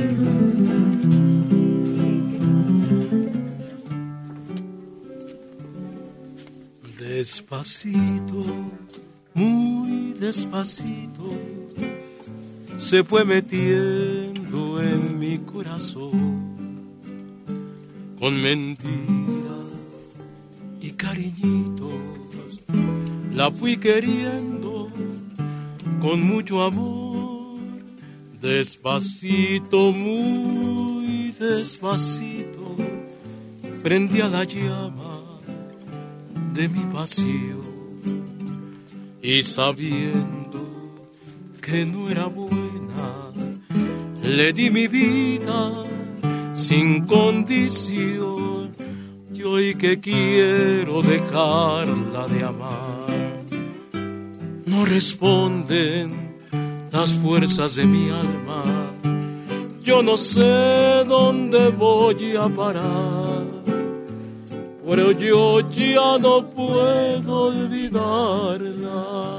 Despacito, 7.20 8.40
muy 9.34 10.14
despacito, 10.14 11.24
se 12.78 13.04
fue 13.04 13.26
metiendo 13.26 14.80
en 14.80 15.18
mi 15.18 15.36
corazón 15.36 16.16
con 18.18 18.40
mentiras 18.40 19.68
y 20.80 20.94
cariñitos. 20.94 21.92
La 23.34 23.50
fui 23.50 23.76
queriendo 23.76 24.88
con 26.00 26.22
mucho 26.22 26.62
amor, 26.62 27.52
despacito, 28.40 29.92
muy 29.92 31.32
despacito, 31.38 32.76
prendí 33.82 34.22
a 34.22 34.28
la 34.28 34.44
llama 34.44 35.19
de 36.52 36.68
mi 36.68 36.84
pasión 36.92 37.80
y 39.22 39.42
sabiendo 39.42 40.66
que 41.60 41.84
no 41.84 42.08
era 42.08 42.26
buena, 42.26 43.32
le 44.22 44.52
di 44.52 44.70
mi 44.70 44.88
vida 44.88 45.84
sin 46.54 47.06
condición. 47.06 48.74
Y 49.32 49.42
hoy 49.42 49.74
que 49.74 50.00
quiero 50.00 51.00
dejarla 51.00 52.26
de 52.28 52.44
amar, 52.44 53.06
no 54.66 54.84
responden 54.84 56.36
las 56.92 57.14
fuerzas 57.14 57.76
de 57.76 57.86
mi 57.86 58.10
alma, 58.10 58.62
yo 59.80 60.02
no 60.02 60.16
sé 60.16 61.04
dónde 61.08 61.68
voy 61.70 62.36
a 62.36 62.48
parar 62.48 63.49
pero 64.90 65.12
yo 65.12 65.60
ya 65.70 66.18
no 66.18 66.50
puedo 66.50 67.42
olvidarla. 67.42 69.36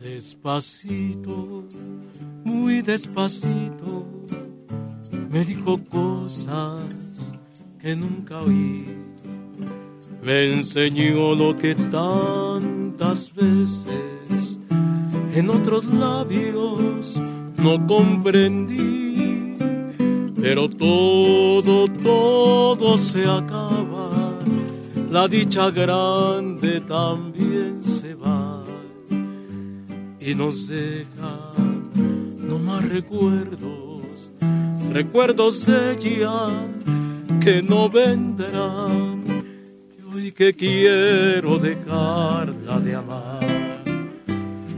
Despacito, 0.00 1.62
muy 2.42 2.82
despacito 2.82 4.25
que 7.86 7.94
nunca 7.94 8.40
oí. 8.40 8.84
Me 10.20 10.54
enseñó 10.54 11.36
lo 11.36 11.56
que 11.56 11.72
tantas 11.76 13.32
veces 13.32 14.58
en 15.32 15.48
otros 15.50 15.84
labios 15.84 17.14
no 17.62 17.86
comprendí. 17.86 19.54
Pero 20.34 20.68
todo, 20.68 21.86
todo 21.86 22.98
se 22.98 23.22
acaba. 23.22 24.34
La 25.08 25.28
dicha 25.28 25.70
grande 25.70 26.80
también 26.80 27.84
se 27.84 28.16
va. 28.16 28.64
Y 30.20 30.34
nos 30.34 30.66
deja 30.66 31.50
no 32.40 32.58
más 32.58 32.82
recuerdos 32.88 33.86
recuerdos 34.92 35.66
de 35.66 35.92
ella 35.92 36.48
que 37.46 37.62
no 37.62 37.88
vendrán. 37.88 39.22
Y 39.96 40.02
hoy 40.02 40.32
que 40.32 40.52
quiero 40.52 41.58
dejarla 41.60 42.80
de 42.80 42.96
amar, 42.96 43.38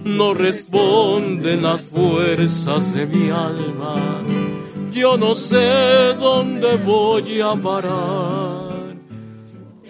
no 0.04 0.34
responden 0.34 1.62
las 1.62 1.80
fuerzas 1.80 2.92
de 2.92 3.06
mi 3.06 3.30
alma. 3.30 3.94
Yo 4.92 5.16
no 5.16 5.34
sé 5.34 6.12
dónde 6.20 6.76
voy 6.76 7.40
a 7.40 7.54
parar, 7.54 8.98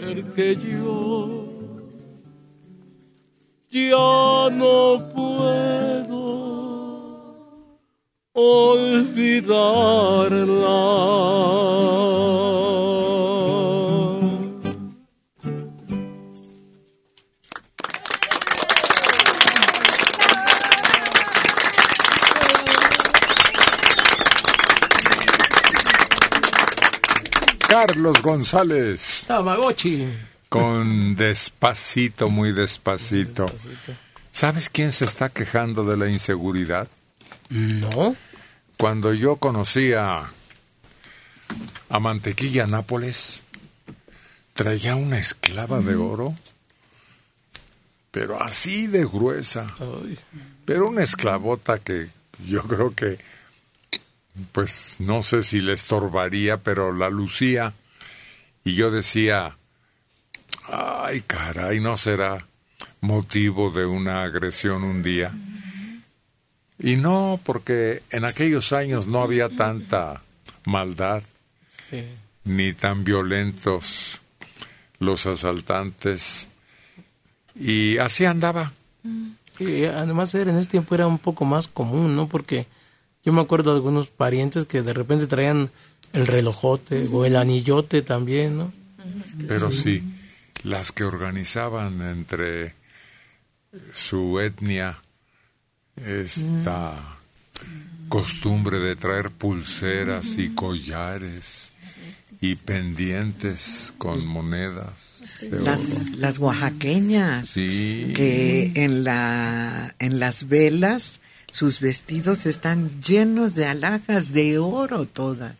porque 0.00 0.54
yo 0.54 1.48
ya 3.68 4.50
no 4.52 5.02
puedo 5.16 6.28
olvidarla. 8.34 9.38
Carlos 28.08 28.22
González. 28.22 29.24
Tamagotchi. 29.26 30.08
Con 30.48 31.14
despacito, 31.14 32.30
muy 32.30 32.52
despacito. 32.52 33.52
¿Sabes 34.32 34.70
quién 34.70 34.92
se 34.92 35.04
está 35.04 35.28
quejando 35.28 35.84
de 35.84 35.98
la 35.98 36.08
inseguridad? 36.08 36.88
No. 37.50 38.16
Cuando 38.78 39.12
yo 39.12 39.36
conocí 39.36 39.92
a, 39.92 40.30
a 41.90 41.98
Mantequilla 42.00 42.66
Nápoles, 42.66 43.42
traía 44.54 44.96
una 44.96 45.18
esclava 45.18 45.80
de 45.80 45.96
oro, 45.96 46.34
pero 48.10 48.42
así 48.42 48.86
de 48.86 49.04
gruesa. 49.04 49.66
Pero 50.64 50.88
una 50.88 51.02
esclavota 51.02 51.78
que 51.78 52.08
yo 52.46 52.62
creo 52.62 52.94
que, 52.94 53.18
pues 54.52 54.96
no 54.98 55.22
sé 55.22 55.42
si 55.42 55.60
le 55.60 55.74
estorbaría, 55.74 56.56
pero 56.56 56.94
la 56.94 57.10
lucía. 57.10 57.74
Y 58.68 58.74
yo 58.74 58.90
decía, 58.90 59.56
ay 60.70 61.22
caray, 61.22 61.80
¿no 61.80 61.96
será 61.96 62.46
motivo 63.00 63.70
de 63.70 63.86
una 63.86 64.24
agresión 64.24 64.84
un 64.84 65.02
día? 65.02 65.32
Y 66.78 66.96
no, 66.96 67.40
porque 67.44 68.02
en 68.10 68.26
aquellos 68.26 68.74
años 68.74 69.06
no 69.06 69.22
había 69.22 69.48
tanta 69.48 70.20
maldad, 70.66 71.22
ni 72.44 72.74
tan 72.74 73.04
violentos 73.04 74.20
los 74.98 75.24
asaltantes. 75.24 76.48
Y 77.58 77.96
así 77.96 78.26
andaba. 78.26 78.72
Y 79.60 79.84
además 79.84 80.34
en 80.34 80.58
ese 80.58 80.68
tiempo 80.68 80.94
era 80.94 81.06
un 81.06 81.18
poco 81.18 81.46
más 81.46 81.68
común, 81.68 82.14
¿no? 82.14 82.28
Porque 82.28 82.66
yo 83.24 83.32
me 83.32 83.40
acuerdo 83.40 83.70
de 83.70 83.76
algunos 83.76 84.08
parientes 84.08 84.66
que 84.66 84.82
de 84.82 84.92
repente 84.92 85.26
traían 85.26 85.70
el 86.12 86.26
relojote 86.26 87.06
o 87.12 87.24
el 87.24 87.36
anillote 87.36 88.02
también, 88.02 88.58
¿no? 88.58 88.72
Pero 89.46 89.70
sí, 89.70 90.02
las 90.64 90.92
que 90.92 91.04
organizaban 91.04 92.00
entre 92.02 92.74
su 93.92 94.40
etnia 94.40 95.00
esta 96.04 96.94
costumbre 98.08 98.78
de 98.78 98.96
traer 98.96 99.30
pulseras 99.30 100.38
y 100.38 100.50
collares 100.50 101.70
y 102.40 102.54
pendientes 102.54 103.92
con 103.98 104.24
monedas. 104.26 105.42
Las, 105.50 106.16
las 106.16 106.38
oaxaqueñas, 106.38 107.48
Sí. 107.48 108.12
que 108.14 108.72
en, 108.76 109.02
la, 109.04 109.94
en 109.98 110.20
las 110.20 110.46
velas 110.48 111.20
sus 111.52 111.80
vestidos 111.80 112.46
están 112.46 113.02
llenos 113.02 113.54
de 113.54 113.66
alhajas 113.66 114.32
de 114.32 114.58
oro 114.58 115.04
todas. 115.06 115.54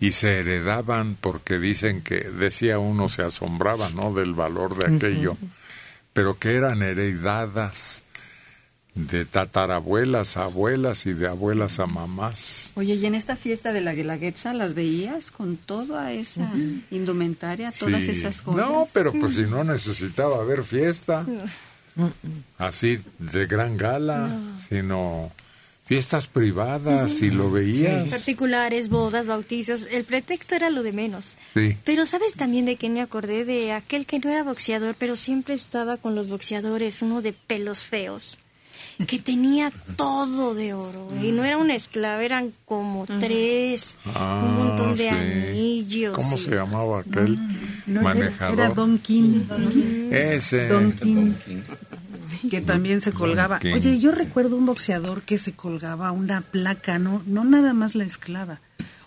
Y 0.00 0.12
se 0.12 0.40
heredaban 0.40 1.16
porque 1.20 1.58
dicen 1.58 2.02
que 2.02 2.20
decía 2.20 2.78
uno 2.78 3.08
se 3.08 3.22
asombraba 3.22 3.88
no 3.90 4.12
del 4.12 4.34
valor 4.34 4.76
de 4.76 4.96
aquello 4.96 5.36
pero 6.12 6.38
que 6.38 6.54
eran 6.54 6.82
heredadas 6.82 8.02
de 8.94 9.24
tatarabuelas 9.24 10.36
a 10.36 10.44
abuelas 10.44 11.06
y 11.06 11.12
de 11.14 11.26
abuelas 11.26 11.80
a 11.80 11.86
mamás. 11.86 12.70
Oye, 12.76 12.94
y 12.94 13.04
en 13.06 13.16
esta 13.16 13.34
fiesta 13.34 13.72
de 13.72 13.80
la 13.80 13.92
Guelaguetza 13.92 14.54
las 14.54 14.74
veías 14.74 15.32
con 15.32 15.56
toda 15.56 16.12
esa 16.12 16.48
indumentaria, 16.92 17.72
todas 17.72 18.04
Sí. 18.04 18.12
esas 18.12 18.40
cosas. 18.42 18.68
no 18.68 18.84
pero 18.92 19.12
pues 19.12 19.34
si 19.34 19.42
no 19.42 19.64
necesitaba 19.64 20.36
haber 20.40 20.62
fiesta 20.62 21.26
así 22.58 22.98
de 23.18 23.46
gran 23.46 23.76
gala 23.76 24.28
sino 24.68 25.32
fiestas 25.84 26.26
privadas 26.26 27.20
y 27.20 27.30
lo 27.30 27.50
veías 27.50 28.10
Particulares, 28.10 28.88
bodas, 28.88 29.26
bautizos, 29.26 29.86
el 29.90 30.04
pretexto 30.04 30.54
era 30.54 30.70
lo 30.70 30.82
de 30.82 30.92
menos. 30.92 31.36
sí 31.54 31.76
Pero 31.84 32.06
¿sabes 32.06 32.34
también 32.36 32.64
de 32.64 32.76
qué 32.76 32.88
me 32.88 33.02
acordé? 33.02 33.44
De 33.44 33.72
aquel 33.72 34.06
que 34.06 34.18
no 34.18 34.30
era 34.30 34.42
boxeador, 34.44 34.94
pero 34.98 35.16
siempre 35.16 35.54
estaba 35.54 35.96
con 35.98 36.14
los 36.14 36.28
boxeadores, 36.28 37.02
uno 37.02 37.20
de 37.22 37.32
pelos 37.34 37.84
feos, 37.84 38.38
que 39.06 39.18
tenía 39.18 39.72
todo 39.96 40.54
de 40.54 40.72
oro. 40.72 41.08
Y 41.22 41.32
no 41.32 41.44
era 41.44 41.58
una 41.58 41.74
esclava, 41.74 42.22
eran 42.24 42.52
como 42.64 43.04
tres, 43.06 43.98
Ah, 44.14 44.42
un 44.44 44.54
montón 44.68 44.94
de 44.94 45.02
sí. 45.04 45.08
anillos. 45.08 46.14
¿Cómo 46.14 46.38
se 46.38 46.50
llamaba 46.54 47.00
aquel 47.00 47.36
No, 47.86 48.00
era- 48.00 48.02
manejador? 48.02 48.58
Era 48.60 48.68
Don 48.70 48.98
King. 48.98 49.40
Ese. 50.10 50.68
Don 50.68 50.92
King. 50.92 51.32
Que 52.50 52.60
también 52.60 53.00
se 53.00 53.12
colgaba. 53.12 53.58
King. 53.58 53.74
Oye, 53.74 53.98
yo 53.98 54.12
recuerdo 54.12 54.56
un 54.56 54.66
boxeador 54.66 55.22
que 55.22 55.38
se 55.38 55.52
colgaba 55.52 56.12
una 56.12 56.40
placa, 56.40 56.98
no, 56.98 57.22
no 57.26 57.44
nada 57.44 57.72
más 57.72 57.94
la 57.94 58.04
esclava, 58.04 58.60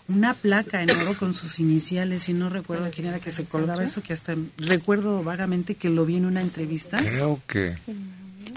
una 0.08 0.34
placa 0.34 0.82
en 0.82 0.90
oro 0.90 1.16
con 1.16 1.34
sus 1.34 1.60
iniciales 1.60 2.28
y 2.28 2.32
no 2.32 2.48
recuerdo 2.48 2.90
quién 2.90 3.08
era 3.08 3.20
que 3.20 3.30
se 3.30 3.44
colgaba 3.44 3.84
eso, 3.84 4.02
que 4.02 4.14
hasta 4.14 4.34
recuerdo 4.56 5.22
vagamente 5.22 5.74
que 5.74 5.90
lo 5.90 6.06
vi 6.06 6.16
en 6.16 6.24
una 6.24 6.40
entrevista 6.40 6.98
Creo 6.98 7.40
que 7.46 7.76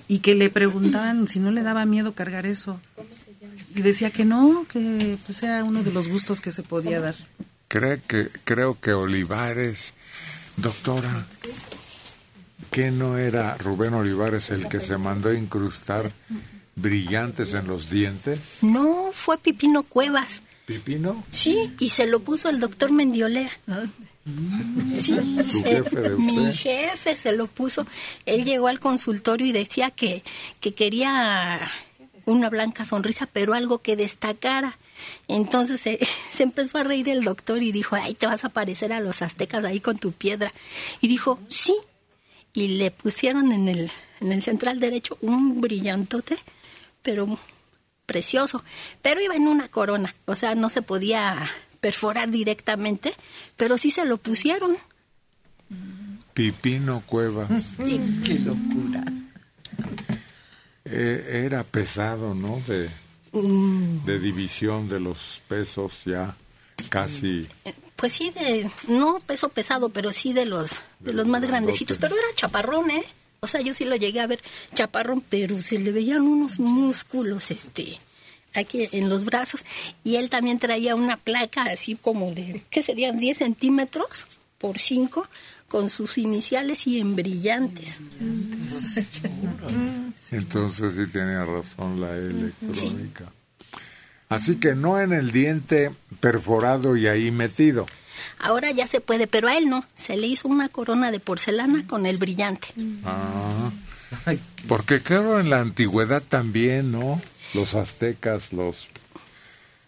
y 0.07 0.19
que 0.19 0.35
le 0.35 0.49
preguntaban 0.49 1.27
si 1.29 1.39
no 1.39 1.51
le 1.51 1.63
daba 1.63 1.85
miedo 1.85 2.13
cargar 2.13 2.45
eso. 2.45 2.81
Y 3.73 3.81
decía 3.81 4.11
que 4.11 4.25
no, 4.25 4.65
que 4.69 5.17
pues 5.25 5.41
era 5.41 5.63
uno 5.63 5.83
de 5.83 5.91
los 5.93 6.09
gustos 6.09 6.41
que 6.41 6.51
se 6.51 6.63
podía 6.63 6.99
dar. 6.99 7.15
creo 7.69 7.97
que 8.05 8.29
creo 8.43 8.77
que 8.77 8.91
Olivares, 8.91 9.93
doctora, 10.57 11.25
que 12.71 12.89
no 12.89 13.17
era 13.17 13.57
Rubén 13.57 13.93
Olivares 13.93 14.49
el 14.49 14.67
que 14.67 14.79
se 14.79 14.97
mandó 14.97 15.33
incrustar 15.33 16.11
brillantes 16.75 17.53
en 17.53 17.67
los 17.67 17.89
dientes, 17.89 18.39
No, 18.61 19.11
fue 19.13 19.37
Pipino 19.37 19.83
Cuevas. 19.83 20.41
Pipino, 20.65 21.23
Sí, 21.29 21.73
y 21.79 21.89
se 21.89 22.07
lo 22.07 22.21
puso 22.21 22.49
el 22.49 22.59
doctor 22.59 22.91
Mendiolea. 22.91 23.51
Sí, 24.99 25.13
Su 25.13 25.59
eh, 25.65 25.83
jefe 25.83 25.95
de 26.01 26.09
mi 26.11 26.51
jefe 26.53 27.15
se 27.15 27.33
lo 27.33 27.47
puso. 27.47 27.85
Él 28.25 28.45
llegó 28.45 28.67
al 28.67 28.79
consultorio 28.79 29.47
y 29.47 29.51
decía 29.51 29.91
que, 29.91 30.23
que 30.59 30.73
quería 30.73 31.59
una 32.25 32.49
blanca 32.49 32.85
sonrisa, 32.85 33.27
pero 33.31 33.53
algo 33.53 33.79
que 33.79 33.95
destacara. 33.95 34.77
Entonces 35.27 35.81
se, 35.81 35.99
se 36.33 36.43
empezó 36.43 36.77
a 36.77 36.83
reír 36.83 37.09
el 37.09 37.23
doctor 37.23 37.61
y 37.61 37.71
dijo, 37.71 37.95
ay, 37.95 38.13
te 38.13 38.27
vas 38.27 38.45
a 38.45 38.49
parecer 38.49 38.93
a 38.93 39.01
los 39.01 39.21
aztecas 39.21 39.65
ahí 39.65 39.79
con 39.81 39.97
tu 39.97 40.13
piedra. 40.13 40.53
Y 41.01 41.07
dijo, 41.09 41.39
sí. 41.49 41.75
Y 42.53 42.69
le 42.69 42.91
pusieron 42.91 43.51
en 43.51 43.67
el, 43.67 43.89
en 44.19 44.31
el 44.31 44.41
central 44.43 44.79
derecho 44.79 45.17
un 45.21 45.61
brillantote, 45.61 46.37
pero 47.01 47.39
precioso. 48.05 48.63
Pero 49.01 49.21
iba 49.21 49.35
en 49.35 49.47
una 49.47 49.67
corona, 49.69 50.13
o 50.25 50.35
sea, 50.35 50.55
no 50.55 50.69
se 50.69 50.81
podía 50.81 51.49
perforar 51.79 52.29
directamente, 52.29 53.13
pero 53.55 53.77
sí 53.77 53.89
se 53.89 54.05
lo 54.05 54.17
pusieron. 54.17 54.75
Pipino 56.33 57.01
Cuevas. 57.05 57.49
Sí. 57.85 57.99
Qué 58.25 58.39
locura. 58.39 59.03
Eh, 60.85 61.43
era 61.45 61.63
pesado, 61.63 62.33
¿no? 62.35 62.61
De, 62.67 62.89
Mm. 63.33 64.03
de 64.05 64.19
división 64.19 64.89
de 64.89 64.99
los 64.99 65.41
pesos 65.47 66.01
ya 66.05 66.35
casi 66.89 67.47
Pues 68.01 68.13
sí, 68.13 68.31
de, 68.31 68.69
no 68.87 69.19
peso 69.27 69.49
pesado, 69.49 69.89
pero 69.89 70.11
sí 70.11 70.33
de 70.33 70.47
los, 70.47 70.81
de 71.01 71.13
los 71.13 71.27
más 71.27 71.43
grandecitos. 71.43 71.99
Pero 71.99 72.15
era 72.15 72.33
chaparrón, 72.33 72.89
¿eh? 72.89 73.03
O 73.41 73.47
sea, 73.47 73.61
yo 73.61 73.75
sí 73.75 73.85
lo 73.85 73.95
llegué 73.95 74.21
a 74.21 74.27
ver 74.27 74.41
chaparrón, 74.73 75.23
pero 75.29 75.55
se 75.59 75.77
le 75.77 75.91
veían 75.91 76.23
unos 76.23 76.57
músculos, 76.57 77.51
este, 77.51 77.99
aquí 78.55 78.89
en 78.91 79.07
los 79.07 79.23
brazos. 79.23 79.63
Y 80.03 80.15
él 80.15 80.31
también 80.31 80.57
traía 80.57 80.95
una 80.95 81.15
placa 81.15 81.65
así 81.65 81.95
como 81.95 82.31
de, 82.31 82.63
¿qué 82.71 82.81
serían? 82.81 83.19
10 83.19 83.37
centímetros 83.37 84.25
por 84.57 84.79
5, 84.79 85.27
con 85.67 85.91
sus 85.91 86.17
iniciales 86.17 86.87
y 86.87 86.99
en 86.99 87.15
brillantes. 87.15 87.99
Entonces 90.31 90.95
sí 90.95 91.05
tenía 91.11 91.45
razón 91.45 92.01
la 92.01 92.15
electrónica. 92.15 93.31
Así 94.31 94.55
que 94.55 94.75
no 94.75 94.99
en 94.99 95.11
el 95.11 95.31
diente 95.31 95.91
perforado 96.21 96.95
y 96.95 97.07
ahí 97.07 97.31
metido. 97.31 97.85
Ahora 98.39 98.71
ya 98.71 98.87
se 98.87 99.01
puede, 99.01 99.27
pero 99.27 99.49
a 99.49 99.57
él 99.57 99.69
no. 99.69 99.85
Se 99.95 100.15
le 100.15 100.27
hizo 100.27 100.47
una 100.47 100.69
corona 100.69 101.11
de 101.11 101.19
porcelana 101.19 101.85
con 101.85 102.05
el 102.05 102.17
brillante. 102.17 102.69
Ah, 103.03 103.71
porque 104.69 105.01
claro, 105.01 105.39
en 105.39 105.49
la 105.49 105.59
antigüedad 105.59 106.23
también, 106.23 106.93
¿no? 106.93 107.21
Los 107.53 107.75
aztecas, 107.75 108.53
los 108.53 108.87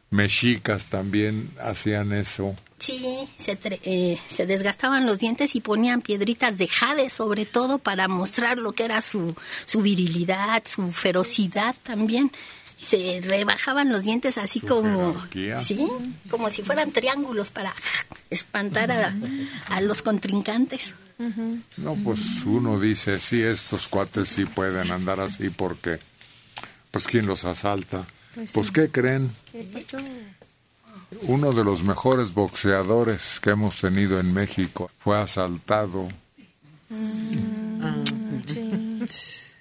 mexicas 0.10 0.90
también 0.90 1.49
hacían 1.61 2.11
eso. 2.11 2.53
Sí, 2.80 3.02
se, 3.38 3.57
eh, 3.84 4.20
se 4.28 4.45
desgastaban 4.45 5.06
los 5.06 5.20
dientes 5.20 5.56
y 5.56 5.61
ponían 5.61 6.02
piedritas 6.02 6.57
de 6.57 6.68
jade, 6.68 7.10
sobre 7.10 7.45
todo 7.45 7.78
para 7.80 8.10
mostrar 8.10 8.57
lo 8.57 8.74
que 8.74 8.84
era 8.84 9.02
su, 9.02 9.36
su 9.65 9.82
virilidad, 9.82 10.64
su 10.65 10.91
ferocidad 10.91 11.76
también. 11.84 12.30
Se 12.84 13.22
rebajaban 13.24 13.90
los 13.90 14.04
dientes 14.04 14.38
así 14.38 14.60
como, 14.60 15.16
sí, 15.64 15.88
como 16.30 16.50
si 16.52 16.62
fueran 16.64 16.92
triángulos 16.92 17.50
para 17.52 17.74
espantar 18.30 18.92
a, 18.92 19.16
a 19.70 19.82
los 19.82 20.02
contrincantes. 20.02 20.94
No, 21.78 21.96
pues 22.04 22.20
uno 22.46 22.80
dice, 22.80 23.20
sí, 23.20 23.42
estos 23.42 23.88
cuates 23.88 24.28
sí 24.30 24.46
pueden 24.46 24.92
andar 24.92 25.20
así 25.22 25.50
porque, 25.50 26.00
pues, 26.92 27.06
¿quién 27.06 27.26
los 27.26 27.46
asalta? 27.46 28.06
Pues 28.36 28.52
Pues, 28.52 28.68
sí. 28.68 28.74
¿qué 28.74 28.90
creen? 28.90 29.32
Uno 31.22 31.52
de 31.54 31.64
los 31.64 31.84
mejores 31.84 32.34
boxeadores 32.34 33.40
que 33.40 33.52
hemos 33.52 33.78
tenido 33.80 34.20
en 34.20 34.34
México 34.34 34.90
fue 35.00 35.18
asaltado, 35.22 36.10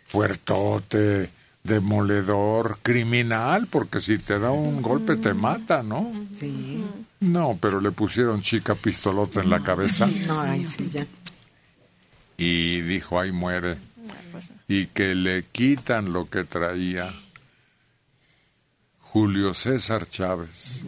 fuertote, 0.07 1.31
demoledor, 1.65 2.79
criminal, 2.83 3.67
porque 3.69 4.01
si 4.01 4.19
te 4.19 4.39
da 4.39 4.51
un 4.51 4.83
golpe 4.83 5.17
te 5.17 5.33
mata, 5.35 5.83
¿no? 5.83 6.11
Sí. 6.39 6.85
No, 7.21 7.57
pero 7.61 7.81
le 7.81 7.93
pusieron 7.93 8.43
chica 8.43 8.75
pistolota 8.75 9.41
en 9.41 9.51
la 9.51 9.63
cabeza 9.63 10.07
No, 10.27 10.41
ay, 10.41 10.67
sí, 10.67 10.91
ya. 10.93 11.07
y 12.37 12.81
dijo, 12.81 13.21
ahí 13.21 13.31
muere. 13.33 13.77
y 14.67 14.87
que 14.87 15.15
le 15.15 15.45
quitan 15.45 16.13
lo 16.13 16.29
que 16.29 16.45
traía. 16.45 17.13
Julio 19.01 19.53
César 19.53 20.07
Chávez. 20.07 20.85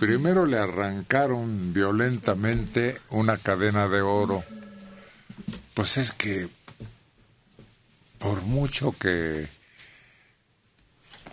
Primero 0.00 0.46
le 0.46 0.56
arrancaron 0.58 1.72
violentamente 1.74 2.98
una 3.10 3.36
cadena 3.36 3.86
de 3.86 4.00
oro. 4.00 4.42
Pues 5.74 5.98
es 5.98 6.12
que 6.12 6.48
por 8.22 8.42
mucho 8.42 8.92
que 8.92 9.48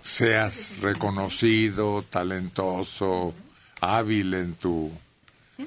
seas 0.01 0.79
reconocido, 0.81 2.01
talentoso, 2.01 3.35
hábil 3.79 4.33
en 4.33 4.53
tu 4.55 4.91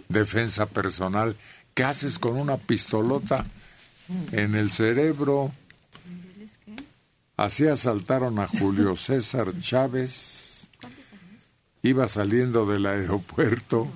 defensa 0.09 0.66
personal, 0.66 1.36
¿qué 1.74 1.85
haces 1.85 2.19
con 2.19 2.36
una 2.36 2.57
pistolota 2.57 3.47
en 4.32 4.57
el 4.57 4.73
cerebro? 4.73 5.53
Así 7.36 7.69
asaltaron 7.69 8.40
a 8.40 8.49
Julio 8.49 8.97
César 8.97 9.49
Chávez. 9.61 10.66
Iba 11.82 12.09
saliendo 12.09 12.66
del 12.66 12.86
aeropuerto 12.86 13.89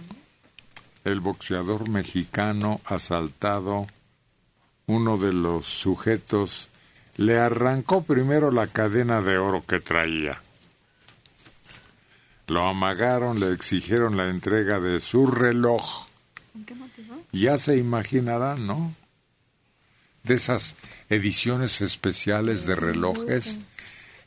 el 1.05 1.21
boxeador 1.21 1.89
mexicano 1.89 2.81
asaltado, 2.85 3.87
uno 4.87 5.17
de 5.17 5.33
los 5.33 5.67
sujetos, 5.67 6.69
le 7.17 7.39
arrancó 7.39 8.03
primero 8.03 8.51
la 8.51 8.67
cadena 8.67 9.23
de 9.23 9.39
oro 9.39 9.65
que 9.67 9.81
traía. 9.81 10.41
Lo 12.47 12.67
amagaron, 12.67 13.41
le 13.41 13.53
exigieron 13.53 14.17
la 14.17 14.29
entrega 14.29 14.79
de 14.79 15.01
su 15.01 15.27
reloj. 15.27 16.07
Ya 17.33 17.59
se 17.59 17.77
imaginarán, 17.77 18.67
¿no? 18.67 18.95
De 20.23 20.35
esas 20.35 20.77
ediciones 21.09 21.81
especiales 21.81 22.67
de 22.67 22.77
relojes 22.77 23.59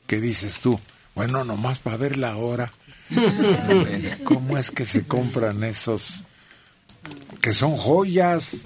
que 0.07 0.19
dices 0.19 0.59
tú, 0.59 0.79
bueno, 1.15 1.43
nomás 1.45 1.79
para 1.79 1.97
ver 1.97 2.17
la 2.17 2.35
hora. 2.35 2.71
¿Cómo 4.23 4.57
es 4.57 4.71
que 4.71 4.85
se 4.85 5.05
compran 5.05 5.63
esos 5.63 6.23
que 7.41 7.53
son 7.53 7.77
joyas? 7.77 8.65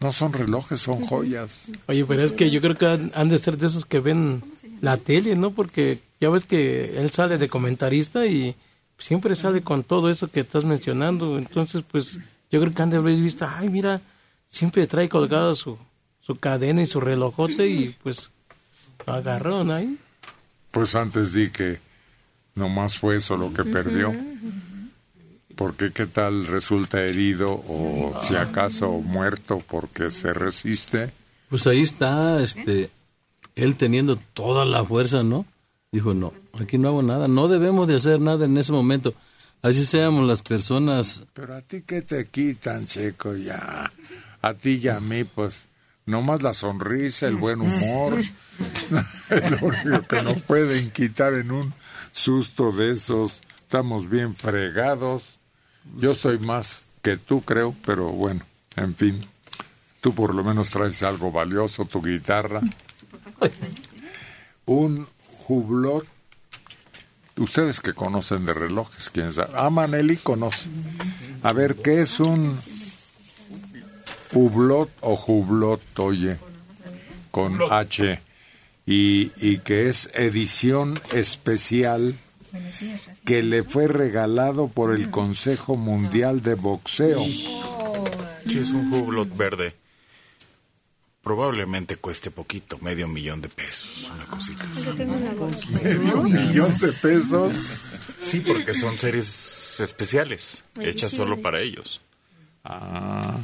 No 0.00 0.12
son 0.12 0.32
relojes, 0.32 0.80
son 0.80 1.06
joyas. 1.06 1.66
Oye, 1.88 2.04
pero 2.04 2.22
es 2.22 2.32
que 2.32 2.50
yo 2.50 2.60
creo 2.60 2.74
que 2.74 2.86
han, 2.86 3.12
han 3.14 3.28
de 3.28 3.38
ser 3.38 3.56
de 3.56 3.66
esos 3.66 3.84
que 3.86 4.00
ven 4.00 4.42
la 4.80 4.96
tele, 4.96 5.36
¿no? 5.36 5.50
Porque 5.50 6.00
ya 6.20 6.30
ves 6.30 6.44
que 6.44 6.98
él 6.98 7.10
sale 7.10 7.38
de 7.38 7.48
comentarista 7.48 8.26
y 8.26 8.54
siempre 8.98 9.34
sale 9.34 9.62
con 9.62 9.84
todo 9.84 10.10
eso 10.10 10.28
que 10.28 10.40
estás 10.40 10.64
mencionando. 10.64 11.38
Entonces, 11.38 11.82
pues 11.90 12.18
yo 12.50 12.60
creo 12.60 12.74
que 12.74 12.82
han 12.82 12.90
de 12.90 12.98
haber 12.98 13.16
visto, 13.16 13.46
ay, 13.48 13.68
mira, 13.68 14.00
siempre 14.46 14.86
trae 14.86 15.08
colgado 15.08 15.54
su, 15.54 15.76
su 16.20 16.36
cadena 16.36 16.82
y 16.82 16.86
su 16.86 17.00
relojote 17.00 17.66
y 17.68 17.96
pues 18.02 18.30
lo 19.06 19.12
agarraron 19.12 19.70
ahí. 19.70 19.98
Pues 20.70 20.94
antes 20.94 21.32
di 21.32 21.50
que 21.50 21.80
nomás 22.54 22.98
fue 22.98 23.16
eso 23.16 23.36
lo 23.36 23.52
que 23.52 23.64
perdió. 23.64 24.14
Porque 25.56 25.90
qué 25.92 26.06
tal 26.06 26.46
resulta 26.46 27.02
herido 27.02 27.50
o 27.50 28.14
si 28.24 28.36
acaso 28.36 28.92
muerto 28.92 29.62
porque 29.66 30.10
se 30.10 30.32
resiste. 30.32 31.10
Pues 31.48 31.66
ahí 31.66 31.80
está, 31.80 32.42
este, 32.42 32.90
él 33.54 33.76
teniendo 33.76 34.16
toda 34.34 34.64
la 34.64 34.84
fuerza, 34.84 35.22
¿no? 35.22 35.46
Dijo, 35.90 36.12
no, 36.12 36.34
aquí 36.60 36.78
no 36.78 36.88
hago 36.88 37.02
nada, 37.02 37.26
no 37.26 37.48
debemos 37.48 37.88
de 37.88 37.96
hacer 37.96 38.20
nada 38.20 38.44
en 38.44 38.56
ese 38.58 38.72
momento. 38.72 39.14
Así 39.62 39.86
seamos 39.86 40.26
las 40.28 40.42
personas. 40.42 41.24
Pero 41.32 41.54
a 41.56 41.62
ti 41.62 41.82
qué 41.82 42.02
te 42.02 42.26
quitan, 42.26 42.86
chico, 42.86 43.34
ya. 43.34 43.90
A 44.42 44.54
ti 44.54 44.80
y 44.82 44.88
a 44.88 45.00
mí, 45.00 45.24
pues, 45.24 45.66
nomás 46.04 46.42
la 46.42 46.54
sonrisa, 46.54 47.26
el 47.26 47.36
buen 47.36 47.60
humor. 47.60 48.18
lo 49.30 49.66
único 49.66 50.06
que 50.06 50.22
nos 50.22 50.40
pueden 50.42 50.90
quitar 50.90 51.34
en 51.34 51.50
un 51.50 51.72
susto 52.12 52.72
de 52.72 52.92
esos. 52.92 53.42
Estamos 53.62 54.08
bien 54.08 54.36
fregados. 54.36 55.35
Yo 55.98 56.14
soy 56.14 56.38
más 56.38 56.86
que 57.02 57.16
tú, 57.16 57.42
creo, 57.42 57.74
pero 57.84 58.10
bueno, 58.10 58.42
en 58.76 58.94
fin. 58.94 59.26
Tú 60.00 60.14
por 60.14 60.34
lo 60.34 60.44
menos 60.44 60.70
traes 60.70 61.02
algo 61.02 61.32
valioso, 61.32 61.84
tu 61.84 62.02
guitarra. 62.02 62.60
Un 64.66 65.06
jublot. 65.46 66.06
Ustedes 67.36 67.80
que 67.80 67.92
conocen 67.92 68.46
de 68.46 68.54
relojes, 68.54 69.10
quién 69.10 69.32
sabe. 69.32 69.52
Ah, 69.54 69.70
Maneli 69.70 70.16
conoce. 70.16 70.68
A 71.42 71.52
ver, 71.52 71.76
¿qué 71.76 72.00
es 72.00 72.18
un 72.18 72.58
hublot 74.32 74.90
o 75.02 75.16
jublot, 75.16 75.98
oye? 75.98 76.38
Con 77.30 77.58
H. 77.70 78.20
Y, 78.86 79.32
y 79.36 79.58
que 79.58 79.88
es 79.88 80.08
edición 80.14 80.98
especial 81.12 82.14
que 83.24 83.42
le 83.42 83.62
fue 83.62 83.88
regalado 83.88 84.68
por 84.68 84.94
el 84.94 85.10
Consejo 85.10 85.76
Mundial 85.76 86.42
de 86.42 86.54
Boxeo. 86.54 87.24
Sí, 88.46 88.58
es 88.58 88.70
un 88.70 88.92
hublot 88.92 89.36
verde. 89.36 89.74
Probablemente 91.22 91.96
cueste 91.96 92.30
poquito, 92.30 92.78
medio 92.78 93.08
millón 93.08 93.42
de 93.42 93.48
pesos, 93.48 94.10
una 94.14 94.26
cosita 94.26 94.64
así. 94.70 94.88
¿Medio 95.72 96.22
millón 96.22 96.78
de 96.78 96.92
pesos? 96.92 97.54
Sí, 98.26 98.40
porque 98.40 98.74
son 98.74 98.98
series 98.98 99.78
especiales, 99.78 100.64
hechas 100.80 101.12
solo 101.12 101.40
para 101.40 101.60
ellos. 101.60 102.00
Ah, 102.64 103.38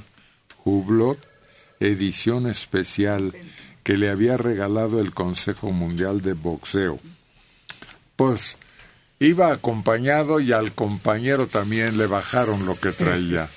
Hublot, 0.65 1.19
edición 1.79 2.49
especial 2.49 3.33
que 3.83 3.97
le 3.97 4.11
había 4.11 4.37
regalado 4.37 5.01
el 5.01 5.13
Consejo 5.15 5.71
Mundial 5.71 6.21
de 6.21 6.33
Boxeo. 6.33 6.99
Pues 8.17 8.59
iba 9.23 9.53
acompañado 9.53 10.41
y 10.41 10.53
al 10.53 10.73
compañero 10.73 11.47
también 11.47 11.97
le 11.97 12.07
bajaron 12.07 12.67
lo 12.67 12.79
que 12.79 12.91
traía. 12.91 13.49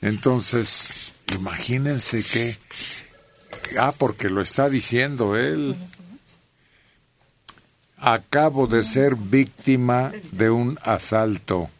Entonces, 0.00 1.12
imagínense 1.34 2.22
que... 2.22 2.56
Ah, 3.78 3.92
porque 3.96 4.30
lo 4.30 4.40
está 4.40 4.70
diciendo 4.70 5.36
él. 5.36 5.76
Acabo 7.98 8.66
de 8.66 8.82
ser 8.82 9.14
víctima 9.14 10.10
de 10.32 10.50
un 10.50 10.78
asalto, 10.82 11.70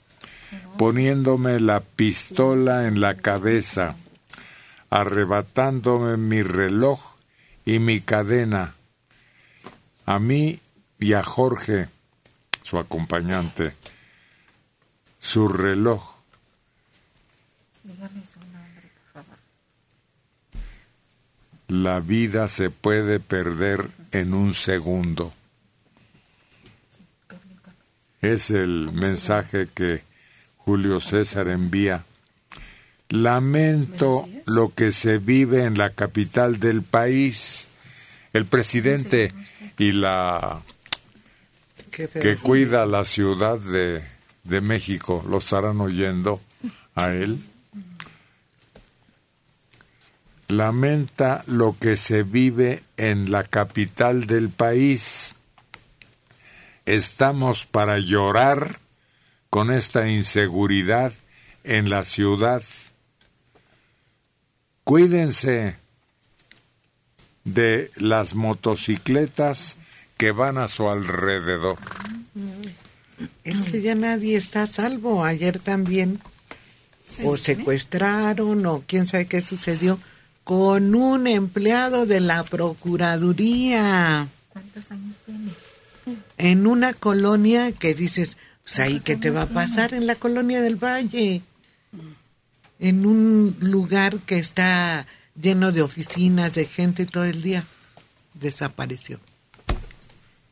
poniéndome 0.76 1.60
la 1.60 1.80
pistola 1.80 2.86
en 2.86 3.00
la 3.00 3.14
cabeza, 3.14 3.96
arrebatándome 4.90 6.18
mi 6.18 6.42
reloj 6.42 7.16
y 7.64 7.78
mi 7.78 8.00
cadena. 8.00 8.74
A 10.06 10.18
mí 10.18 10.60
y 11.00 11.14
a 11.14 11.22
Jorge, 11.24 11.88
su 12.62 12.78
acompañante, 12.78 13.74
su 15.18 15.48
reloj. 15.48 16.12
La 21.68 22.00
vida 22.00 22.48
se 22.48 22.70
puede 22.70 23.20
perder 23.20 23.88
en 24.10 24.34
un 24.34 24.54
segundo. 24.54 25.32
Es 28.20 28.50
el 28.50 28.92
mensaje 28.92 29.68
que 29.74 30.04
Julio 30.58 31.00
César 31.00 31.48
envía. 31.48 32.04
Lamento 33.08 34.28
lo 34.46 34.72
que 34.74 34.92
se 34.92 35.18
vive 35.18 35.64
en 35.64 35.76
la 35.76 35.90
capital 35.90 36.60
del 36.60 36.82
país. 36.82 37.68
El 38.32 38.46
presidente 38.46 39.34
y 39.76 39.92
la 39.92 40.62
que 41.92 42.36
cuida 42.42 42.86
la 42.86 43.04
ciudad 43.04 43.58
de, 43.58 44.02
de 44.44 44.60
México 44.60 45.22
lo 45.28 45.38
estarán 45.38 45.80
oyendo 45.80 46.40
a 46.94 47.10
él. 47.12 47.38
Lamenta 50.48 51.44
lo 51.46 51.76
que 51.78 51.96
se 51.96 52.24
vive 52.24 52.82
en 52.96 53.30
la 53.30 53.44
capital 53.44 54.26
del 54.26 54.50
país. 54.50 55.34
Estamos 56.84 57.64
para 57.66 57.98
llorar 57.98 58.78
con 59.48 59.70
esta 59.70 60.08
inseguridad 60.08 61.12
en 61.64 61.88
la 61.88 62.04
ciudad. 62.04 62.62
Cuídense 64.84 65.76
de 67.44 67.90
las 67.96 68.34
motocicletas 68.34 69.76
que 70.22 70.30
van 70.30 70.56
a 70.56 70.68
su 70.68 70.88
alrededor. 70.88 71.76
Es 73.42 73.60
que 73.62 73.82
ya 73.82 73.96
nadie 73.96 74.36
está 74.36 74.62
a 74.62 74.66
salvo. 74.68 75.24
Ayer 75.24 75.58
también 75.58 76.20
o 77.24 77.36
secuestraron 77.36 78.64
o 78.66 78.84
quién 78.86 79.08
sabe 79.08 79.26
qué 79.26 79.40
sucedió 79.40 79.98
con 80.44 80.94
un 80.94 81.26
empleado 81.26 82.06
de 82.06 82.20
la 82.20 82.44
Procuraduría. 82.44 84.28
¿Cuántos 84.50 84.92
años 84.92 85.16
tiene? 85.26 85.50
En 86.38 86.68
una 86.68 86.94
colonia 86.94 87.72
que 87.72 87.92
dices, 87.92 88.38
pues 88.62 88.78
ahí 88.78 89.00
qué 89.00 89.16
te 89.16 89.30
va 89.30 89.42
a 89.42 89.46
pasar 89.46 89.92
en 89.92 90.06
la 90.06 90.14
colonia 90.14 90.60
del 90.60 90.76
Valle. 90.76 91.42
En 92.78 93.06
un 93.06 93.56
lugar 93.58 94.18
que 94.18 94.38
está 94.38 95.04
lleno 95.34 95.72
de 95.72 95.82
oficinas, 95.82 96.54
de 96.54 96.66
gente 96.66 97.06
todo 97.06 97.24
el 97.24 97.42
día. 97.42 97.64
Desapareció. 98.34 99.18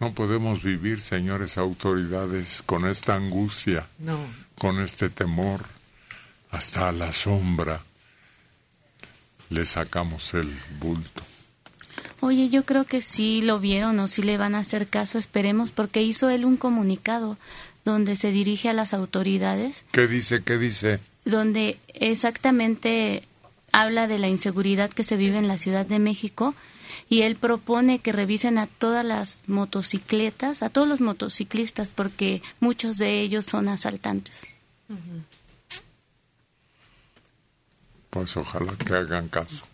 No 0.01 0.13
podemos 0.15 0.63
vivir, 0.63 1.01
señores 1.01 1.59
autoridades, 1.59 2.63
con 2.65 2.87
esta 2.87 3.15
angustia, 3.15 3.87
No. 3.99 4.19
con 4.59 4.81
este 4.81 5.11
temor. 5.11 5.67
Hasta 6.51 6.89
a 6.89 6.93
la 6.93 7.13
sombra 7.13 7.81
le 9.51 9.65
sacamos 9.65 10.35
el 10.35 10.53
bulto. 10.81 11.23
Oye, 12.21 12.49
yo 12.49 12.65
creo 12.65 12.85
que 12.85 13.01
sí 13.01 13.41
lo 13.43 13.61
vieron 13.61 13.99
o 14.01 14.09
sí 14.09 14.23
le 14.23 14.37
van 14.37 14.55
a 14.55 14.59
hacer 14.61 14.89
caso, 14.89 15.17
esperemos, 15.19 15.71
porque 15.71 16.03
hizo 16.03 16.29
él 16.29 16.45
un 16.45 16.57
comunicado 16.57 17.39
donde 17.85 18.17
se 18.17 18.31
dirige 18.33 18.69
a 18.69 18.73
las 18.75 18.93
autoridades, 18.95 19.85
¿Qué 19.93 20.07
dice? 20.09 20.43
¿Qué 20.43 20.59
dice? 20.59 20.99
donde 21.25 21.79
exactamente 21.95 23.23
habla 23.73 24.07
de 24.09 24.19
la 24.19 24.29
inseguridad 24.29 24.91
que 24.91 25.03
se 25.05 25.17
vive 25.17 25.39
en 25.39 25.49
la 25.49 25.57
Ciudad 25.59 25.87
de 25.87 25.99
México 25.99 26.55
y 27.09 27.23
él 27.23 27.37
propone 27.37 27.99
que 27.99 28.12
revisen 28.12 28.59
a 28.59 28.67
todas 28.67 29.05
las 29.05 29.41
motocicletas, 29.47 30.62
a 30.62 30.69
todos 30.69 30.89
los 30.89 31.01
motociclistas, 31.01 31.89
porque 31.89 32.43
muchos 32.61 32.99
de 32.99 33.21
ellos 33.21 33.45
son 33.45 33.69
asaltantes. 33.69 34.35
Pues 38.11 38.37
ojalá 38.37 38.73
que 38.77 38.95
hagan 38.95 39.29
caso. 39.29 39.67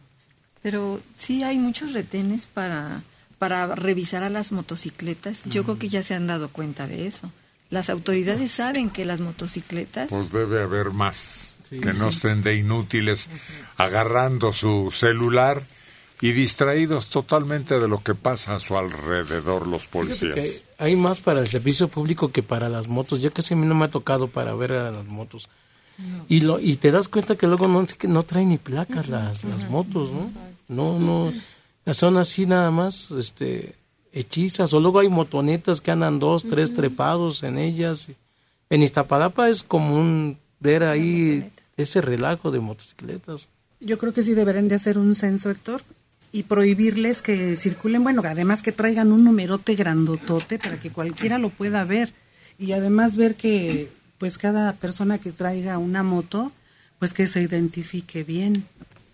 Pero 0.63 1.01
sí 1.17 1.43
hay 1.43 1.59
muchos 1.59 1.93
retenes 1.93 2.47
para, 2.47 3.03
para 3.39 3.75
revisar 3.75 4.23
a 4.23 4.31
las 4.31 4.53
motocicletas. 4.53 5.45
Yo 5.45 5.65
creo 5.65 5.79
que 5.79 5.89
ya 5.89 6.03
se 6.03 6.15
han 6.15 6.27
dado 6.27 6.49
cuenta 6.49 6.87
de 6.87 7.07
eso. 7.07 7.31
Las 7.71 7.91
autoridades 7.91 8.53
saben 8.53 8.91
que 8.91 9.05
las 9.05 9.21
motocicletas... 9.21 10.09
Pues 10.09 10.31
debe 10.31 10.63
haber 10.63 10.91
más. 10.91 11.57
Sí, 11.69 11.81
que 11.81 11.93
no 11.95 12.09
estén 12.09 12.43
de 12.43 12.57
inútiles 12.57 13.29
agarrando 13.77 14.53
su 14.53 14.93
celular 14.93 15.65
y 16.21 16.33
distraídos 16.33 17.09
totalmente 17.09 17.79
de 17.79 17.89
lo 17.89 18.03
que 18.03 18.15
pasa 18.15 18.55
a 18.55 18.59
su 18.59 18.77
alrededor 18.77 19.67
los 19.67 19.87
policías. 19.87 20.63
hay 20.79 20.97
más 20.97 21.21
para 21.21 21.41
el 21.41 21.49
servicio 21.49 21.89
público 21.89 22.33
que 22.33 22.43
para 22.43 22.69
las 22.69 22.89
motos. 22.89 23.21
Ya 23.21 23.31
casi 23.31 23.55
a 23.55 23.57
mí 23.57 23.67
no 23.67 23.75
me 23.75 23.85
ha 23.85 23.91
tocado 23.91 24.29
para 24.29 24.55
ver 24.55 24.73
a 24.73 24.91
las 24.91 25.07
motos. 25.07 25.49
Y 26.29 26.41
lo 26.41 26.59
y 26.59 26.77
te 26.77 26.91
das 26.91 27.09
cuenta 27.09 27.37
que 27.37 27.47
luego 27.47 27.69
no, 27.69 27.87
no 28.09 28.23
traen 28.23 28.51
ni 28.51 28.59
placas 28.59 29.09
las, 29.09 29.45
las 29.45 29.69
motos, 29.71 30.11
¿no? 30.11 30.31
No, 30.69 30.99
no. 30.99 31.33
Son 31.95 32.19
así 32.19 32.47
nada 32.47 32.71
más 32.71 33.11
este, 33.13 33.75
hechizas. 34.13 34.73
O 34.75 34.81
luego 34.81 35.01
hay 35.01 35.09
motonetas 35.09 35.81
que 35.81 35.91
andan 35.91 36.19
dos, 36.19 36.45
tres 36.45 36.75
trepados 36.75 37.43
en 37.43 37.59
ellas. 37.59 38.09
En 38.69 38.83
Iztapalapa 38.83 39.49
es 39.49 39.63
común 39.63 40.39
ver 40.61 40.83
ahí 40.83 41.51
ese 41.77 42.01
relajo 42.01 42.51
de 42.51 42.61
motocicletas. 42.61 43.49
Yo 43.81 43.99
creo 43.99 44.13
que 44.13 44.23
sí 44.23 44.35
deberían 44.35 44.69
de 44.69 44.75
hacer 44.75 44.99
un 44.99 45.15
censo, 45.15 45.51
Héctor, 45.51 45.83
y 46.37 46.43
prohibirles 46.43 47.23
que 47.23 47.57
circulen, 47.57 48.05
bueno, 48.05 48.21
además 48.23 48.63
que 48.63 48.71
traigan 48.71 49.11
un 49.11 49.25
numerote 49.25 49.75
grandotote 49.75 50.59
para 50.59 50.79
que 50.79 50.93
cualquiera 50.93 51.39
lo 51.39 51.49
pueda 51.49 51.83
ver. 51.85 52.11
Y 52.59 52.73
además 52.73 53.17
ver 53.17 53.37
que, 53.37 53.89
pues, 54.19 54.37
cada 54.37 54.75
persona 54.75 55.17
que 55.17 55.33
traiga 55.33 55.79
una 55.79 56.03
moto, 56.03 56.53
pues 56.99 57.15
que 57.15 57.27
se 57.27 57.41
identifique 57.41 58.23
bien. 58.23 58.67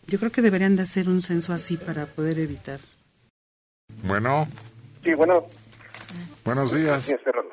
Yo 0.08 0.18
creo 0.18 0.32
que 0.32 0.42
deberían 0.42 0.74
de 0.74 0.82
hacer 0.82 1.08
un 1.08 1.22
censo 1.22 1.52
así 1.52 1.76
para 1.76 2.06
poder 2.06 2.40
evitar. 2.40 2.80
Bueno, 4.02 4.48
Sí, 5.04 5.14
bueno. 5.14 5.46
buenos 6.44 6.72
días. 6.74 7.04
Señor 7.04 7.22
Serrano. 7.22 7.50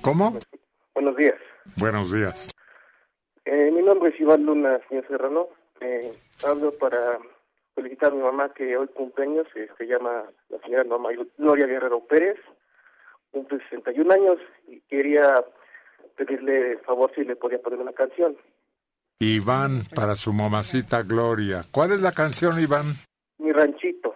¿Cómo? 0.00 0.38
Buenos 0.94 1.16
días. 1.16 1.34
Buenos 1.74 2.12
días. 2.12 2.54
Eh, 3.44 3.72
mi 3.72 3.82
nombre 3.82 4.10
es 4.10 4.20
Iván 4.20 4.44
Luna, 4.44 4.78
señor 4.88 5.08
Serrano. 5.08 5.48
Eh, 5.80 6.12
hablo 6.44 6.70
para 6.78 7.18
felicitar 7.74 8.12
a 8.12 8.14
mi 8.14 8.22
mamá 8.22 8.52
que 8.52 8.76
hoy 8.76 8.88
cumpleaños. 8.88 9.46
eh, 9.54 9.68
se 9.76 9.86
llama 9.86 10.24
la 10.48 10.58
señora 10.60 10.84
Norma 10.84 11.10
Gloria 11.38 11.66
Guerrero 11.66 12.00
Pérez. 12.06 12.38
Cumple 13.30 13.58
61 13.70 14.12
años 14.12 14.38
y 14.66 14.80
quería 14.82 15.44
pedirle 16.16 16.78
favor 16.78 17.12
si 17.14 17.24
le 17.24 17.36
podía 17.36 17.60
poner 17.60 17.78
una 17.78 17.92
canción. 17.92 18.36
Iván 19.20 19.82
para 19.94 20.16
su 20.16 20.32
mamacita 20.32 21.02
Gloria. 21.02 21.60
¿Cuál 21.70 21.92
es 21.92 22.00
la 22.00 22.12
canción, 22.12 22.58
Iván? 22.58 22.86
Mi 23.38 23.52
ranchito. 23.52 24.14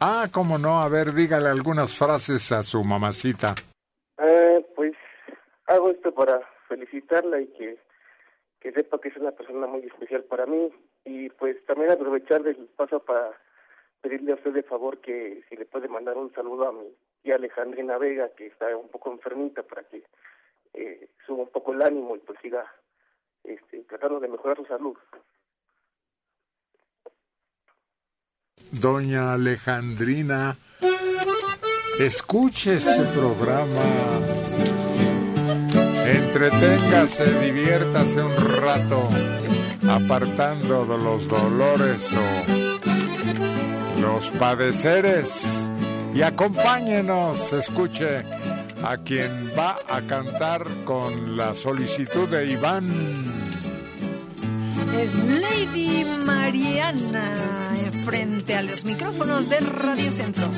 Ah, 0.00 0.26
cómo 0.32 0.58
no. 0.58 0.80
A 0.80 0.88
ver, 0.88 1.12
dígale 1.12 1.48
algunas 1.48 1.96
frases 1.96 2.50
a 2.50 2.62
su 2.62 2.82
mamacita. 2.82 3.54
Eh, 4.18 4.66
pues 4.74 4.94
hago 5.66 5.90
esto 5.90 6.12
para 6.12 6.40
felicitarla 6.68 7.40
y 7.40 7.46
que, 7.48 7.78
que 8.62 8.70
sepa 8.72 9.00
que 9.00 9.08
es 9.08 9.16
una 9.16 9.32
persona 9.32 9.66
muy 9.66 9.80
especial 9.80 10.22
para 10.24 10.46
mí. 10.46 10.70
Y 11.04 11.28
pues 11.30 11.56
también 11.66 11.90
aprovechar 11.90 12.44
del 12.44 12.56
paso 12.76 13.00
para 13.00 13.32
pedirle 14.00 14.32
a 14.32 14.36
usted 14.36 14.52
de 14.52 14.62
favor 14.62 15.00
que 15.00 15.42
si 15.48 15.56
le 15.56 15.66
puede 15.66 15.88
mandar 15.88 16.16
un 16.16 16.32
saludo 16.32 16.68
a 16.68 16.72
mi 16.72 16.86
tía 17.22 17.34
Alejandrina 17.34 17.98
Vega, 17.98 18.30
que 18.36 18.46
está 18.46 18.76
un 18.76 18.88
poco 18.88 19.10
enfermita, 19.10 19.64
para 19.64 19.82
que 19.84 20.04
eh, 20.74 21.08
suba 21.26 21.42
un 21.42 21.50
poco 21.50 21.72
el 21.72 21.82
ánimo 21.82 22.14
y 22.14 22.20
pues 22.20 22.38
siga 22.40 22.64
este, 23.42 23.80
tratando 23.80 24.20
de 24.20 24.28
mejorar 24.28 24.56
su 24.56 24.66
salud. 24.66 24.96
Doña 28.70 29.34
Alejandrina, 29.34 30.56
escuche 31.98 32.74
este 32.74 33.04
programa. 33.14 34.91
Entreténgase, 36.06 37.24
diviértase 37.40 38.22
un 38.22 38.36
rato, 38.60 39.08
apartando 39.88 40.84
de 40.84 40.98
los 40.98 41.28
dolores 41.28 42.08
o 42.12 44.00
los 44.00 44.26
padeceres. 44.38 45.28
Y 46.14 46.22
acompáñenos, 46.22 47.52
escuche 47.52 48.24
a 48.82 48.96
quien 48.98 49.30
va 49.56 49.78
a 49.88 50.02
cantar 50.02 50.66
con 50.84 51.36
la 51.36 51.54
solicitud 51.54 52.28
de 52.28 52.48
Iván. 52.52 52.84
Es 55.00 55.14
Lady 55.14 56.04
Mariana 56.26 57.32
frente 58.04 58.54
a 58.54 58.62
los 58.62 58.84
micrófonos 58.84 59.48
de 59.48 59.60
Radio 59.60 60.12
Centro. 60.12 60.48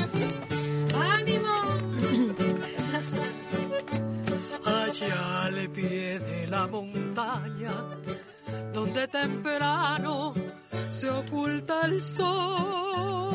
Allá 4.95 5.47
al 5.47 5.69
pie 5.71 6.19
de 6.21 6.47
la 6.47 6.67
montaña, 6.69 7.73
donde 8.73 9.09
temprano 9.09 10.31
se 10.91 11.11
oculta 11.11 11.83
el 11.87 12.01
sol. 12.01 13.35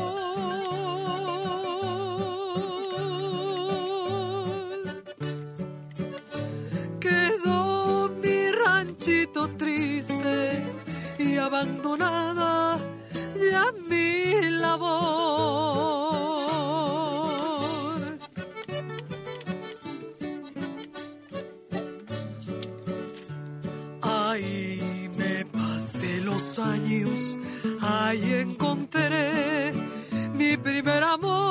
Quedó 6.98 8.08
mi 8.22 8.50
ranchito 8.64 9.50
triste 9.58 10.62
y 11.18 11.36
abandonada 11.36 12.78
ya 13.36 13.66
mi 13.88 14.50
labor. 14.50 15.99
Ahí 24.30 25.10
me 25.18 25.44
pasé 25.46 26.20
los 26.20 26.60
años, 26.60 27.36
ahí 27.80 28.32
encontré 28.34 29.72
mi 30.34 30.56
primer 30.56 31.02
amor. 31.02 31.50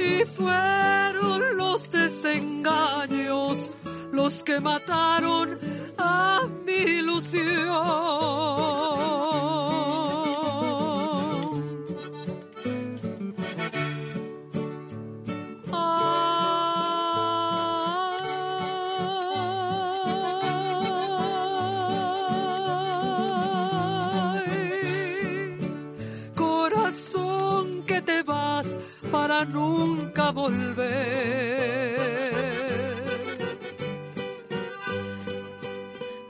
Y 0.00 0.24
fueron 0.24 1.58
los 1.58 1.90
desengaños 1.90 3.72
los 4.10 4.42
que 4.42 4.58
mataron 4.58 5.58
a 5.98 6.48
mi 6.64 6.72
ilusión. 7.00 8.95
para 29.10 29.44
nunca 29.44 30.30
volver. 30.30 31.96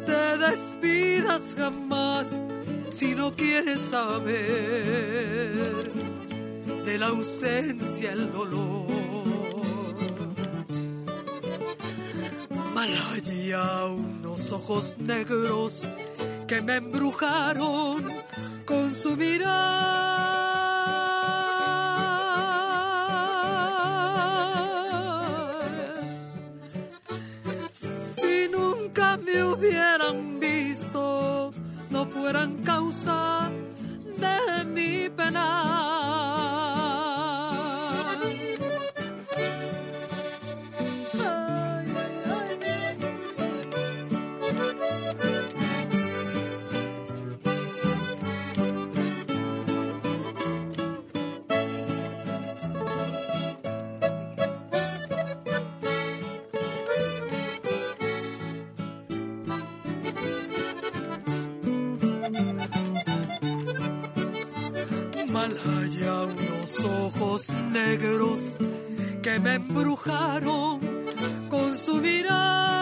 Te 0.06 0.38
despidas 0.38 1.54
jamás 1.56 2.40
si 2.90 3.14
no 3.14 3.32
quieres 3.34 3.80
saber 3.82 5.30
de 6.84 6.98
la 6.98 7.06
ausencia 7.08 8.10
el 8.10 8.30
dolor. 8.30 8.86
Malaya 12.74 13.86
unos 13.86 14.52
ojos 14.52 14.96
negros 14.98 15.88
que 16.46 16.60
me 16.60 16.76
embrujaron 16.76 18.04
con 18.64 18.94
su 18.94 19.16
mirar. 19.16 20.10
Si 27.68 28.48
nunca 28.50 29.16
me 29.18 29.44
hubieran 29.44 30.38
visto, 30.38 31.50
no 31.90 32.06
fueran 32.06 32.62
causa 32.62 33.50
de 34.18 34.64
mi 34.64 35.08
pena. 35.10 36.69
Ojos 67.20 67.50
negros 67.70 68.56
que 69.22 69.38
me 69.40 69.54
embrujaron 69.54 70.80
con 71.50 71.76
su 71.76 71.96
mirar. 71.96 72.79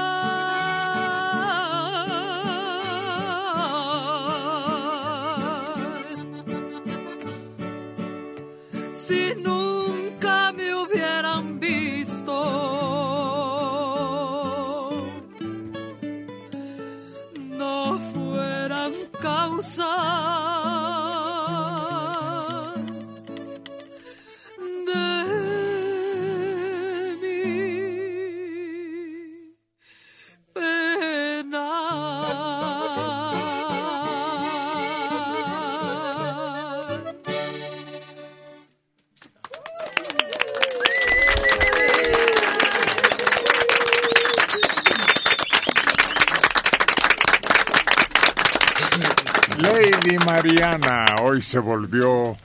Se 51.48 51.58
volvió 51.60 52.36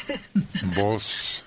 voz 0.76 1.44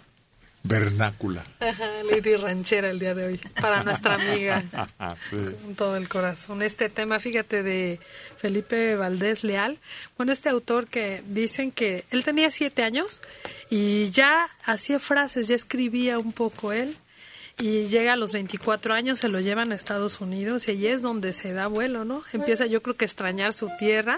vernácula. 0.64 1.46
Ajá, 1.62 1.88
Lady 2.12 2.36
Ranchera 2.36 2.90
el 2.90 3.00
día 3.00 3.16
de 3.16 3.26
hoy, 3.26 3.42
para 3.62 3.84
nuestra 3.84 4.16
amiga, 4.16 4.64
Sí. 5.30 5.38
con 5.64 5.76
todo 5.76 5.96
el 5.96 6.10
corazón. 6.10 6.62
Este 6.62 6.90
tema, 6.90 7.20
fíjate, 7.20 7.64
de 7.64 8.00
Felipe 8.38 8.96
Valdés 8.98 9.46
Leal, 9.46 9.80
bueno, 10.18 10.34
este 10.34 10.50
autor 10.50 10.88
que 10.88 11.24
dicen 11.28 11.72
que 11.72 12.04
él 12.12 12.26
tenía 12.26 12.52
siete 12.52 12.84
años 12.84 13.22
y 13.70 14.10
ya 14.10 14.50
hacía 14.66 15.00
frases, 15.00 15.48
ya 15.48 15.56
escribía 15.56 16.20
un 16.20 16.34
poco 16.34 16.74
él, 16.74 16.98
y 17.62 17.88
llega 17.88 18.14
a 18.14 18.16
los 18.18 18.32
24 18.34 18.94
años, 18.94 19.20
se 19.20 19.28
lo 19.28 19.40
llevan 19.40 19.72
a 19.72 19.76
Estados 19.76 20.22
Unidos 20.22 20.68
y 20.68 20.72
allí 20.72 20.88
es 20.88 21.02
donde 21.02 21.34
se 21.34 21.52
da 21.54 21.68
vuelo, 21.68 22.06
¿no? 22.06 22.24
Empieza 22.32 22.66
yo 22.66 22.82
creo 22.82 22.96
que 22.96 23.04
a 23.06 23.08
extrañar 23.08 23.54
su 23.54 23.70
tierra. 23.80 24.18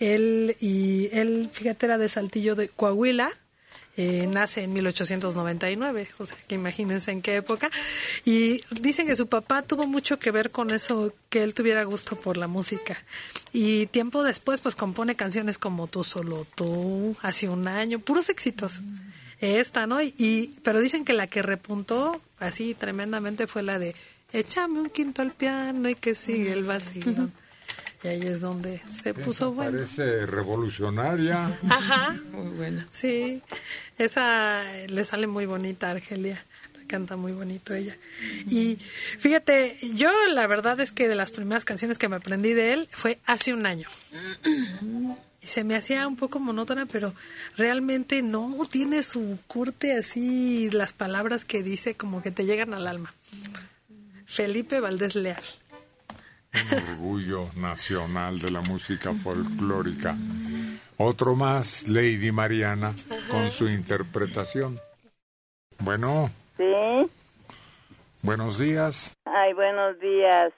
Él, 0.00 0.56
y 0.60 1.10
él, 1.12 1.50
fíjate, 1.52 1.86
era 1.86 1.98
de 1.98 2.08
Saltillo 2.08 2.56
de 2.56 2.68
Coahuila, 2.68 3.30
eh, 3.96 4.26
nace 4.28 4.62
en 4.62 4.72
1899, 4.72 6.08
o 6.16 6.24
sea, 6.24 6.38
que 6.46 6.54
imagínense 6.54 7.10
en 7.10 7.20
qué 7.20 7.36
época. 7.36 7.70
Y 8.24 8.62
dicen 8.80 9.06
que 9.06 9.14
su 9.14 9.26
papá 9.26 9.60
tuvo 9.60 9.86
mucho 9.86 10.18
que 10.18 10.30
ver 10.30 10.50
con 10.50 10.70
eso, 10.72 11.12
que 11.28 11.42
él 11.42 11.52
tuviera 11.52 11.84
gusto 11.84 12.16
por 12.16 12.38
la 12.38 12.46
música. 12.46 12.96
Y 13.52 13.86
tiempo 13.88 14.22
después, 14.22 14.62
pues 14.62 14.74
compone 14.74 15.16
canciones 15.16 15.58
como 15.58 15.86
Tú 15.86 16.02
solo 16.02 16.46
tú, 16.54 17.14
hace 17.20 17.48
un 17.50 17.68
año, 17.68 17.98
puros 17.98 18.30
éxitos. 18.30 18.80
Esta, 19.40 19.86
¿no? 19.86 20.00
Y, 20.02 20.54
pero 20.62 20.80
dicen 20.80 21.04
que 21.04 21.12
la 21.12 21.26
que 21.26 21.42
repuntó 21.42 22.22
así 22.38 22.74
tremendamente 22.74 23.46
fue 23.46 23.62
la 23.62 23.78
de 23.78 23.94
Échame 24.32 24.80
un 24.80 24.90
quinto 24.90 25.22
al 25.22 25.32
piano 25.32 25.88
y 25.88 25.94
que 25.94 26.14
sigue 26.14 26.52
el 26.52 26.64
vacío. 26.64 27.30
Y 28.02 28.08
ahí 28.08 28.22
es 28.22 28.40
donde 28.40 28.80
se 28.88 29.12
puso 29.12 29.52
bueno. 29.52 29.72
Parece 29.72 30.24
revolucionaria. 30.24 31.58
Ajá, 31.68 32.18
muy 32.32 32.48
buena. 32.48 32.88
Sí, 32.90 33.42
esa 33.98 34.62
le 34.88 35.04
sale 35.04 35.26
muy 35.26 35.44
bonita 35.44 35.88
a 35.88 35.90
Argelia, 35.90 36.42
la 36.78 36.86
canta 36.86 37.16
muy 37.16 37.32
bonito 37.32 37.74
ella. 37.74 37.98
Y 38.48 38.76
fíjate, 39.18 39.76
yo 39.94 40.10
la 40.28 40.46
verdad 40.46 40.80
es 40.80 40.92
que 40.92 41.08
de 41.08 41.14
las 41.14 41.30
primeras 41.30 41.66
canciones 41.66 41.98
que 41.98 42.08
me 42.08 42.16
aprendí 42.16 42.54
de 42.54 42.72
él 42.72 42.88
fue 42.90 43.18
hace 43.26 43.52
un 43.52 43.66
año. 43.66 43.88
Y 45.42 45.46
se 45.46 45.64
me 45.64 45.76
hacía 45.76 46.06
un 46.08 46.16
poco 46.16 46.38
monótona, 46.38 46.86
pero 46.86 47.14
realmente 47.56 48.22
no 48.22 48.66
tiene 48.70 49.02
su 49.02 49.38
corte 49.46 49.94
así, 49.94 50.70
las 50.70 50.94
palabras 50.94 51.44
que 51.44 51.62
dice 51.62 51.96
como 51.96 52.22
que 52.22 52.30
te 52.30 52.46
llegan 52.46 52.72
al 52.72 52.86
alma. 52.86 53.12
Felipe 54.24 54.80
Valdés 54.80 55.16
Leal. 55.16 55.42
Un 56.52 56.78
orgullo 56.90 57.46
nacional 57.56 58.38
de 58.38 58.50
la 58.50 58.60
música 58.62 59.12
folclórica. 59.14 60.16
Otro 60.96 61.34
más, 61.34 61.86
Lady 61.88 62.32
Mariana, 62.32 62.92
con 63.30 63.50
su 63.50 63.68
interpretación. 63.68 64.78
Bueno, 65.78 66.30
Sí. 66.56 67.10
buenos 68.22 68.58
días. 68.58 69.14
Ay, 69.24 69.52
buenos 69.54 69.98
días. 70.00 70.52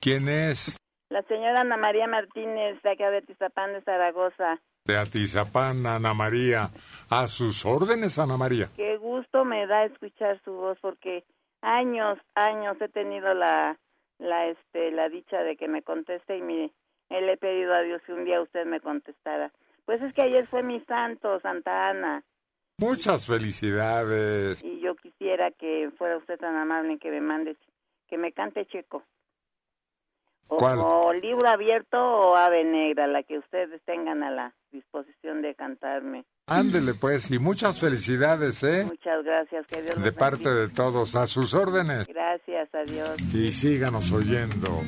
¿Quién 0.00 0.28
es? 0.28 0.76
La 1.10 1.22
señora 1.22 1.60
Ana 1.60 1.76
María 1.76 2.06
Martínez, 2.08 2.80
de 2.82 2.90
acá 2.90 3.10
de 3.10 3.22
Tizapán 3.22 3.72
de 3.72 3.82
Zaragoza. 3.82 4.58
De 4.84 4.96
Atizapán, 4.98 5.86
Ana 5.86 6.12
María. 6.12 6.70
A 7.08 7.26
sus 7.26 7.64
órdenes, 7.64 8.18
Ana 8.18 8.36
María. 8.36 8.68
Qué 8.76 8.96
gusto 8.96 9.44
me 9.44 9.66
da 9.66 9.84
escuchar 9.84 10.40
su 10.44 10.52
voz 10.52 10.76
porque 10.80 11.24
años, 11.62 12.18
años 12.34 12.76
he 12.80 12.88
tenido 12.88 13.32
la, 13.32 13.78
la, 14.18 14.46
este, 14.48 14.90
la 14.92 15.08
dicha 15.08 15.42
de 15.42 15.56
que 15.56 15.68
me 15.68 15.82
conteste 15.82 16.36
y 16.36 16.42
mire, 16.42 16.70
eh, 17.10 17.20
le 17.20 17.32
he 17.32 17.36
pedido 17.36 17.74
a 17.74 17.82
Dios 17.82 18.02
que 18.02 18.12
un 18.12 18.24
día 18.24 18.40
usted 18.40 18.64
me 18.66 18.80
contestara. 18.80 19.52
Pues 19.84 20.00
es 20.02 20.14
que 20.14 20.22
ayer 20.22 20.46
fue 20.48 20.62
mi 20.62 20.80
santo, 20.80 21.40
Santa 21.40 21.88
Ana, 21.90 22.22
Muchas 22.78 23.26
felicidades. 23.26 24.64
y 24.64 24.80
yo 24.80 24.96
quisiera 24.96 25.50
que 25.52 25.90
fuera 25.96 26.16
usted 26.16 26.38
tan 26.38 26.56
amable 26.56 26.98
que 26.98 27.10
me 27.10 27.20
mande, 27.20 27.56
que 28.08 28.18
me 28.18 28.32
cante 28.32 28.66
checo. 28.66 29.04
O, 30.48 30.56
¿Cuál? 30.56 30.78
o 30.80 31.12
libro 31.12 31.48
abierto 31.48 31.98
o 31.98 32.36
ave 32.36 32.64
negra, 32.64 33.06
la 33.06 33.22
que 33.22 33.38
ustedes 33.38 33.80
tengan 33.84 34.22
a 34.22 34.30
la 34.30 34.54
disposición 34.72 35.40
de 35.42 35.54
cantarme. 35.54 36.24
Ándele 36.46 36.92
pues, 36.94 37.30
y 37.30 37.38
muchas 37.38 37.78
felicidades, 37.78 38.62
¿eh? 38.64 38.84
Muchas 38.84 39.24
gracias, 39.24 39.66
que 39.66 39.80
Dios 39.80 39.94
los 39.96 40.04
De 40.04 40.12
parte 40.12 40.44
bendiga. 40.44 40.60
de 40.60 40.68
todos, 40.68 41.16
a 41.16 41.26
sus 41.26 41.54
órdenes. 41.54 42.06
Gracias, 42.06 42.68
adiós. 42.74 43.16
Y 43.32 43.50
síganos 43.50 44.12
oyendo. 44.12 44.82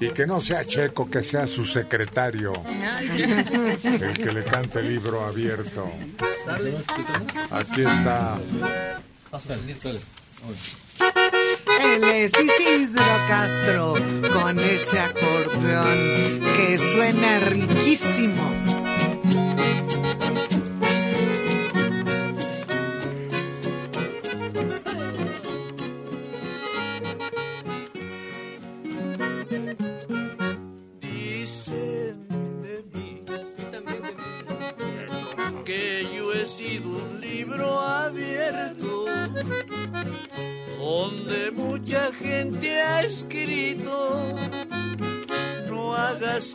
Y 0.00 0.10
que 0.10 0.26
no 0.26 0.38
sea 0.40 0.64
Checo, 0.66 1.10
que 1.10 1.22
sea 1.22 1.46
su 1.46 1.64
secretario. 1.64 2.52
El 3.00 4.18
que 4.18 4.32
le 4.32 4.44
cante 4.44 4.80
el 4.80 4.88
libro 4.90 5.24
abierto. 5.24 5.90
Aquí 7.50 7.80
está. 7.82 8.38
Él 11.80 12.04
es 12.04 12.32
Isidro 12.38 13.04
Castro 13.28 13.94
con 14.32 14.58
ese 14.60 14.98
acordeón 15.00 16.40
que 16.56 16.78
suena 16.78 17.40
riquísimo. 17.40 18.52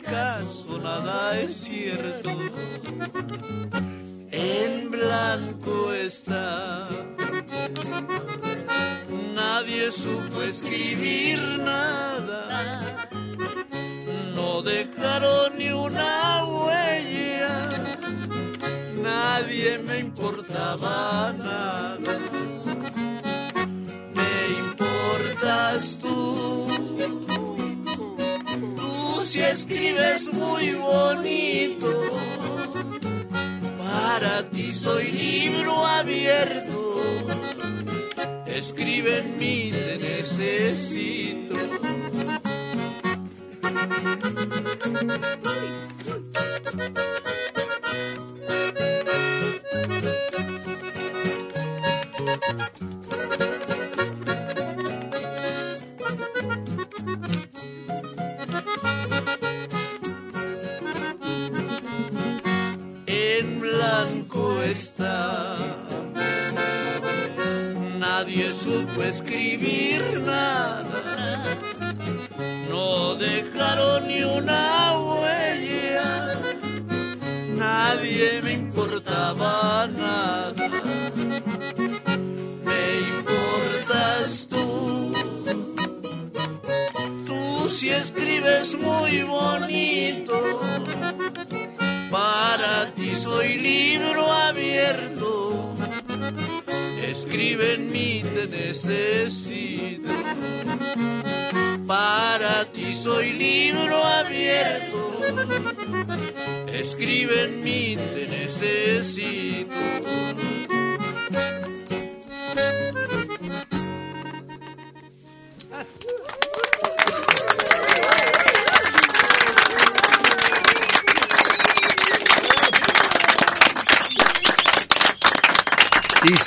caso, 0.00 0.78
nada 0.78 1.40
es 1.40 1.63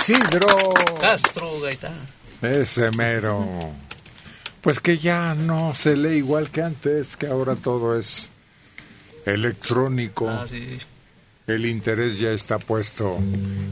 Isidro. 0.10 0.70
Castro 1.02 1.60
Gaitán. 1.60 1.98
Ese 2.42 2.92
mero. 2.92 3.46
Pues 4.62 4.80
que 4.80 4.98
ya 4.98 5.36
no 5.36 5.76
se 5.76 5.98
lee 5.98 6.20
igual 6.20 6.50
que 6.50 6.62
antes, 6.62 7.18
que 7.18 7.28
ahora 7.28 7.56
todo 7.58 7.98
es 7.98 8.30
electrónico. 9.26 10.30
Ah, 10.30 10.46
sí. 10.48 10.78
El 11.48 11.66
interés 11.66 12.20
ya 12.20 12.32
está 12.32 12.58
puesto 12.58 13.18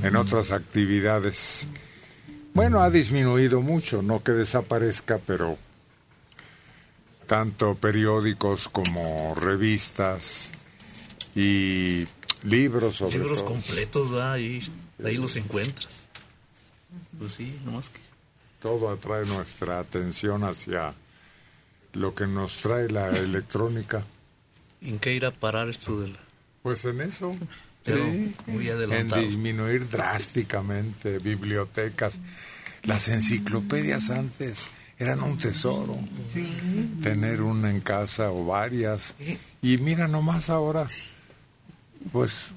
en 0.03 0.16
otras 0.18 0.52
actividades. 0.52 1.68
Bueno, 2.53 2.82
ha 2.82 2.90
disminuido 2.90 3.62
mucho, 3.62 4.02
no 4.02 4.22
que 4.22 4.34
desaparezca, 4.34 5.20
pero 5.26 5.57
tanto 7.28 7.76
periódicos 7.76 8.68
como 8.68 9.36
revistas 9.36 10.52
y 11.34 12.06
libros 12.44 12.98
sobre 12.98 13.20
Libros 13.20 13.40
todo. 13.40 13.53
completos, 13.53 14.12
¿verdad? 14.12 14.34
Ahí, 14.34 14.62
ahí 15.03 15.16
los 15.16 15.38
encuentras. 15.38 16.05
Pues 17.17 17.34
sí, 17.34 17.59
nomás 17.65 17.89
que. 17.89 17.99
Todo 18.61 18.89
atrae 18.89 19.26
nuestra 19.26 19.80
atención 19.80 20.43
hacia 20.43 20.93
lo 21.93 22.13
que 22.15 22.26
nos 22.27 22.57
trae 22.57 22.89
la 22.89 23.09
electrónica. 23.17 24.03
¿En 24.81 24.99
qué 24.99 25.13
ir 25.13 25.26
a 25.26 25.31
parar 25.31 25.69
esto 25.69 25.99
de 26.01 26.09
la... 26.09 26.19
Pues 26.63 26.84
en 26.85 27.01
eso. 27.01 27.35
Pero 27.84 28.03
Sí. 28.05 28.34
muy 28.47 28.67
En 28.69 28.76
adelantado. 28.77 29.22
disminuir 29.22 29.88
drásticamente 29.89 31.19
bibliotecas. 31.19 32.19
Las 32.84 33.07
enciclopedias 33.07 34.09
antes 34.09 34.67
eran 34.97 35.22
un 35.22 35.38
tesoro. 35.38 35.97
Tener 37.03 37.41
una 37.41 37.69
en 37.69 37.81
casa 37.81 38.31
o 38.31 38.45
varias. 38.45 39.13
Y 39.61 39.77
mira 39.77 40.07
nomás 40.07 40.49
ahora, 40.49 40.88
pues 42.11 42.47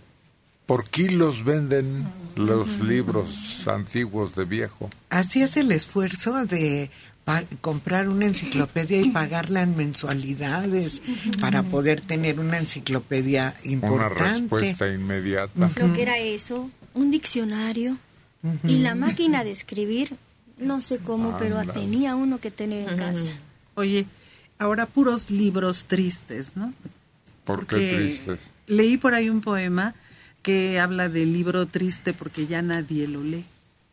por 0.69 0.85
kilos 0.85 1.45
venden 1.45 2.07
los 2.37 2.81
libros 2.81 3.67
antiguos 3.67 4.37
de 4.37 4.45
viejo. 4.45 4.91
Hacías 5.09 5.57
el 5.57 5.73
esfuerzo 5.73 6.45
de 6.45 6.91
pa- 7.25 7.43
comprar 7.63 8.11
una 8.11 8.27
enciclopedia 8.27 9.01
y 9.01 9.09
pagarla 9.09 9.63
en 9.63 9.77
mensualidades 9.79 11.01
para 11.41 11.63
poder 11.63 12.03
tener 12.03 12.39
una 12.39 12.59
enciclopedia 12.59 13.55
Una 13.65 13.73
importante. 13.73 14.25
respuesta 14.25 14.93
inmediata. 14.93 15.71
Lo 15.81 15.93
que 15.95 16.03
era 16.03 16.19
eso, 16.19 16.69
un 16.93 17.11
diccionario 17.11 17.97
y 18.63 18.79
la 18.81 18.95
máquina 18.95 19.45
de 19.45 19.51
escribir, 19.53 20.17
no 20.59 20.83
sé 20.83 20.99
cómo, 20.99 21.39
pero 21.39 21.59
Anda. 21.59 21.73
tenía 21.73 22.15
uno 22.15 22.39
que 22.41 22.51
tener 22.51 22.87
en 22.91 22.99
casa. 22.99 23.33
Oye, 23.75 24.05
ahora 24.59 24.85
puros 24.85 25.31
libros 25.31 25.87
tristes, 25.87 26.57
¿no? 26.57 26.75
¿Por 27.45 27.61
qué 27.61 27.77
Porque 27.77 27.95
tristes? 27.97 28.39
Leí 28.67 28.99
por 28.99 29.15
ahí 29.15 29.31
un 29.31 29.41
poema 29.41 29.95
que 30.43 30.79
habla 30.81 31.09
del 31.09 31.33
libro 31.33 31.67
triste 31.67 32.13
porque 32.15 32.47
ya 32.47 32.63
nadie 32.63 33.07
lo 33.09 33.23
lee. 33.23 33.45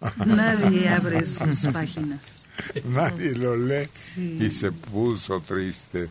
Nadie 0.26 0.90
abre 0.90 1.26
sus 1.26 1.68
páginas. 1.72 2.44
Nadie 2.86 3.32
lo 3.32 3.56
lee 3.56 3.90
Sí. 4.14 4.38
y 4.42 4.52
se 4.52 4.72
puso 4.72 5.40
triste 5.42 6.10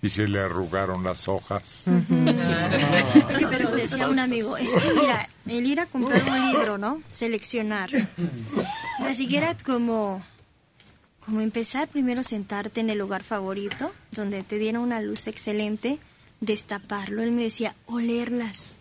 y 0.00 0.08
se 0.08 0.28
le 0.28 0.40
arrugaron 0.40 1.02
las 1.02 1.26
hojas. 1.28 1.84
Oye, 1.88 3.46
pero 3.50 3.70
decía 3.74 4.08
un 4.08 4.18
amigo, 4.20 4.56
es 4.56 4.70
que 4.70 4.94
mira, 4.94 5.28
el 5.46 5.66
ir 5.66 5.80
a 5.80 5.86
comprar 5.86 6.22
un 6.22 6.52
libro, 6.52 6.78
¿no? 6.78 7.02
Seleccionar. 7.10 7.90
La 9.00 9.14
siguiera 9.14 9.56
como, 9.64 10.24
como 11.26 11.40
empezar 11.40 11.88
primero 11.88 12.22
sentarte 12.22 12.80
en 12.80 12.90
el 12.90 12.98
lugar 12.98 13.24
favorito, 13.24 13.92
donde 14.12 14.42
te 14.44 14.58
diera 14.58 14.78
una 14.80 15.00
luz 15.00 15.26
excelente, 15.26 15.98
destaparlo. 16.40 17.22
Él 17.22 17.32
me 17.32 17.42
decía, 17.42 17.74
oler 17.86 18.30
las 18.30 18.78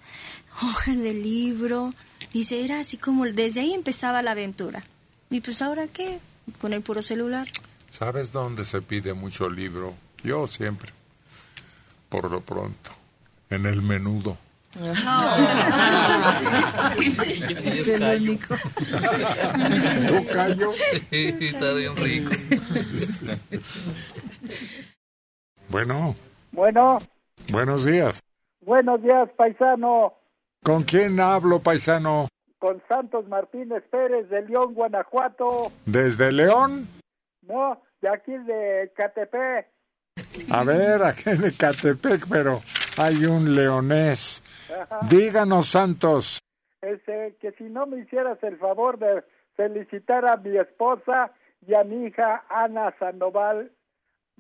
hojas 0.64 0.98
del 1.00 1.22
libro. 1.24 1.92
Dice, 2.34 2.64
era 2.64 2.80
así 2.80 2.98
como, 2.98 3.26
desde 3.26 3.62
ahí 3.62 3.74
empezaba 3.74 4.22
la 4.22 4.32
aventura. 4.32 4.84
Y 5.30 5.42
pues 5.42 5.62
ahora 5.62 5.88
qué, 5.88 6.20
con 6.62 6.74
el 6.74 6.82
puro 6.82 7.02
celular. 7.02 7.48
¿Sabes 7.90 8.32
dónde 8.32 8.66
se 8.66 8.82
pide 8.82 9.14
mucho 9.14 9.50
libro? 9.50 9.94
Yo 10.24 10.48
siempre. 10.48 10.92
Por 12.10 12.30
lo 12.32 12.42
pronto. 12.42 12.92
En 13.50 13.66
el 13.66 13.82
menudo. 13.82 14.38
Es 17.66 17.88
el 17.90 18.04
único. 18.22 18.56
¿Tú, 20.08 20.26
Cayo? 20.32 20.72
Está 21.12 21.74
bien 21.74 21.96
rico. 21.96 22.32
Bueno, 25.70 26.16
Bueno, 26.52 27.00
buenos 27.52 27.86
días. 27.86 28.22
buenos 28.62 29.02
días, 29.02 29.30
paisano. 29.38 30.14
¿Con 30.68 30.84
quién 30.84 31.18
hablo, 31.22 31.60
paisano? 31.60 32.28
Con 32.60 32.84
Santos 32.90 33.26
Martínez 33.30 33.86
Pérez 33.90 34.28
de 34.28 34.42
León, 34.42 34.74
Guanajuato. 34.74 35.72
¿Desde 35.86 36.34
León? 36.34 36.90
No, 37.44 37.82
de 38.02 38.10
aquí 38.10 38.34
de 38.34 38.92
Catepec. 38.94 39.70
A 40.52 40.66
ver, 40.66 41.04
aquí 41.04 41.30
en 41.30 41.46
Ecatepec, 41.46 42.28
pero 42.30 42.60
hay 42.98 43.24
un 43.24 43.56
leonés. 43.56 44.44
Díganos, 45.10 45.70
Santos. 45.70 46.42
este, 46.82 47.38
que 47.40 47.54
si 47.54 47.64
no 47.64 47.86
me 47.86 48.00
hicieras 48.00 48.38
el 48.44 48.58
favor 48.58 49.00
de 49.00 49.24
felicitar 49.56 50.30
a 50.30 50.36
mi 50.36 50.58
esposa 50.58 51.32
y 51.66 51.76
a 51.76 51.86
mi 51.86 52.08
hija 52.08 52.44
Ana 52.50 52.94
Sandoval 53.00 53.72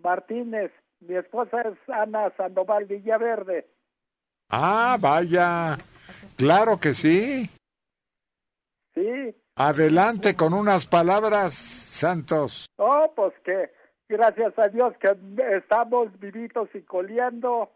Martínez. 0.03 0.73
Mi 0.99 1.15
esposa 1.15 1.61
es 1.61 1.77
Ana 1.87 2.33
Sandoval 2.35 2.83
Villaverde. 2.83 3.69
Ah, 4.49 4.97
vaya. 4.99 5.77
Claro 6.37 6.79
que 6.79 6.93
sí. 6.93 7.49
Sí. 8.93 9.35
Adelante 9.55 10.35
con 10.35 10.53
unas 10.53 10.85
palabras, 10.87 11.53
Santos. 11.53 12.67
Oh, 12.77 13.11
pues 13.15 13.33
que 13.43 13.71
gracias 14.07 14.57
a 14.57 14.67
Dios 14.69 14.93
que 14.99 15.09
estamos 15.57 16.17
vivitos 16.19 16.69
y 16.75 16.81
coleando, 16.81 17.71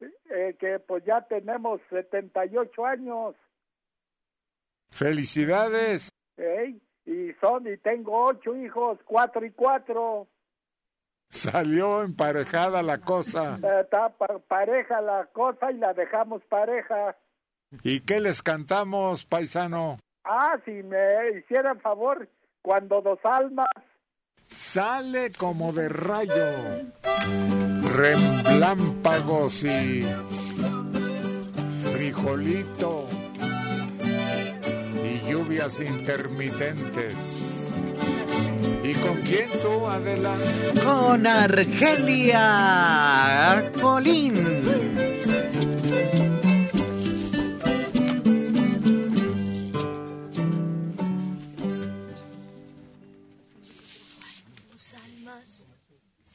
eh, 0.00 0.56
que 0.58 0.78
pues 0.80 1.04
ya 1.04 1.20
tenemos 1.22 1.80
78 1.90 2.86
años. 2.86 3.34
Felicidades. 4.90 6.10
¿eh? 6.36 6.76
Y 7.06 7.32
son, 7.40 7.66
y 7.66 7.76
tengo 7.78 8.24
ocho 8.26 8.54
hijos, 8.56 8.98
cuatro 9.04 9.44
y 9.44 9.50
cuatro. 9.52 10.26
Salió 11.30 12.02
emparejada 12.02 12.82
la 12.82 12.98
cosa. 12.98 13.58
Está 13.80 14.08
pa- 14.10 14.38
pareja 14.40 15.00
la 15.00 15.26
cosa 15.26 15.70
y 15.70 15.76
la 15.78 15.94
dejamos 15.94 16.42
pareja. 16.46 17.16
¿Y 17.82 18.00
qué 18.00 18.20
les 18.20 18.42
cantamos, 18.42 19.24
paisano? 19.26 19.98
Ah, 20.24 20.56
si 20.64 20.70
me 20.70 21.38
hicieran 21.38 21.80
favor, 21.80 22.28
cuando 22.62 23.00
dos 23.00 23.18
almas 23.24 23.68
Sale 24.50 25.30
como 25.30 25.72
de 25.72 25.88
rayo. 25.88 26.34
Remblámpagos 27.94 29.62
y 29.62 30.04
frijolito 31.92 33.06
y 35.04 35.30
lluvias 35.30 35.78
intermitentes. 35.78 37.16
¿Y 38.82 38.92
con 38.94 39.20
quién 39.22 39.48
tú, 39.62 39.86
Adela? 39.86 40.34
Con 40.84 41.24
Argelia 41.24 42.42
Colín. 43.80 44.34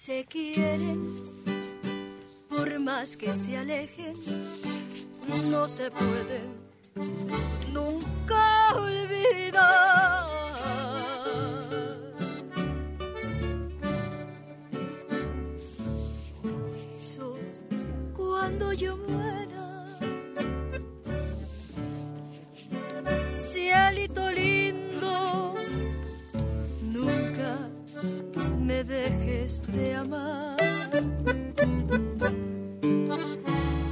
Se 0.06 0.24
quieren, 0.26 1.20
por 2.48 2.80
más 2.80 3.18
que 3.18 3.34
se 3.34 3.58
alejen, 3.58 4.14
no 5.50 5.68
se 5.68 5.90
pueden 5.90 6.48
nunca 7.74 8.76
olvidar. 8.76 10.28
Eso, 16.96 17.36
cuando 18.14 18.74
yo 18.74 18.98
muera, 18.98 19.88
cielito 23.34 23.95
me 28.76 28.84
dejes 28.84 29.62
de 29.72 29.96
amar. 29.96 30.58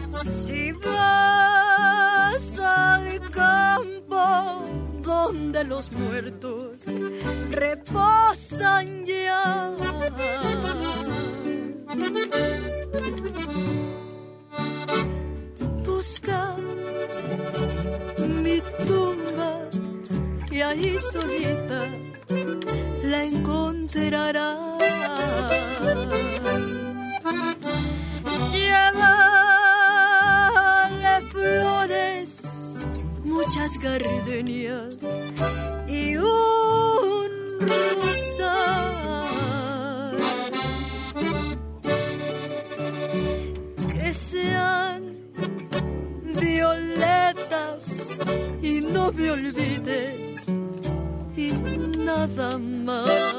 Si 0.10 0.72
vas 0.74 2.60
al 2.60 3.20
campo 3.32 4.62
donde 5.02 5.64
los 5.64 5.92
muertos 5.94 6.88
reposan 7.52 9.06
ya. 9.06 9.74
Busca 15.86 16.56
mi 18.44 18.60
tumba 18.86 19.70
y 20.54 20.62
ahí 20.62 20.96
solita 21.00 21.86
la 23.04 23.24
encontrarás. 23.24 24.60
Llévale 28.52 29.14
flores, 31.32 32.32
muchas 33.24 33.80
gardenias 33.80 35.00
y 35.88 36.18
un 36.18 37.32
rosal 37.60 38.52
que 43.92 44.14
sean 44.14 45.18
violetas 46.40 48.20
y 48.62 48.82
no 48.82 49.12
me 49.12 49.32
olvides 49.32 50.23
nada 51.98 52.58
más. 52.58 53.34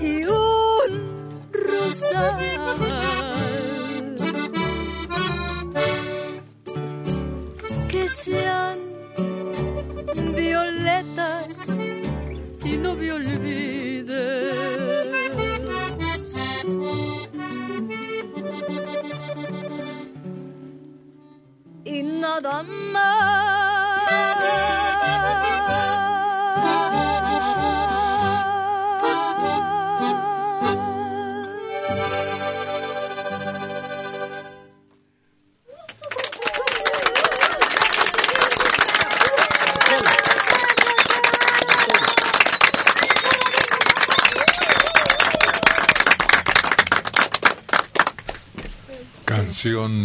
Y 0.00 0.24
un 0.24 1.48
rosal. 1.52 3.31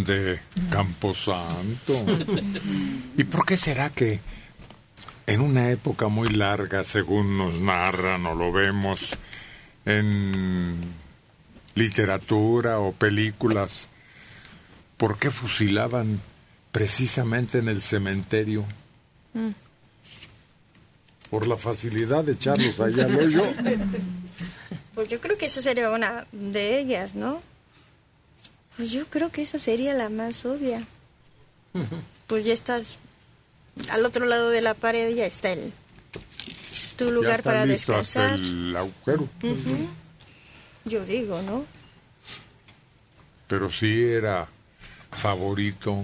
De 0.07 0.39
Camposanto. 0.71 1.93
¿Y 3.15 3.23
por 3.25 3.45
qué 3.45 3.55
será 3.55 3.91
que 3.91 4.19
en 5.27 5.41
una 5.41 5.69
época 5.69 6.07
muy 6.07 6.29
larga, 6.29 6.83
según 6.83 7.37
nos 7.37 7.59
narran 7.59 8.25
o 8.25 8.33
lo 8.33 8.51
vemos 8.51 9.15
en 9.85 10.75
literatura 11.75 12.79
o 12.79 12.93
películas, 12.93 13.89
¿por 14.97 15.19
qué 15.19 15.29
fusilaban 15.29 16.19
precisamente 16.71 17.57
en 17.57 17.69
el 17.69 17.81
cementerio, 17.81 18.63
por 21.29 21.47
la 21.47 21.57
facilidad 21.57 22.23
de 22.23 22.33
echarlos 22.33 22.79
allá 22.79 23.05
al 23.05 23.15
hoyo. 23.15 23.43
Pues 24.93 25.07
yo 25.09 25.19
creo 25.19 25.37
que 25.37 25.47
esa 25.47 25.61
sería 25.61 25.89
una 25.89 26.27
de 26.31 26.79
ellas, 26.79 27.15
¿no? 27.15 27.41
Pues 28.77 28.91
yo 28.91 29.05
creo 29.07 29.31
que 29.31 29.41
esa 29.41 29.57
sería 29.59 29.93
la 29.93 30.09
más 30.09 30.45
obvia. 30.45 30.85
Pues 32.27 32.45
ya 32.45 32.53
estás 32.53 32.99
al 33.89 34.05
otro 34.05 34.25
lado 34.25 34.49
de 34.49 34.61
la 34.61 34.73
pared, 34.73 35.13
ya 35.15 35.25
está 35.25 35.51
el 35.51 35.71
tu 36.97 37.05
Ya 37.05 37.11
lugar 37.11 37.39
está 37.39 37.43
para 37.43 37.65
listo 37.65 37.95
hasta 37.95 38.21
descansar. 38.31 38.39
el 38.39 38.75
agujero. 38.75 39.29
Yo 40.85 41.05
digo, 41.05 41.41
¿no? 41.43 41.65
Pero 43.47 43.69
sí 43.71 44.03
era 44.03 44.47
favorito. 45.11 46.03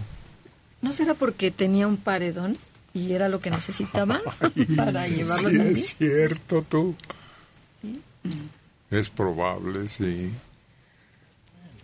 ¿No 0.82 0.94
será 0.94 1.14
porque 1.16 1.50
tenía 1.52 1.88
un 1.88 1.98
paredón 1.98 2.58
y 2.94 3.14
era 3.14 3.28
lo 3.30 3.40
que 3.42 3.50
necesitaba 3.50 4.22
para 4.78 5.08
llevarlos 5.08 5.52
sí, 5.54 5.60
ahí? 5.60 5.74
es 5.74 5.96
cierto, 5.98 6.64
tú. 6.70 6.96
Es 8.92 9.10
probable, 9.10 9.88
sí. 9.90 10.32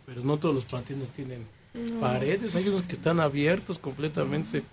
Pero 0.10 0.24
no 0.24 0.38
todos 0.38 0.56
los 0.56 0.66
panteones 0.66 1.12
tienen 1.12 1.46
No. 1.76 2.00
paredes, 2.00 2.56
hay 2.56 2.68
unos 2.68 2.82
que 2.82 2.94
están 2.94 3.20
abiertos 3.20 3.78
completamente, 3.78 4.64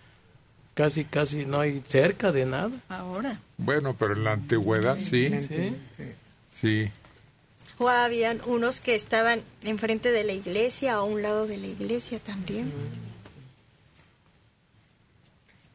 casi, 0.72 1.04
casi 1.04 1.44
no 1.44 1.60
hay 1.60 1.82
cerca 1.86 2.32
de 2.32 2.46
nada. 2.46 2.70
Ahora. 2.88 3.38
Bueno, 3.58 3.94
pero 3.98 4.14
en 4.14 4.24
la 4.24 4.32
antigüedad 4.32 4.96
sí. 4.98 5.28
Sí. 5.40 5.74
Sí. 6.58 6.90
O 7.76 7.90
habían 7.90 8.40
unos 8.46 8.80
que 8.80 8.94
estaban 8.94 9.42
enfrente 9.62 10.10
de 10.10 10.24
la 10.24 10.32
iglesia 10.32 10.98
o 10.98 11.04
a 11.04 11.04
un 11.04 11.20
lado 11.20 11.46
de 11.46 11.58
la 11.58 11.66
iglesia 11.66 12.18
también. 12.18 12.72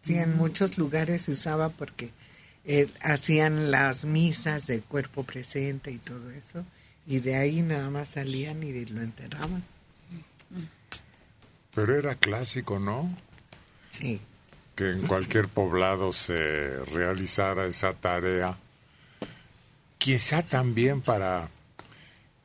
Sí, 0.02 0.16
en 0.16 0.36
muchos 0.36 0.80
lugares 0.80 1.22
se 1.24 1.34
usaba 1.34 1.70
porque 1.70 2.10
eh, 2.66 2.88
hacían 3.02 3.70
las 3.70 4.06
misas 4.06 4.66
de 4.66 4.82
cuerpo 4.82 5.24
presente 5.24 5.92
y 5.92 5.98
todo 6.00 6.32
eso, 6.32 6.66
y 7.08 7.20
de 7.20 7.36
ahí 7.36 7.62
nada 7.62 7.90
más 7.90 8.10
salían 8.10 8.62
y 8.64 8.86
lo 8.86 9.02
enterraban. 9.02 9.64
Pero 11.74 11.98
era 11.98 12.16
clásico, 12.16 12.80
¿no? 12.80 13.10
Sí. 13.92 14.20
Que 14.76 14.92
en 14.92 15.08
cualquier 15.08 15.48
poblado 15.48 16.12
se 16.12 16.78
realizara 16.94 17.66
esa 17.66 17.94
tarea. 17.94 18.58
Quizá 19.98 20.44
también 20.44 21.02
para 21.02 21.50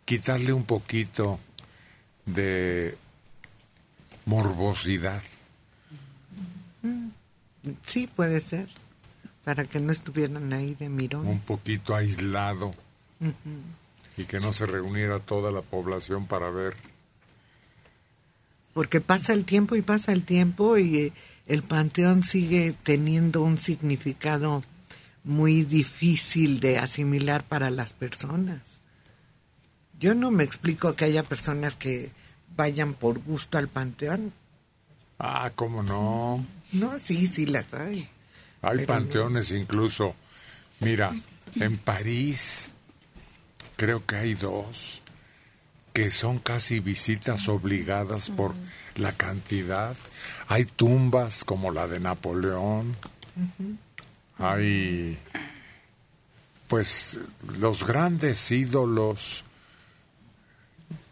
quitarle 0.05 0.53
un 0.53 0.65
poquito 0.65 1.41
de 2.27 2.97
morbosidad. 4.27 5.23
Mm, 6.83 7.09
Sí, 7.85 8.07
puede 8.07 8.41
ser, 8.41 8.69
para 9.43 9.65
que 9.65 9.81
no 9.81 9.91
estuvieran 9.91 10.53
ahí 10.53 10.74
de 10.77 10.89
mirón. 10.89 11.27
un 11.27 11.41
poquito 11.41 11.97
aislado 11.97 12.69
Ujú. 13.20 13.33
Y 14.16 14.24
que 14.24 14.40
no 14.40 14.52
se 14.52 14.66
reuniera 14.66 15.18
toda 15.20 15.51
la 15.51 15.62
población 15.62 16.26
para 16.26 16.51
ver. 16.51 16.74
Porque 18.72 19.01
pasa 19.01 19.32
el 19.32 19.44
tiempo 19.44 19.76
y 19.76 19.82
pasa 19.82 20.12
el 20.12 20.24
tiempo 20.24 20.76
y 20.76 20.98
eh, 20.98 21.12
el 21.47 21.62
panteón 21.62 22.22
sigue 22.22 22.74
teniendo 22.82 23.43
un 23.43 23.59
significado 23.59 24.62
muy 25.24 25.62
difícil 25.62 26.60
de 26.60 26.78
asimilar 26.78 27.43
para 27.44 27.70
las 27.70 27.93
personas. 27.93 28.80
Yo 29.98 30.14
no 30.14 30.30
me 30.30 30.44
explico 30.44 30.94
que 30.94 31.06
haya 31.06 31.22
personas 31.22 31.76
que 31.76 32.10
vayan 32.55 32.94
por 32.94 33.18
gusto 33.18 33.59
al 33.59 33.68
panteón. 33.68 34.32
Ah, 35.18 35.51
¿cómo 35.55 35.82
no? 35.82 36.44
No, 36.72 36.98
sí, 36.98 37.26
sí 37.26 37.47
las 37.47 37.72
hay. 37.72 38.09
Hay 38.62 38.84
panteones 38.84 39.52
incluso. 39.52 40.14
Mira, 40.80 41.14
en 41.55 41.78
París 41.78 42.70
creo 43.77 44.05
que 44.05 44.16
hay 44.16 44.35
dos 44.35 45.03
que 45.93 46.11
son 46.11 46.39
casi 46.39 46.81
visitas 46.81 47.48
obligadas 47.48 48.28
por 48.28 48.55
la 48.97 49.12
cantidad. 49.12 49.97
Hay 50.47 50.66
tumbas 50.66 51.43
como 51.43 51.70
la 51.70 51.86
de 51.86 52.01
Napoleón. 52.01 52.94
Hay, 54.36 55.16
pues, 56.69 57.19
los 57.59 57.86
grandes 57.86 58.51
ídolos 58.51 59.44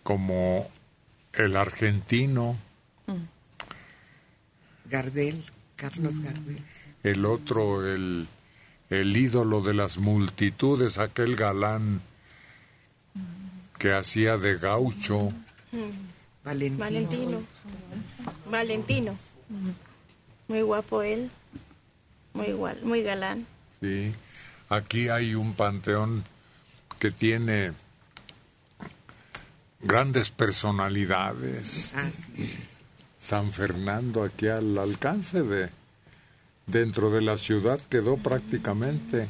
como 0.03 0.71
el 1.33 1.57
argentino, 1.57 2.59
Gardel, 4.91 5.43
Carlos 5.77 6.21
Gardel. 6.21 6.63
el 7.03 7.25
otro, 7.25 7.91
el, 7.91 8.29
el 8.91 9.17
ídolo 9.17 9.63
de 9.63 9.73
las 9.73 9.97
multitudes, 9.97 10.99
aquel 10.99 11.37
galán 11.37 12.03
que 13.85 13.93
hacía 13.93 14.39
de 14.39 14.57
gaucho. 14.57 15.31
Valentino. 16.43 16.79
Valentino. 16.79 17.43
Valentino. 18.51 19.19
Muy 20.49 20.63
guapo 20.63 21.03
él. 21.03 21.31
Muy 22.33 22.47
igual, 22.47 22.81
muy 22.83 23.03
galán. 23.03 23.47
Sí. 23.83 24.15
Aquí 24.71 25.11
hay 25.11 25.35
un 25.35 25.53
panteón 25.53 26.25
que 26.99 27.11
tiene 27.11 27.73
grandes 29.83 30.31
personalidades. 30.31 31.93
Ah, 31.95 32.09
San 33.21 33.53
Fernando 33.53 34.23
aquí 34.23 34.47
al 34.47 34.79
alcance 34.79 35.43
de 35.43 35.69
dentro 36.67 37.11
de 37.11 37.21
la 37.21 37.37
ciudad 37.37 37.79
quedó 37.91 38.17
prácticamente 38.17 39.29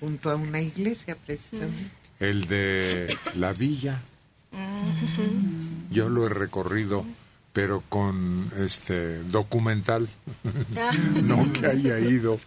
Junto 0.00 0.30
a 0.30 0.34
una 0.34 0.60
iglesia, 0.60 1.14
precisamente. 1.14 1.99
El 2.20 2.46
de 2.46 3.16
la 3.34 3.52
villa. 3.52 4.00
Yo 5.90 6.08
lo 6.08 6.26
he 6.26 6.28
recorrido, 6.28 7.04
pero 7.52 7.82
con 7.88 8.50
este 8.58 9.22
documental. 9.24 10.08
Ah. 10.76 10.90
no 11.22 11.52
que 11.52 11.66
haya 11.66 11.98
ido, 11.98 12.40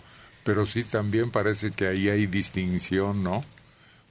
pero 0.44 0.66
sí 0.66 0.84
también 0.84 1.32
parece 1.32 1.72
que 1.72 1.88
ahí 1.88 2.10
hay 2.10 2.26
distinción, 2.28 3.24
¿no? 3.24 3.44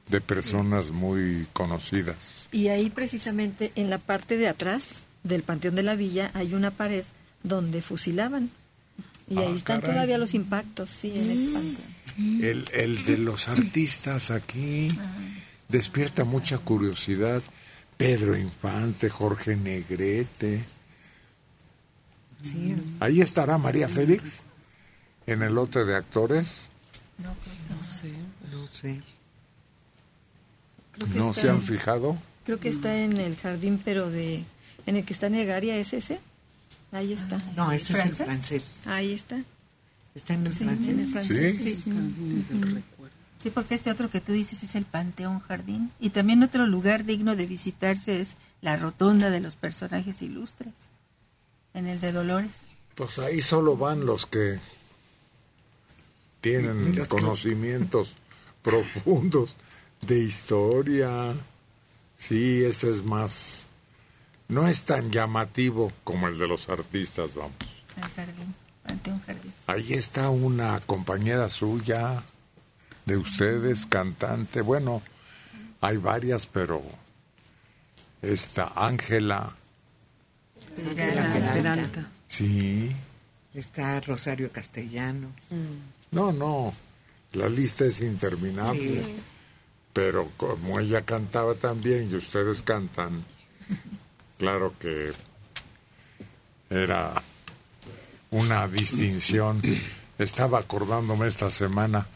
De 0.09 0.21
personas 0.21 0.91
muy 0.91 1.47
conocidas. 1.53 2.47
Y 2.53 2.69
ahí 2.69 2.91
precisamente 2.91 3.73
en 3.77 3.89
la 3.89 3.99
parte 3.99 4.37
de 4.37 4.49
atrás 4.49 4.97
del 5.23 5.43
Panteón 5.43 5.75
de 5.77 5.83
la 5.83 5.95
Villa 5.97 6.31
hay 6.35 6.55
una 6.55 6.71
pared 6.71 7.05
donde 7.43 7.81
fusilaban. 7.83 8.51
Y 9.29 9.39
Ah, 9.39 9.43
ahí 9.43 9.55
están 9.55 9.81
caray. 9.81 9.95
todavía 9.95 10.19
los 10.19 10.35
impactos, 10.35 10.91
sí, 10.91 11.13
en 11.15 11.31
ese 11.31 11.47
panteón. 11.53 12.45
El, 12.45 12.65
el 12.75 13.05
de 13.07 13.17
los 13.19 13.49
artistas 13.49 14.31
aquí 14.31 14.89
despierta 15.73 16.25
mucha 16.25 16.59
curiosidad. 16.59 17.43
Pedro 17.97 18.37
Infante, 18.37 19.09
Jorge 19.11 19.57
Negrete. 19.57 20.65
Sí. 22.43 22.75
Ahí 23.01 23.21
estará 23.21 23.59
María 23.59 23.89
Félix 23.89 24.41
en 25.27 25.43
el 25.43 25.55
lote 25.55 25.85
de 25.85 25.97
actores. 25.97 26.69
No, 27.19 27.35
No 27.77 27.83
sé. 27.83 28.11
No 28.51 28.67
sé. 28.67 29.01
Creo 30.93 31.09
que 31.13 31.19
¿No 31.19 31.35
se 31.35 31.49
han 31.49 31.57
en- 31.57 31.63
fijado? 31.63 32.17
Creo 32.45 32.59
que 32.59 32.69
está 32.69 32.99
en 32.99 33.17
el 33.19 33.37
jardín, 33.37 33.81
pero 33.85 34.11
de... 34.11 34.45
En 34.87 34.97
el 34.97 35.05
que 35.05 35.13
está 35.13 35.29
Negaria, 35.29 35.77
¿es 35.77 35.93
ese? 35.93 36.19
Ahí 36.91 37.13
está. 37.13 37.39
No, 37.57 37.71
ese 37.71 37.93
es 37.93 38.05
el 38.07 38.13
francés. 38.15 38.77
Ahí 38.85 39.13
está. 39.13 39.41
Está 40.15 40.35
en 40.35 40.47
el 40.47 40.53
Sí, 40.53 40.65
francés. 40.65 40.89
en 40.89 40.99
el 41.01 41.07
francés, 41.13 41.57
¿Sí? 41.59 41.75
sí. 41.77 41.91
Ujú. 41.91 42.83
Sí, 43.43 43.51
porque 43.51 43.75
este 43.75 43.91
otro 43.91 44.09
que 44.09 44.21
tú 44.21 44.33
dices 44.33 44.63
es 44.63 44.75
el 44.77 44.85
Panteón 44.85 45.41
Jardín. 45.41 45.91
Y 45.99 46.11
también 46.11 46.43
otro 46.45 46.67
lugar 46.67 47.05
digno 47.05 47.35
de 47.35 47.47
visitarse 47.47 48.21
es 48.21 48.37
la 48.61 48.77
Rotonda 48.77 49.31
de 49.31 49.41
los 49.41 49.57
Personajes 49.57 50.23
Ilustres, 50.23 50.73
en 51.75 51.89
el 51.89 52.01
de 52.01 52.13
Dolores. 52.13 52.53
Pues 52.95 53.19
ahí 53.19 53.43
solo 53.43 53.77
van 53.77 54.07
los 54.07 54.27
que 54.27 54.61
tienen 56.41 56.97
Los 56.97 57.09
que- 57.09 57.17
conocimientos 57.17 58.15
profundos 58.63 59.57
de 60.03 60.21
historia. 60.21 61.35
Sí, 62.17 62.65
ese 62.65 62.91
es 62.91 63.03
más... 63.05 63.67
No 64.49 64.69
es 64.69 64.85
tan 64.85 65.11
llamativo 65.11 65.93
como 66.05 66.29
el 66.29 66.39
de 66.39 66.47
los 66.47 66.69
artistas, 66.69 67.35
vamos. 67.35 67.55
El 67.97 68.03
jardín, 68.11 68.55
Panteón 68.87 69.21
Jardín. 69.23 69.53
Ahí 69.67 69.95
está 69.95 70.29
una 70.29 70.79
compañera 70.81 71.49
suya, 71.49 72.23
de 73.07 73.17
ustedes, 73.17 73.87
cantante. 73.87 74.61
Bueno, 74.61 75.03
hay 75.81 75.97
varias, 75.97 76.47
pero 76.47 76.83
esta 78.21 78.73
Ángela, 78.77 79.55
Peralta. 80.75 82.09
sí. 82.29 82.95
Está 83.55 84.01
Rosario 84.01 84.51
Castellano. 84.51 85.29
No, 86.11 86.33
no, 86.33 86.73
la 87.35 87.51
lista 87.51 87.85
es 87.85 88.01
interminable. 88.01 89.05
Sí. 89.05 89.21
Pero 89.93 90.31
como 90.39 90.81
ella 90.81 91.03
cantaba 91.03 91.55
también 91.55 92.11
y 92.11 92.15
ustedes 92.15 92.63
cantan, 92.63 93.23
claro 94.39 94.73
que 94.79 95.13
era 96.71 97.23
una 98.31 98.67
distinción. 98.69 99.61
Estaba 100.19 100.61
acordándome 100.61 101.27
esta 101.29 101.51
semana 101.51 102.07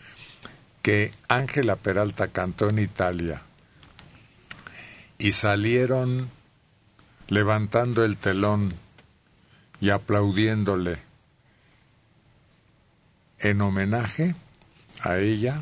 que 0.86 1.10
Ángela 1.26 1.74
Peralta 1.74 2.28
cantó 2.28 2.68
en 2.68 2.78
Italia 2.78 3.42
y 5.18 5.32
salieron 5.32 6.30
levantando 7.26 8.04
el 8.04 8.16
telón 8.16 8.72
y 9.80 9.90
aplaudiéndole 9.90 10.98
en 13.40 13.62
homenaje 13.62 14.36
a 15.00 15.18
ella. 15.18 15.60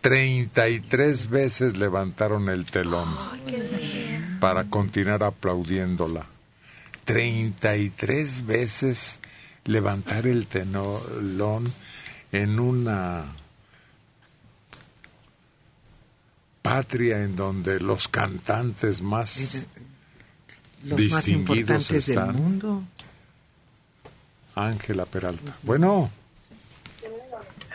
33 0.00 1.30
veces 1.30 1.76
levantaron 1.76 2.48
el 2.48 2.64
telón 2.64 3.16
para 4.40 4.64
continuar 4.64 5.22
aplaudiéndola. 5.22 6.26
33 7.04 8.44
veces 8.44 9.20
levantar 9.66 10.26
el 10.26 10.48
telón 10.48 11.72
en 12.32 12.58
una 12.58 13.24
patria 16.74 17.22
en 17.22 17.36
donde 17.36 17.78
los 17.78 18.08
cantantes 18.08 19.02
más 19.02 19.68
Los 20.82 20.92
más 20.92 20.98
distinguidos 20.98 21.90
importantes 21.90 22.06
del 22.06 22.18
están. 22.18 22.36
mundo. 22.36 22.82
Ángela 24.54 25.04
Peralta. 25.04 25.54
Bueno, 25.62 26.10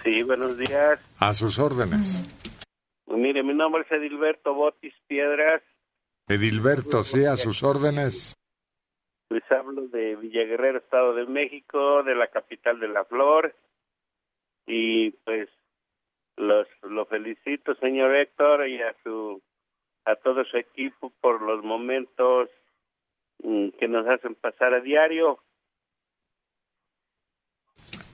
Sí, 0.03 0.24
buenos 0.24 0.57
días. 0.57 0.99
a 1.20 1.34
sus 1.36 1.60
órdenes. 1.60 2.24
Mire, 3.06 3.44
mi 3.44 3.53
nombre 3.53 3.84
es 3.84 3.91
Edilberto 3.91 4.56
Botis 4.56 4.94
Piedras. 5.07 5.61
Edilberto, 6.28 7.03
sí, 7.03 7.26
a 7.26 7.38
sus 7.38 7.61
órdenes. 7.64 8.34
Les 9.30 9.44
hablo 9.52 9.88
de 9.90 10.16
Villaguerrero, 10.16 10.80
Estado 10.80 11.14
de 11.14 11.26
México, 11.28 12.02
de 12.02 12.16
la 12.16 12.28
capital 12.28 12.80
de 12.80 12.88
la 12.88 13.06
flor. 13.06 13.53
Y 14.66 15.11
pues 15.11 15.49
los 16.40 16.68
lo 16.84 17.06
felicito, 17.06 17.76
señor 17.76 18.16
Héctor, 18.16 18.68
y 18.68 18.82
a 18.82 18.95
su 19.03 19.41
a 20.06 20.16
todo 20.16 20.44
su 20.45 20.57
equipo 20.57 21.11
por 21.22 21.41
los 21.41 21.64
momentos 21.64 22.49
mm, 23.44 23.70
que 23.78 23.88
nos 23.88 24.07
hacen 24.07 24.36
pasar 24.36 24.74
a 24.74 24.80
diario. 24.80 25.40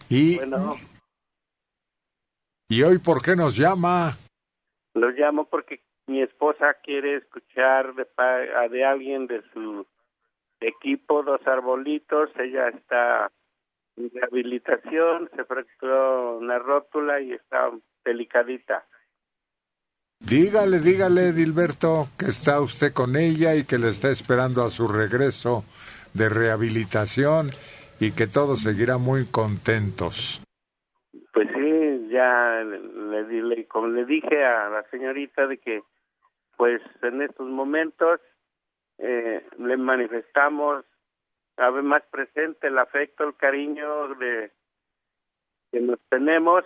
Y, 0.09 0.37
Bueno, 0.37 0.73
¿Y 2.67 2.81
hoy 2.81 2.97
por 2.97 3.21
qué 3.21 3.35
nos 3.35 3.55
llama? 3.55 4.17
los 4.95 5.13
llamo 5.13 5.45
porque 5.45 5.83
mi 6.07 6.21
esposa 6.21 6.73
quiere 6.83 7.15
escuchar 7.17 7.93
de, 7.93 8.07
de 8.69 8.85
alguien 8.85 9.27
de 9.27 9.43
su 9.53 9.85
equipo 10.59 11.21
dos 11.21 11.45
arbolitos. 11.45 12.29
Ella 12.39 12.69
está 12.69 13.31
en 13.97 14.09
rehabilitación, 14.09 15.29
se 15.35 15.43
fracturó 15.45 16.37
una 16.37 16.57
rótula 16.57 17.21
y 17.21 17.33
está 17.33 17.71
delicadita. 18.05 18.85
Dígale, 20.19 20.79
dígale, 20.79 21.27
Edilberto, 21.29 22.07
que 22.17 22.27
está 22.27 22.61
usted 22.61 22.93
con 22.93 23.15
ella 23.17 23.55
y 23.55 23.65
que 23.65 23.77
le 23.77 23.89
está 23.89 24.09
esperando 24.09 24.63
a 24.63 24.69
su 24.69 24.87
regreso 24.87 25.65
de 26.13 26.29
rehabilitación 26.29 27.51
y 27.99 28.11
que 28.13 28.27
todos 28.27 28.61
seguirán 28.61 29.01
muy 29.01 29.25
contentos. 29.25 30.41
Pues 31.33 31.47
sí, 31.53 32.07
ya 32.09 32.63
le, 32.63 33.41
le- 33.43 33.67
como 33.67 33.87
le 33.87 34.05
dije 34.05 34.45
a 34.45 34.69
la 34.69 34.83
señorita 34.89 35.47
de 35.47 35.57
que 35.57 35.83
pues 36.57 36.81
en 37.01 37.21
estos 37.21 37.47
momentos 37.49 38.21
eh, 38.97 39.45
le 39.59 39.75
manifestamos 39.77 40.85
a 41.57 41.69
ver 41.69 41.83
más 41.83 42.03
presente 42.09 42.67
el 42.67 42.77
afecto, 42.77 43.25
el 43.25 43.35
cariño 43.35 44.15
de 44.15 44.51
que 45.71 45.81
nos 45.81 45.99
tenemos 46.09 46.63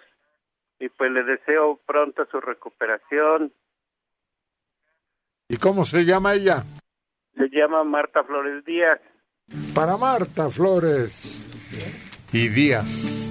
y 0.79 0.89
pues 0.89 1.11
le 1.11 1.23
deseo 1.23 1.79
pronto 1.85 2.25
su 2.31 2.39
recuperación. 2.39 3.53
¿Y 5.47 5.57
cómo 5.57 5.85
se 5.85 6.05
llama 6.05 6.35
ella? 6.35 6.63
Se 7.35 7.49
llama 7.49 7.83
Marta 7.83 8.23
Flores 8.23 8.63
Díaz. 8.65 8.99
Para 9.73 9.97
Marta 9.97 10.49
Flores 10.49 11.47
y 12.31 12.47
Díaz. 12.49 13.28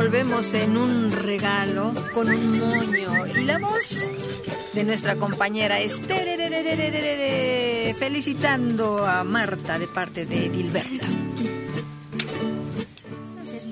Envolvemos 0.00 0.54
en 0.54 0.78
un 0.78 1.12
regalo 1.12 1.92
con 2.14 2.30
un 2.30 2.58
moño. 2.58 3.26
Y 3.26 3.44
la 3.44 3.58
voz 3.58 4.10
de 4.72 4.82
nuestra 4.82 5.16
compañera 5.16 5.78
Esther 5.78 6.40
felicitando 7.98 9.04
a 9.06 9.24
Marta 9.24 9.78
de 9.78 9.86
parte 9.88 10.24
de 10.24 10.48
Dilberto. 10.48 11.06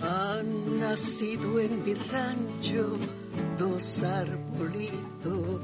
Han 0.03 0.81
nacido 0.81 1.61
en 1.61 1.83
mi 1.83 1.95
rancho 1.95 2.99
dos 3.59 4.03
arbolitos, 4.03 5.63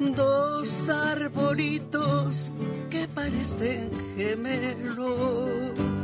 dos 0.00 0.88
arbolitos 0.90 2.52
que 2.90 3.08
parecen 3.08 3.90
gemelos. 4.18 5.97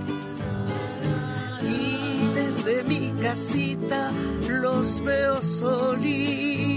Y 1.81 2.31
desde 2.35 2.85
mi 2.85 3.13
casita 3.21 4.11
los 4.49 5.01
veo 5.03 5.43
solitos. 5.43 6.75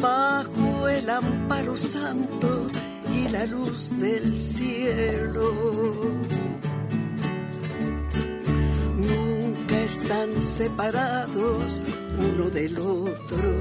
bajo 0.00 0.88
el 0.88 1.10
amparo 1.10 1.76
santo 1.76 2.68
y 3.12 3.28
la 3.28 3.46
luz 3.46 3.96
del 3.96 4.40
cielo. 4.40 5.42
Nunca 8.96 9.80
están 9.80 10.40
separados 10.40 11.82
uno 12.18 12.50
del 12.50 12.78
otro, 12.78 13.58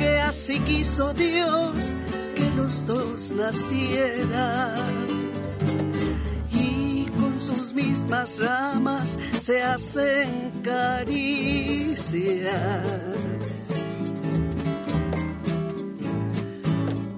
porque 0.00 0.18
así 0.20 0.58
quiso 0.60 1.12
Dios 1.12 1.94
que 2.34 2.50
los 2.56 2.86
dos 2.86 3.32
nacieran 3.32 4.74
y 6.50 7.04
con 7.18 7.38
sus 7.38 7.74
mismas 7.74 8.38
ramas 8.38 9.18
se 9.40 9.62
hacen 9.62 10.52
caricias. 10.62 12.40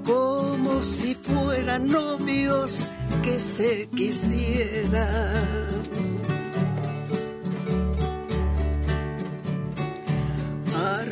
Como 0.04 0.82
si 0.82 1.14
fueran 1.14 1.86
novios 1.86 2.90
que 3.22 3.38
se 3.38 3.88
quisieran. 3.94 5.12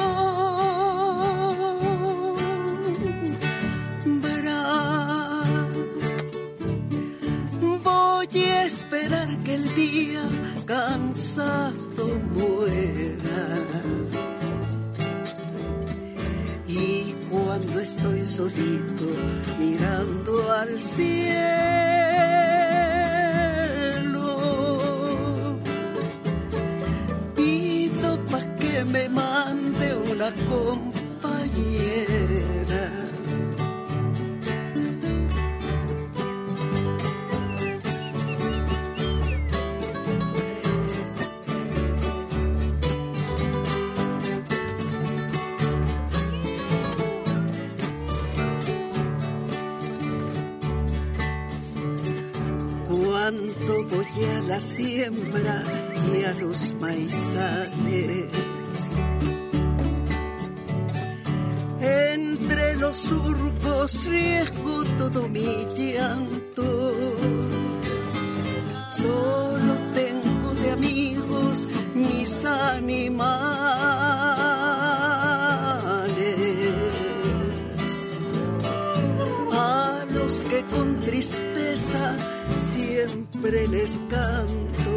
Voy 7.83 8.43
a 8.43 8.63
esperar 8.63 9.27
que 9.43 9.55
el 9.55 9.75
día 9.75 10.23
cansado 10.65 12.05
muera. 12.37 13.57
Y 16.65 17.13
cuando 17.29 17.79
estoy 17.81 18.25
solito 18.25 19.05
mirando 19.59 20.49
al 20.53 20.79
cielo, 20.79 22.46
me 28.97 29.09
mande 29.09 29.95
una 30.11 30.29
compañera. 30.49 30.73
Cuando 52.87 53.73
voy 53.91 54.25
a 54.25 54.39
la 54.47 54.59
siembra 54.59 55.63
y 56.11 56.23
a 56.23 56.33
los 56.41 56.73
maizales, 56.81 58.46
los 62.87 62.97
surcos 62.97 64.05
riesgo 64.05 64.85
todo 64.97 65.27
mi 65.27 65.67
llanto. 65.77 66.93
Solo 68.91 69.73
tengo 69.93 70.53
de 70.53 70.71
amigos 70.71 71.67
mis 71.93 72.45
animales. 72.45 73.25
A 79.51 80.05
los 80.13 80.37
que 80.49 80.63
con 80.73 80.99
tristeza 81.01 82.15
siempre 82.55 83.67
les 83.67 83.99
canto. 84.09 84.93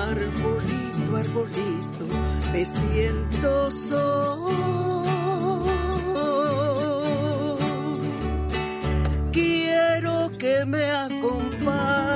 Arbolito, 0.00 1.16
arbolito, 1.16 2.01
me 2.52 2.66
siento 2.66 3.70
solo. 3.70 5.02
Quiero 9.32 10.30
que 10.38 10.64
me 10.66 10.84
acompañes 10.90 12.12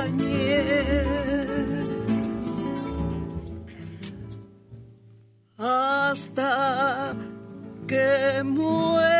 hasta 5.57 7.15
que 7.87 8.43
muera. 8.43 9.16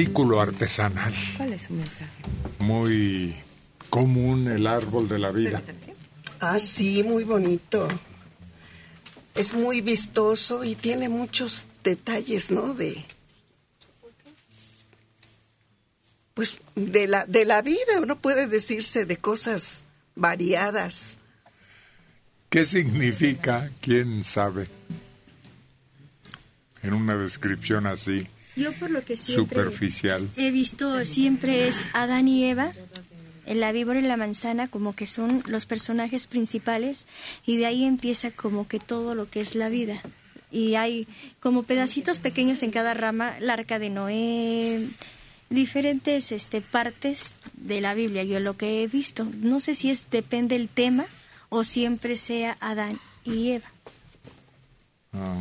Artículo 0.00 0.40
artesanal 0.40 1.12
¿Cuál 1.36 1.52
es 1.52 1.62
su 1.62 1.74
mensaje? 1.74 2.06
muy 2.58 3.34
común, 3.90 4.48
el 4.48 4.66
árbol 4.66 5.08
de 5.08 5.18
la 5.18 5.30
vida. 5.30 5.62
Ah, 6.38 6.58
sí, 6.58 7.02
muy 7.02 7.24
bonito. 7.24 7.88
Es 9.34 9.52
muy 9.52 9.80
vistoso 9.80 10.64
y 10.64 10.74
tiene 10.74 11.08
muchos 11.08 11.66
detalles, 11.82 12.50
¿no? 12.50 12.72
De. 12.72 13.04
Pues 16.34 16.60
de 16.76 17.08
la, 17.08 17.26
de 17.26 17.44
la 17.44 17.60
vida, 17.62 18.00
no 18.06 18.16
puede 18.16 18.46
decirse 18.46 19.04
de 19.04 19.16
cosas 19.16 19.82
variadas. 20.14 21.18
¿Qué 22.48 22.64
significa? 22.64 23.70
¿Quién 23.80 24.24
sabe? 24.24 24.68
En 26.82 26.94
una 26.94 27.16
descripción 27.16 27.86
así, 27.86 28.26
Yo 28.60 28.72
por 28.74 28.90
lo 28.90 29.04
que 29.04 29.16
siempre 29.16 29.62
superficial. 29.62 30.28
he 30.36 30.50
visto 30.50 31.04
siempre 31.04 31.66
es 31.66 31.84
Adán 31.94 32.28
y 32.28 32.44
Eva, 32.44 32.72
en 33.46 33.58
la 33.58 33.72
víbora 33.72 33.98
y 33.98 34.02
la 34.02 34.16
manzana 34.16 34.68
como 34.68 34.94
que 34.94 35.06
son 35.06 35.42
los 35.46 35.66
personajes 35.66 36.26
principales 36.26 37.06
y 37.46 37.56
de 37.56 37.66
ahí 37.66 37.84
empieza 37.84 38.30
como 38.30 38.68
que 38.68 38.78
todo 38.78 39.14
lo 39.14 39.28
que 39.28 39.40
es 39.40 39.54
la 39.54 39.68
vida. 39.68 40.00
Y 40.52 40.74
hay 40.74 41.08
como 41.40 41.62
pedacitos 41.62 42.18
pequeños 42.18 42.62
en 42.62 42.70
cada 42.70 42.92
rama, 42.92 43.34
la 43.40 43.54
arca 43.54 43.78
de 43.78 43.88
Noé, 43.88 44.88
diferentes 45.48 46.30
este 46.30 46.60
partes 46.60 47.36
de 47.54 47.80
la 47.80 47.94
Biblia, 47.94 48.24
yo 48.24 48.40
lo 48.40 48.56
que 48.56 48.82
he 48.82 48.86
visto. 48.88 49.26
No 49.40 49.60
sé 49.60 49.74
si 49.74 49.90
es 49.90 50.10
depende 50.10 50.56
el 50.56 50.68
tema 50.68 51.06
o 51.48 51.64
siempre 51.64 52.16
sea 52.16 52.56
Adán 52.60 53.00
y 53.24 53.52
Eva. 53.52 53.72
Ah. 55.12 55.38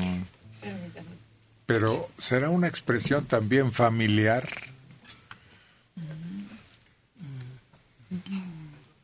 Pero 1.69 2.09
será 2.17 2.49
una 2.49 2.67
expresión 2.67 3.25
también 3.25 3.71
familiar. 3.71 4.43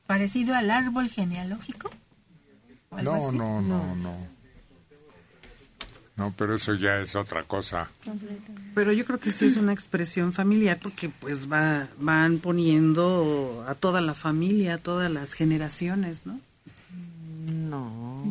Parecido 0.08 0.56
al 0.56 0.72
árbol 0.72 1.08
genealógico. 1.08 1.92
¿O 2.90 2.98
algo 2.98 3.32
No, 3.32 3.32
no, 3.32 3.62
no, 3.62 3.96
no. 3.96 4.28
No, 6.16 6.34
pero 6.36 6.56
eso 6.56 6.74
ya 6.74 6.98
es 6.98 7.16
otra 7.16 7.44
cosa. 7.44 7.92
Pero 8.74 8.92
yo 8.94 9.06
creo 9.06 9.20
que 9.20 9.32
sí 9.32 9.46
es 9.46 9.58
una 9.58 9.72
expresión 9.72 10.34
familiar 10.34 10.80
porque 10.82 11.10
pues 11.10 11.52
va, 11.52 11.88
van 12.00 12.40
poniendo 12.40 13.64
a 13.68 13.76
toda 13.76 14.02
la 14.02 14.16
familia, 14.16 14.74
a 14.74 14.78
todas 14.80 15.12
las 15.12 15.34
generaciones, 15.34 16.26
¿no? 16.26 16.40
No. 17.46 18.24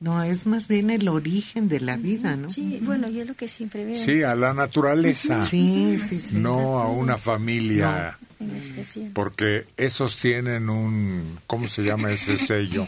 No, 0.00 0.23
es 0.34 0.46
más 0.46 0.68
bien 0.68 0.90
el 0.90 1.08
origen 1.08 1.68
de 1.68 1.80
la 1.80 1.96
vida, 1.96 2.36
¿no? 2.36 2.50
Sí, 2.50 2.78
bueno, 2.82 3.08
yo 3.08 3.24
lo 3.24 3.34
que 3.34 3.48
siempre 3.48 3.84
veo. 3.84 3.96
Sí, 3.96 4.22
a 4.22 4.34
la 4.34 4.52
naturaleza. 4.52 5.42
Sí, 5.42 5.98
sí, 6.06 6.20
sí. 6.20 6.36
No 6.36 6.78
a 6.78 6.88
una 6.88 7.16
familia. 7.16 8.18
En 8.38 8.54
especial. 8.56 9.10
Porque 9.14 9.66
esos 9.76 10.18
tienen 10.18 10.68
un, 10.68 11.38
¿cómo 11.46 11.68
se 11.68 11.82
llama 11.82 12.12
ese 12.12 12.36
sello? 12.36 12.86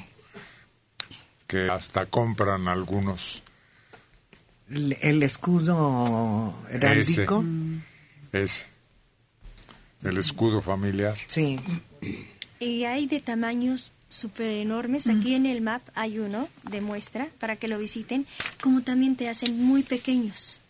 Que 1.47 1.71
hasta 1.71 2.07
compran 2.07 2.69
algunos. 2.69 3.43
El, 4.69 4.97
el 5.01 5.23
escudo 5.23 6.55
heráldico. 6.71 7.45
Es 8.33 8.67
el 10.03 10.19
escudo 10.19 10.61
familiar. 10.63 11.17
Sí. 11.27 11.59
Y 12.59 12.85
hay 12.85 13.07
de 13.07 13.21
tamaños 13.21 13.93
súper 14.09 14.51
enormes. 14.51 15.09
Aquí 15.09 15.35
en 15.35 15.47
el 15.47 15.61
map 15.61 15.83
hay 15.95 16.19
uno 16.19 16.49
de 16.71 16.81
muestra 16.81 17.29
para 17.39 17.57
que 17.57 17.69
lo 17.69 17.79
visiten, 17.79 18.27
como 18.61 18.83
también 18.83 19.17
te 19.17 19.29
hacen 19.29 19.63
muy 19.65 19.83
pequeños. 19.83 20.61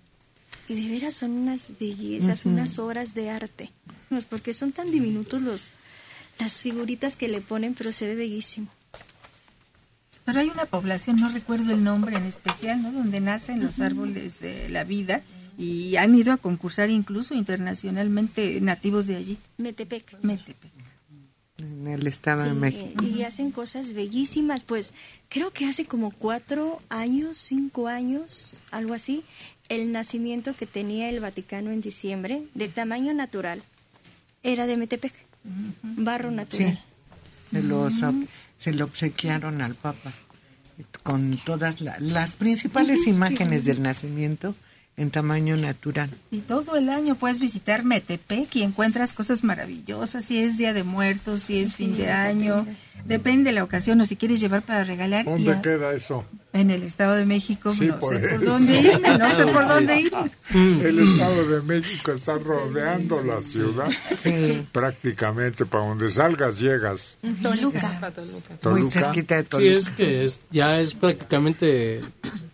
Y 0.68 0.74
de 0.74 0.90
veras 0.90 1.14
son 1.14 1.30
unas 1.32 1.72
bellezas, 1.78 2.44
unas 2.44 2.78
obras 2.78 3.14
de 3.14 3.30
arte. 3.30 3.70
Pues 4.08 4.24
porque 4.24 4.52
son 4.52 4.72
tan 4.72 4.90
diminutos 4.90 5.42
los 5.42 5.72
las 6.38 6.60
figuritas 6.60 7.16
que 7.16 7.28
le 7.28 7.40
ponen, 7.40 7.74
pero 7.74 7.92
se 7.92 8.06
ve 8.06 8.14
bellísimo. 8.14 8.68
Pero 10.24 10.40
hay 10.40 10.48
una 10.48 10.66
población, 10.66 11.16
no 11.16 11.30
recuerdo 11.30 11.72
el 11.72 11.84
nombre 11.84 12.16
en 12.16 12.24
especial, 12.24 12.82
¿no? 12.82 12.92
Donde 12.92 13.20
nacen 13.20 13.64
los 13.64 13.80
árboles 13.80 14.40
de 14.40 14.68
la 14.68 14.84
vida 14.84 15.22
y 15.56 15.96
han 15.96 16.14
ido 16.14 16.32
a 16.32 16.36
concursar 16.36 16.90
incluso 16.90 17.34
internacionalmente 17.34 18.60
nativos 18.60 19.06
de 19.06 19.16
allí. 19.16 19.38
Metepec. 19.56 20.18
Metepec. 20.22 20.75
En 21.58 21.86
el 21.86 22.06
Estado 22.06 22.42
de 22.44 22.50
Sí, 22.50 22.56
México. 22.56 23.02
Y 23.04 23.22
hacen 23.22 23.50
cosas 23.50 23.92
bellísimas. 23.94 24.64
Pues 24.64 24.92
creo 25.30 25.52
que 25.52 25.64
hace 25.66 25.86
como 25.86 26.10
cuatro 26.10 26.82
años, 26.90 27.38
cinco 27.38 27.88
años, 27.88 28.58
algo 28.70 28.92
así, 28.94 29.24
el 29.68 29.90
nacimiento 29.90 30.54
que 30.54 30.66
tenía 30.66 31.08
el 31.08 31.20
Vaticano 31.20 31.70
en 31.70 31.80
diciembre, 31.80 32.42
de 32.54 32.68
tamaño 32.68 33.14
natural, 33.14 33.62
era 34.42 34.66
de 34.66 34.76
Metepec. 34.76 35.12
Barro 35.82 36.30
natural. 36.30 36.78
Se, 37.52 37.62
los 37.62 37.92
ob- 38.02 38.26
se 38.58 38.72
lo 38.72 38.84
obsequiaron 38.84 39.62
al 39.62 39.74
Papa 39.76 40.12
con 41.04 41.38
todas 41.44 41.80
la- 41.80 41.96
las 42.00 42.34
principales 42.34 43.06
imágenes 43.06 43.64
del 43.64 43.80
nacimiento 43.82 44.54
en 44.96 45.10
tamaño 45.10 45.56
natural. 45.56 46.10
Y 46.30 46.38
todo 46.40 46.76
el 46.76 46.88
año 46.88 47.16
puedes 47.16 47.38
visitar 47.40 47.84
Metepec 47.84 48.54
y 48.56 48.62
encuentras 48.62 49.12
cosas 49.12 49.44
maravillosas, 49.44 50.24
si 50.24 50.38
es 50.38 50.56
Día 50.58 50.72
de 50.72 50.84
Muertos, 50.84 51.42
si 51.42 51.58
es 51.60 51.74
fin 51.74 51.96
de 51.96 52.10
año, 52.10 52.66
depende 53.04 53.50
de 53.50 53.54
la 53.56 53.64
ocasión 53.64 54.00
o 54.00 54.06
si 54.06 54.16
quieres 54.16 54.40
llevar 54.40 54.62
para 54.62 54.84
regalar. 54.84 55.24
¿Dónde 55.26 55.52
a- 55.52 55.60
queda 55.62 55.92
eso? 55.92 56.24
En 56.60 56.70
el 56.70 56.82
Estado 56.82 57.14
de 57.14 57.24
México, 57.24 57.72
Sí, 57.74 57.86
no 57.86 57.98
por 57.98 58.14
sé 58.14 58.28
por 58.28 58.44
dónde 58.44 58.80
irme, 58.80 59.18
no 59.18 59.30
sé 59.36 59.46
por 59.46 59.68
dónde 59.68 60.00
ir. 60.00 60.12
El 60.50 60.98
Estado 60.98 61.48
de 61.48 61.62
México 61.62 62.12
está 62.12 62.38
rodeando 62.38 63.22
la 63.22 63.42
ciudad. 63.42 63.88
Prácticamente, 64.72 65.66
para 65.66 65.86
donde 65.86 66.10
salgas, 66.10 66.58
llegas. 66.60 67.16
Toluca. 67.42 68.12
Toluca. 68.60 69.12
Sí, 69.12 69.68
es 69.68 69.90
que 69.90 70.24
es, 70.24 70.40
ya 70.50 70.80
es 70.80 70.94
prácticamente 70.94 72.00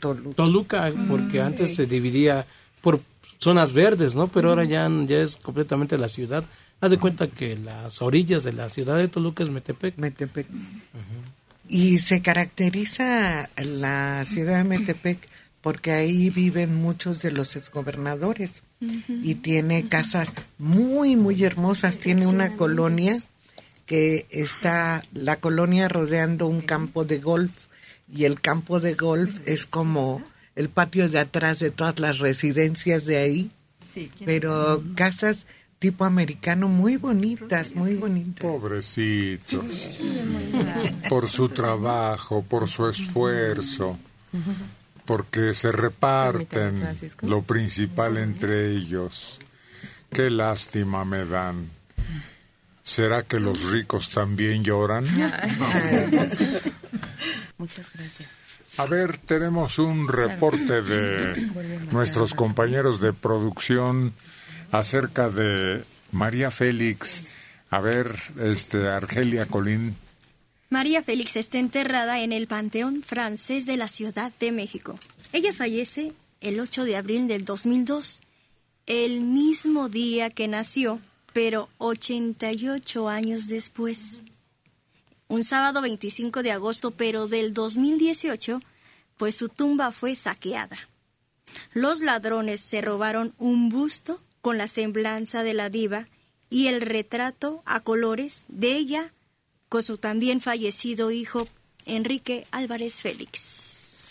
Toluca, 0.01 0.93
porque 1.09 1.41
antes 1.41 1.75
se 1.75 1.87
dividía 1.87 2.47
por 2.81 3.01
zonas 3.39 3.73
verdes, 3.73 4.15
¿no? 4.15 4.29
Pero 4.29 4.51
ahora 4.51 4.65
ya, 4.65 4.89
ya 5.07 5.19
es 5.19 5.37
completamente 5.37 5.99
la 5.99 6.09
ciudad. 6.09 6.45
Haz 6.81 6.91
de 6.91 6.99
cuenta 6.99 7.29
que 7.29 7.57
las 7.57 8.03
orillas 8.03 8.43
de 8.43 8.53
la 8.53 8.69
ciudad 8.69 8.97
de 8.97 9.07
Toluca 9.09 9.45
es 9.45 9.51
Metepec. 9.51 9.97
Metepec. 9.99 10.47
Y 11.69 11.99
se 11.99 12.23
caracteriza 12.23 13.49
la 13.57 14.25
ciudad 14.27 14.59
de 14.59 14.65
Metepec 14.65 15.19
porque 15.63 15.93
ahí 15.93 16.29
viven 16.31 16.75
muchos 16.75 17.23
de 17.23 17.31
los 17.31 17.55
exgobernadores 17.55 18.63
y 19.09 19.37
tiene 19.37 19.89
casas 19.89 20.33
muy, 20.59 21.15
muy 21.15 21.43
hermosas. 21.45 21.99
Tiene 21.99 22.27
una 22.27 22.57
colonia 22.57 23.17
que 23.87 24.27
está, 24.31 25.05
la 25.13 25.37
colonia 25.37 25.89
rodeando 25.89 26.49
un 26.49 26.63
campo 26.63 27.05
de 27.05 27.19
golf 27.19 27.67
y 28.13 28.25
el 28.25 28.41
campo 28.41 28.81
de 28.81 28.95
golf 28.95 29.37
es 29.47 29.65
como 29.65 30.23
el 30.57 30.69
patio 30.69 31.09
de 31.09 31.21
atrás 31.21 31.61
de 31.61 31.71
todas 31.71 32.01
las 32.01 32.19
residencias 32.19 33.07
de 33.07 33.19
ahí. 33.19 33.51
Sí, 33.95 34.11
¿quién 34.17 34.27
Pero 34.27 34.83
casas 34.97 35.47
tipo 35.83 36.05
americano 36.05 36.69
muy 36.69 36.97
bonitas, 36.97 37.75
muy 37.75 37.97
bonitas. 37.97 38.41
Pobrecitos. 38.41 40.01
Por 41.09 41.29
su 41.29 41.49
trabajo, 41.49 42.45
por 42.49 42.69
su 42.69 42.89
esfuerzo, 42.89 43.99
porque 45.05 45.55
se 45.55 45.73
reparten 45.73 46.97
lo 47.23 47.43
principal 47.43 48.17
entre 48.17 48.71
ellos. 48.71 49.41
Qué 50.13 50.31
lástima 50.31 51.05
me 51.05 51.25
dan. 51.25 51.69
¿Será 52.85 53.25
que 53.25 53.41
los 53.41 53.73
ricos 53.73 54.11
también 54.11 54.63
lloran? 54.63 55.05
Muchas 57.59 57.91
gracias. 57.93 58.29
A 58.77 58.87
ver, 58.87 59.19
tenemos 59.19 59.81
un 59.81 60.07
reporte 60.07 60.81
de 60.81 61.51
nuestros 61.91 62.35
compañeros 62.35 63.01
de 63.01 63.13
producción 63.13 64.13
acerca 64.73 65.31
de 65.31 65.85
María 66.11 66.51
Félix. 66.51 67.23
A 67.71 67.81
ver, 67.81 68.13
este 68.41 68.89
Argelia 68.89 69.47
Colín. 69.47 69.95
María 70.71 71.03
Félix 71.03 71.37
está 71.37 71.59
enterrada 71.59 72.21
en 72.21 72.33
el 72.33 72.49
Panteón 72.49 73.03
Francés 73.03 73.67
de 73.67 73.77
la 73.77 73.89
Ciudad 73.89 74.33
de 74.41 74.51
México. 74.51 74.99
Ella 75.33 75.53
fallece 75.53 76.13
el 76.41 76.59
8 76.59 76.85
de 76.85 76.97
abril 76.97 77.29
del 77.29 77.45
2002, 77.45 78.21
el 78.87 79.21
mismo 79.21 79.89
día 79.89 80.31
que 80.31 80.49
nació, 80.49 81.01
pero 81.33 81.69
88 81.79 83.09
años 83.09 83.49
después. 83.49 84.23
Un 85.29 85.45
sábado 85.45 85.83
25 85.83 86.43
de 86.43 86.53
agosto, 86.53 86.91
pero 86.91 87.29
del 87.29 87.53
2018, 87.53 88.61
pues 89.19 89.37
su 89.37 89.49
tumba 89.49 89.93
fue 89.93 90.17
saqueada. 90.17 90.79
Los 91.75 92.01
ladrones 92.01 92.61
se 92.61 92.81
robaron 92.81 93.35
un 93.39 93.69
busto 93.69 94.21
con 94.43 94.59
la 94.59 94.69
semblanza 94.69 95.43
de 95.43 95.55
la 95.55 95.71
diva 95.71 96.05
y 96.51 96.67
el 96.67 96.83
retrato 96.83 97.63
a 97.65 97.81
colores 97.81 98.45
de 98.49 98.77
ella 98.77 99.15
con 99.71 99.83
su 99.83 99.97
también 99.97 100.43
fallecido 100.43 101.11
hijo 101.11 101.49
Enrique 101.87 102.47
Álvarez 102.51 103.01
Félix. 103.01 104.11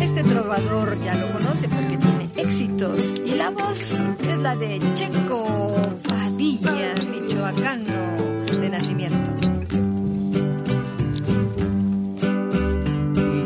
Este 0.00 0.22
trovador 0.24 1.00
ya 1.02 1.14
lo 1.14 1.32
conoce 1.32 1.68
porque 1.68 1.96
tiene 1.96 2.30
éxitos 2.36 3.18
y 3.24 3.34
la 3.34 3.50
voz 3.50 3.92
es 3.92 4.38
la 4.38 4.54
de 4.56 4.80
Checo 4.94 5.76
Padilla, 6.06 6.94
michoacano 7.10 8.34
de 8.60 8.68
nacimiento. 8.68 9.30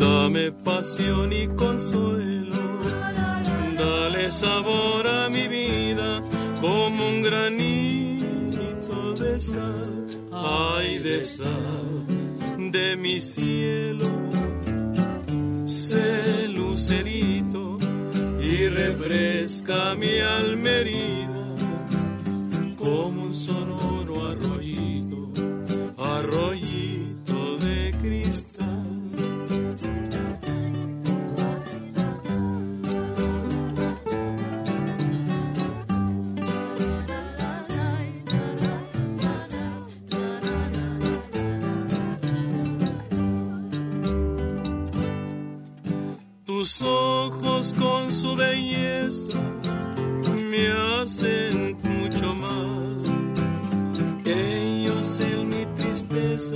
Dame 0.00 0.50
pasión 0.50 1.32
y 1.32 1.46
consuelo, 1.54 2.51
sabor 4.32 5.06
a 5.06 5.28
mi 5.28 5.46
vida 5.46 6.22
como 6.60 7.06
un 7.06 7.22
granito 7.22 9.14
de 9.14 9.38
sal, 9.38 10.06
ay 10.32 10.98
de 10.98 11.24
sal 11.24 12.06
de 12.70 12.96
mi 12.96 13.20
cielo. 13.20 14.10
Sé 15.66 16.48
lucerito 16.48 17.78
y 18.40 18.68
refresca 18.68 19.94
mi 19.94 20.18
alma 20.18 20.70
herida 20.70 21.44
como 22.78 23.24
un 23.26 23.34
sonoro 23.34 24.28
arroyito, 24.28 25.30
arroyito 25.98 26.81
Tus 46.62 46.80
ojos 46.82 47.74
con 47.76 48.12
su 48.12 48.36
belleza 48.36 49.36
me 50.48 50.68
hacen 50.70 51.76
mucho 51.82 52.32
mal. 52.36 52.98
Ellos 54.24 55.18
en 55.18 55.48
mi 55.48 55.66
tristeza 55.74 56.54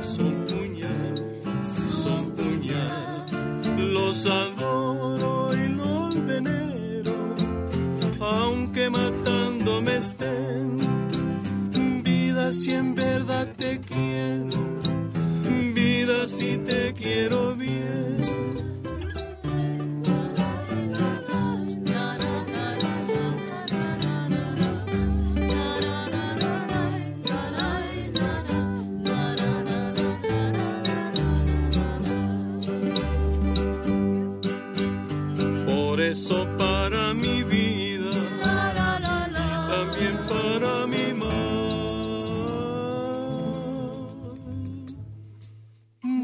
son 0.00 0.46
puñal, 0.46 1.42
son 1.62 2.30
puñal. 2.30 3.92
Los 3.92 4.24
adoro 4.24 5.52
y 5.52 5.68
los 5.68 6.24
venero, 6.24 7.34
aunque 8.20 8.88
matándome 8.88 9.98
estén. 9.98 10.78
Vida 12.02 12.50
si 12.50 12.72
en 12.72 12.94
verdad 12.94 13.46
te 13.58 13.78
quiero, 13.78 14.56
vida 15.74 16.26
si 16.28 16.56
te 16.56 16.94
quiero 16.94 17.54
bien. 17.54 18.63
Por 36.14 36.20
eso 36.20 36.46
para 36.56 37.12
mi 37.12 37.42
vida 37.42 38.12
también 39.68 40.16
para 40.28 40.86
mi 40.86 41.12
mar. 41.12 41.26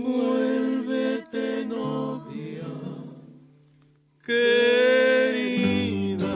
Vuélvete 0.05 1.65
novia, 1.67 2.71
querida, 4.25 6.29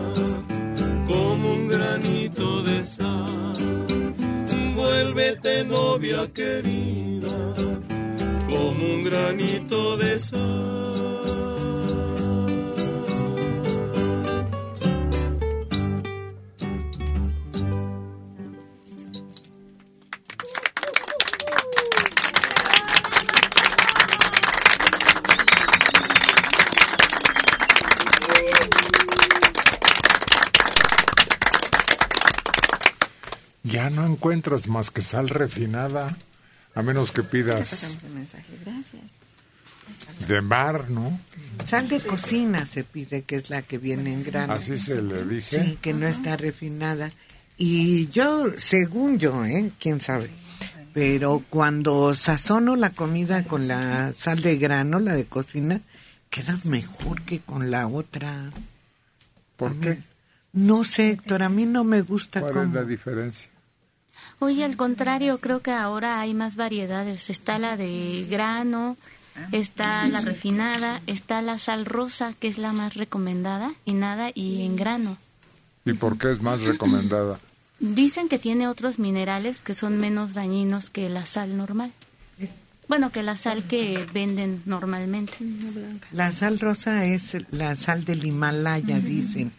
como 1.06 1.55
un 1.55 1.68
granito 1.68 2.60
de 2.64 2.85
sal. 2.85 3.55
Vuélvete 4.74 5.64
novia 5.64 6.26
querida, 6.32 7.55
como 8.51 8.94
un 8.94 9.05
granito 9.05 9.97
de 9.97 10.18
sal. 10.18 11.24
Encuentras 34.25 34.69
más 34.69 34.91
que 34.91 35.03
sal 35.03 35.29
refinada, 35.29 36.07
a 36.75 36.81
menos 36.81 37.13
que 37.13 37.23
pidas 37.23 37.99
de 40.27 40.41
mar, 40.41 40.89
¿no? 40.89 41.21
Sal 41.63 41.91
de 41.91 42.01
cocina 42.01 42.65
se 42.65 42.85
pide, 42.85 43.21
que 43.21 43.37
es 43.37 43.51
la 43.51 43.61
que 43.61 43.77
viene 43.77 44.15
en 44.15 44.25
grano. 44.25 44.55
Así 44.55 44.79
se 44.79 45.03
le 45.03 45.27
dice. 45.27 45.63
Sí, 45.63 45.79
que 45.79 45.93
no 45.93 46.07
está 46.07 46.39
refinada. 46.39 47.13
Y 47.59 48.09
yo, 48.09 48.47
según 48.57 49.19
yo, 49.19 49.45
¿eh? 49.45 49.71
¿Quién 49.79 50.01
sabe? 50.01 50.31
Pero 50.95 51.45
cuando 51.51 52.15
sazono 52.15 52.77
la 52.77 52.91
comida 52.91 53.45
con 53.45 53.69
la 53.69 54.13
sal 54.13 54.41
de 54.41 54.57
grano, 54.57 55.01
la 55.01 55.15
de 55.15 55.27
cocina, 55.27 55.83
queda 56.31 56.59
mejor 56.65 57.21
que 57.23 57.41
con 57.41 57.71
la 57.71 57.89
otra. 57.89 58.51
¿Por 59.57 59.79
qué? 59.81 59.99
No 60.55 60.83
sé, 60.83 61.11
Héctor, 61.11 61.43
a 61.43 61.51
mí 61.51 61.67
no 61.67 61.85
me 61.85 62.01
gusta 62.01 62.41
¿Cuál 62.41 62.55
cómo. 62.55 62.65
es 62.65 62.73
la 62.73 62.85
diferencia? 62.85 63.51
Oye, 64.39 64.65
al 64.65 64.77
contrario, 64.77 65.39
creo 65.39 65.61
que 65.61 65.73
ahora 65.73 66.20
hay 66.20 66.35
más 66.35 66.56
variedades. 66.56 67.31
Está 67.31 67.59
la 67.59 67.77
de 67.77 68.27
grano, 68.28 68.97
está 69.52 70.06
la 70.06 70.20
refinada, 70.20 71.01
está 71.06 71.43
la 71.43 71.59
sal 71.59 71.86
rosa, 71.86 72.35
que 72.39 72.48
es 72.48 72.59
la 72.59 72.73
más 72.73 72.94
recomendada, 72.94 73.73
y 73.85 73.94
nada, 73.94 74.31
y 74.35 74.62
en 74.62 74.77
grano. 74.77 75.16
¿Y 75.85 75.93
por 75.94 76.19
qué 76.19 76.32
es 76.32 76.43
más 76.43 76.62
recomendada? 76.62 77.39
Dicen 77.78 78.28
que 78.28 78.39
tiene 78.39 78.69
otros 78.69 78.98
minerales 78.98 79.61
que 79.61 79.74
son 79.74 79.98
menos 79.98 80.35
dañinos 80.35 80.90
que 80.90 81.09
la 81.09 81.27
sal 81.27 81.56
normal. 81.56 81.93
Bueno, 82.86 83.11
que 83.11 83.23
la 83.23 83.36
sal 83.36 83.65
que 83.65 84.06
venden 84.12 84.62
normalmente. 84.66 85.32
La 86.12 86.32
sal 86.32 86.61
rosa 86.61 87.06
es 87.06 87.36
la 87.51 87.77
sal 87.77 88.05
del 88.05 88.24
Himalaya, 88.24 88.98
dicen, 88.98 89.52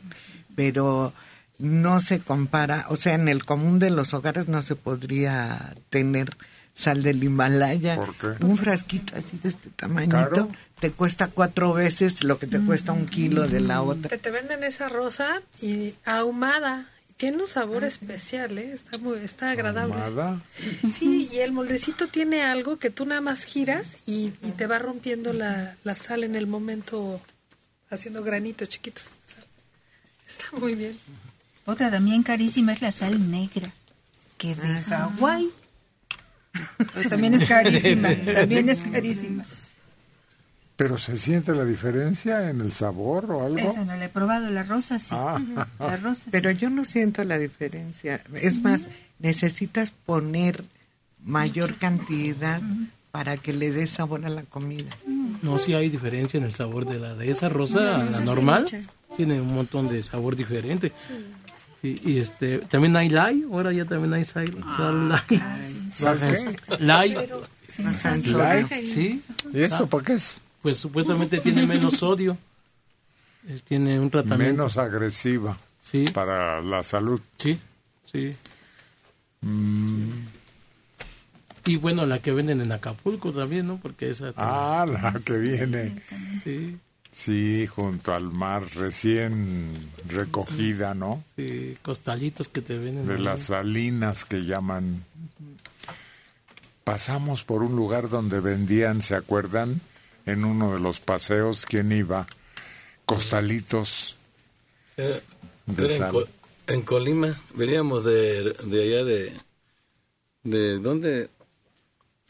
pero 0.55 1.11
no 1.57 2.01
se 2.01 2.19
compara, 2.19 2.85
o 2.89 2.95
sea, 2.95 3.13
en 3.13 3.27
el 3.27 3.45
común 3.45 3.79
de 3.79 3.89
los 3.89 4.13
hogares 4.13 4.47
no 4.47 4.61
se 4.61 4.75
podría 4.75 5.75
tener 5.89 6.35
sal 6.73 7.03
del 7.03 7.23
Himalaya. 7.23 7.95
¿Por 7.95 8.15
qué? 8.15 8.43
Un 8.43 8.57
frasquito 8.57 9.15
así 9.15 9.37
de 9.41 9.49
este 9.49 9.69
tamañito 9.69 10.15
¿Caro? 10.15 10.51
te 10.79 10.91
cuesta 10.91 11.29
cuatro 11.29 11.73
veces 11.73 12.23
lo 12.23 12.37
que 12.37 12.47
te 12.47 12.59
cuesta 12.59 12.91
un 12.91 13.07
kilo 13.07 13.47
de 13.47 13.61
la 13.61 13.81
otra. 13.81 14.09
Te, 14.09 14.17
te 14.17 14.29
venden 14.31 14.63
esa 14.63 14.89
rosa 14.89 15.41
y 15.61 15.95
ahumada. 16.05 16.91
Tiene 17.17 17.37
un 17.37 17.47
sabor 17.47 17.85
especial, 17.85 18.57
¿eh? 18.57 18.73
Está, 18.73 18.97
muy, 18.97 19.19
está 19.19 19.51
agradable. 19.51 19.95
¿Ahumada? 19.95 20.41
Sí, 20.91 21.29
y 21.31 21.39
el 21.39 21.53
moldecito 21.53 22.07
tiene 22.07 22.43
algo 22.43 22.77
que 22.77 22.89
tú 22.89 23.05
nada 23.05 23.21
más 23.21 23.45
giras 23.45 23.99
y, 24.05 24.33
y 24.41 24.51
te 24.51 24.67
va 24.67 24.79
rompiendo 24.79 25.31
la, 25.31 25.77
la 25.85 25.95
sal 25.95 26.25
en 26.25 26.35
el 26.35 26.45
momento, 26.45 27.21
haciendo 27.89 28.21
granitos 28.21 28.67
chiquitos. 28.67 29.11
Está 30.27 30.57
muy 30.57 30.75
bien. 30.75 30.99
Otra 31.65 31.89
también 31.89 32.23
carísima 32.23 32.73
es 32.73 32.81
la 32.81 32.91
sal 32.91 33.31
negra, 33.31 33.71
que 34.37 34.55
de 34.55 34.81
Hawái. 34.83 35.49
Pero 36.93 37.09
también 37.09 37.33
es 37.33 37.47
carísima, 37.47 38.09
también 38.33 38.69
es 38.69 38.83
carísima. 38.83 39.45
¿Pero 40.75 40.97
se 40.97 41.17
siente 41.17 41.53
la 41.53 41.63
diferencia 41.63 42.49
en 42.49 42.59
el 42.59 42.71
sabor 42.71 43.31
o 43.31 43.45
algo? 43.45 43.57
Esa 43.57 43.85
no 43.85 43.95
la 43.95 44.05
he 44.05 44.09
probado, 44.09 44.49
la 44.49 44.63
rosa 44.63 44.99
sí. 44.99 45.15
Ah. 45.17 45.39
La 45.79 45.95
rosa 46.03 46.27
Pero 46.31 46.51
yo 46.51 46.69
no 46.69 46.83
siento 46.83 47.23
la 47.23 47.37
diferencia. 47.37 48.21
Es 48.33 48.61
más, 48.61 48.89
necesitas 49.19 49.91
poner 49.91 50.65
mayor 51.23 51.75
cantidad 51.75 52.61
para 53.11 53.37
que 53.37 53.53
le 53.53 53.71
dé 53.71 53.87
sabor 53.87 54.25
a 54.25 54.29
la 54.29 54.43
comida. 54.43 54.91
No, 55.41 55.57
sí 55.59 55.73
hay 55.73 55.89
diferencia 55.89 56.37
en 56.37 56.43
el 56.43 56.53
sabor 56.53 56.85
de 56.85 56.99
la 56.99 57.15
de 57.15 57.31
esa 57.31 57.47
rosa, 57.47 58.03
la 58.03 58.11
sí 58.11 58.23
normal. 58.23 58.65
Tiene 59.15 59.39
un 59.39 59.55
montón 59.55 59.87
de 59.87 60.03
sabor 60.03 60.35
diferente. 60.35 60.89
Sí, 60.89 61.13
y 62.03 62.17
este, 62.19 62.59
también 62.59 62.95
hay 62.95 63.09
lay, 63.09 63.45
ahora 63.51 63.71
ya 63.73 63.85
también 63.85 64.13
hay. 64.13 64.23
Lay. 66.79 67.17
Sin 67.67 67.95
sal 67.97 68.21
Lay, 68.23 68.63
sodio. 68.63 68.77
sí. 68.81 69.21
¿Y 69.53 69.61
eso 69.61 69.87
por 69.87 70.03
qué 70.03 70.13
es? 70.13 70.41
Pues 70.61 70.77
supuestamente 70.77 71.39
tiene 71.39 71.65
menos 71.67 71.97
sodio. 71.97 72.37
Tiene 73.67 73.99
un 73.99 74.09
tratamiento. 74.09 74.53
Menos 74.63 74.77
agresiva 74.77 75.57
Sí. 75.81 76.05
para 76.13 76.61
la 76.61 76.81
salud. 76.83 77.19
Sí, 77.37 77.59
sí. 78.11 78.31
Mm, 79.41 80.09
Y 81.65 81.75
bueno, 81.77 82.05
la 82.05 82.19
que 82.19 82.31
venden 82.31 82.61
en 82.61 82.71
Acapulco 82.71 83.31
también, 83.31 83.67
¿no? 83.67 83.77
Porque 83.77 84.09
esa... 84.09 84.33
ah, 84.37 84.85
la 84.91 85.13
que 85.23 85.37
viene. 85.37 85.95
Sí, 86.43 86.77
Sí, 87.15 87.65
junto 87.65 88.13
al 88.13 88.29
mar, 88.29 88.61
recién 88.75 89.71
recogida, 90.09 90.93
¿no? 90.93 91.23
sí, 91.37 91.77
costalitos 91.81 92.49
que 92.49 92.61
te 92.61 92.77
venden. 92.77 93.07
De 93.07 93.15
ahí. 93.15 93.23
las 93.23 93.43
salinas 93.43 94.25
que 94.25 94.43
llaman. 94.43 95.05
Pasamos 96.83 97.45
por 97.45 97.63
un 97.63 97.73
lugar 97.77 98.09
donde 98.09 98.41
vendían, 98.41 99.01
¿se 99.01 99.15
acuerdan? 99.15 99.79
En 100.25 100.43
uno 100.43 100.73
de 100.73 100.81
los 100.81 100.99
paseos, 100.99 101.65
¿quién 101.65 101.93
iba? 101.93 102.27
Costalitos 103.05 104.17
Eh, 104.97 105.21
de 105.67 105.95
era 105.95 106.09
en, 106.09 106.15
en 106.67 106.81
Colima, 106.81 107.33
veníamos 107.53 108.03
de, 108.03 108.51
de 108.65 108.83
allá 108.83 109.03
de... 109.05 109.33
¿De 110.43 110.79
dónde? 110.79 111.29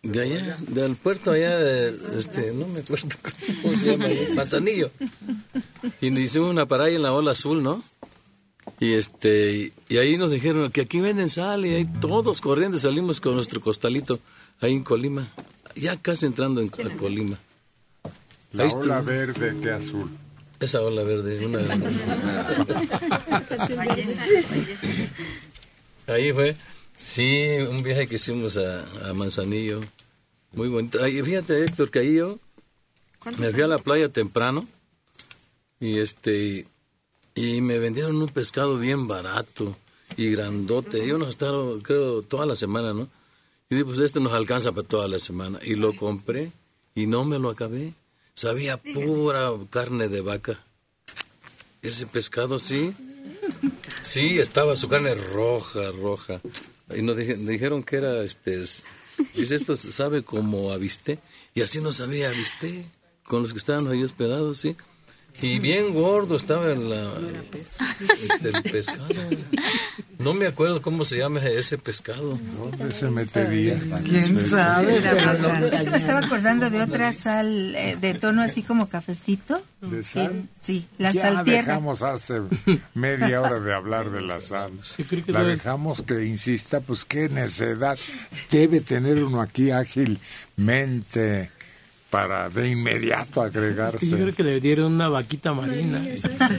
De 0.06 0.22
allá, 0.22 0.57
del 0.68 0.95
puerto 0.95 1.32
allá 1.32 1.57
de, 1.57 2.19
este, 2.19 2.53
no 2.53 2.68
me 2.68 2.80
acuerdo 2.82 3.07
cómo 3.64 3.73
se 3.73 3.91
llama, 3.91 4.06
Manzanillo. 4.36 4.91
Y 5.99 6.11
nos 6.11 6.19
hicimos 6.19 6.52
una 6.52 6.68
parada 6.68 6.90
en 6.91 7.02
la 7.02 7.11
ola 7.11 7.32
azul, 7.32 7.64
¿no? 7.64 7.84
Y 8.80 8.94
este, 8.94 9.52
y, 9.52 9.73
y 9.90 9.98
ahí 9.98 10.15
nos 10.18 10.30
dijeron 10.30 10.72
que 10.72 10.82
aquí 10.82 11.02
venden 11.02 11.27
sal 11.30 11.65
y 11.65 11.73
ahí 11.73 11.86
todos 11.99 12.40
corriendo 12.40 12.77
salimos 12.77 13.19
con 13.19 13.34
nuestro 13.36 13.60
costalito 13.61 14.19
ahí 14.61 14.73
en 14.73 14.84
Colima, 14.84 15.27
ya 15.76 15.98
casi 15.98 16.27
entrando 16.27 16.61
en, 16.61 16.68
a 16.68 16.98
Colima. 16.98 17.40
La 18.53 18.64
Ahí 18.65 18.69
ola 18.73 18.99
estuvo. 18.99 19.03
verde, 19.03 19.56
que 19.61 19.72
azul. 19.72 20.10
Esa 20.60 20.82
ola 20.82 21.03
verde, 21.03 21.45
una 21.45 21.60
Ahí 26.07 26.32
fue. 26.32 26.56
Sí, 26.95 27.47
un 27.69 27.84
viaje 27.84 28.07
que 28.07 28.15
hicimos 28.15 28.57
a, 28.57 29.09
a 29.09 29.13
Manzanillo. 29.13 29.81
Muy 30.53 30.69
bonito. 30.69 30.99
Fíjate, 30.99 31.63
Héctor, 31.63 31.91
que 31.91 31.99
ahí 31.99 32.15
yo 32.15 32.39
me 33.38 33.49
fui 33.51 33.61
a 33.61 33.67
la 33.67 33.77
playa 33.77 34.09
temprano 34.09 34.67
y 35.80 35.99
este 35.99 36.67
y 37.35 37.59
me 37.59 37.80
vendieron 37.80 38.15
un 38.15 38.30
pescado 38.30 38.77
bien 38.77 39.07
barato 39.07 39.76
y 40.15 40.30
grandote. 40.31 41.05
Yo 41.05 41.17
nos 41.17 41.30
estaba, 41.30 41.77
creo, 41.81 42.22
toda 42.22 42.45
la 42.45 42.55
semana, 42.55 42.93
¿no? 42.93 43.09
Y 43.69 43.76
dije, 43.76 43.85
pues 43.85 43.99
este 43.99 44.19
nos 44.19 44.34
alcanza 44.34 44.72
para 44.72 44.88
toda 44.88 45.07
la 45.07 45.19
semana. 45.19 45.59
Y 45.61 45.76
lo 45.76 45.95
compré 45.95 46.51
y 46.93 47.07
no 47.07 47.26
me 47.26 47.38
lo 47.38 47.49
acabé. 47.49 47.93
Sabía 48.34 48.77
pura 48.77 49.51
carne 49.69 50.07
de 50.07 50.22
vaca. 50.22 50.63
Ese 51.81 52.07
pescado, 52.07 52.57
sí. 52.59 52.93
Sí, 54.01 54.38
estaba 54.38 54.76
su 54.76 54.88
carne 54.88 55.15
roja, 55.15 55.89
roja. 55.89 56.39
Y 56.95 57.02
nos 57.02 57.18
dije- 57.18 57.36
dijeron 57.36 57.84
que 57.84 57.95
era, 57.98 58.22
este, 58.24 58.60
es- 58.60 58.86
dice, 59.34 59.56
esto 59.56 59.76
sabe 59.76 60.24
como 60.24 60.72
avisté. 60.72 61.20
Y 61.53 61.62
así 61.62 61.80
no 61.82 61.91
sabía 61.91 62.30
avisté, 62.30 62.86
con 63.24 63.41
los 63.41 63.53
que 63.53 63.60
estaban 63.60 63.88
ahí 63.88 64.03
hospedados, 64.03 64.60
sí. 64.60 64.76
Y 65.41 65.60
bien 65.60 65.94
gordo 65.94 66.36
estaba 66.38 66.72
el, 66.72 66.90
la- 66.90 67.12
este, 68.30 68.49
el 68.49 68.64
pescado. 68.64 69.07
No 70.18 70.34
me 70.34 70.48
acuerdo 70.48 70.82
cómo 70.82 71.03
se 71.03 71.18
llama 71.18 71.41
ese 71.45 71.78
pescado. 71.78 72.40
¿Dónde 72.57 72.91
se 72.91 73.10
metería? 73.10 73.78
¿Quién 74.03 74.40
sabe? 74.49 74.98
Es 75.74 75.82
que 75.82 75.91
me 75.91 75.98
estaba 75.98 76.20
acordando 76.20 76.70
de 76.70 76.82
otra 76.82 77.12
sal 77.12 77.76
eh, 77.76 77.98
de 77.99 78.14
tono 78.14 78.41
así 78.41 78.64
como 78.64 78.88
cafecito. 78.88 79.62
¿De 79.82 80.03
sal? 80.03 80.48
Sí, 80.60 80.88
la 80.98 81.12
ya 81.12 81.22
sal 81.22 81.44
tierra. 81.44 81.62
dejamos 81.62 82.02
hace 82.02 82.41
media 82.94 83.41
hora 83.41 83.60
de 83.60 83.74
hablar 83.74 84.10
de 84.10 84.22
la 84.22 84.40
sal. 84.41 84.72
la 85.28 85.44
dejamos 85.44 86.02
que 86.02 86.26
insista, 86.26 86.80
pues 86.80 87.03
qué 87.06 87.28
necedad. 87.30 87.98
Debe 88.49 88.80
tener 88.82 89.22
uno 89.24 89.41
aquí 89.41 89.70
ágilmente 89.72 91.52
para 92.15 92.49
de 92.49 92.69
inmediato 92.69 93.41
agregarse. 93.41 93.97
Es 93.97 94.03
que 94.03 94.07
yo 94.07 94.15
creo 94.15 94.33
que 94.33 94.43
le 94.43 94.61
dieron 94.61 94.93
una 94.93 95.09
vaquita 95.09 95.53
marina. 95.53 95.99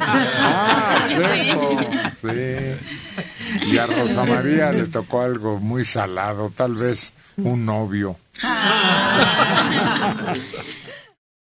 Ah, 0.03 1.07
checo. 1.09 1.81
Sí. 2.21 3.71
Y 3.73 3.79
a 3.79 3.87
Rosa 3.87 4.27
María 4.27 4.71
le 4.73 4.85
tocó 4.85 5.23
algo 5.23 5.59
muy 5.59 5.87
salado, 5.87 6.53
tal 6.55 6.75
vez 6.75 7.15
un 7.39 7.65
novio. 7.65 8.19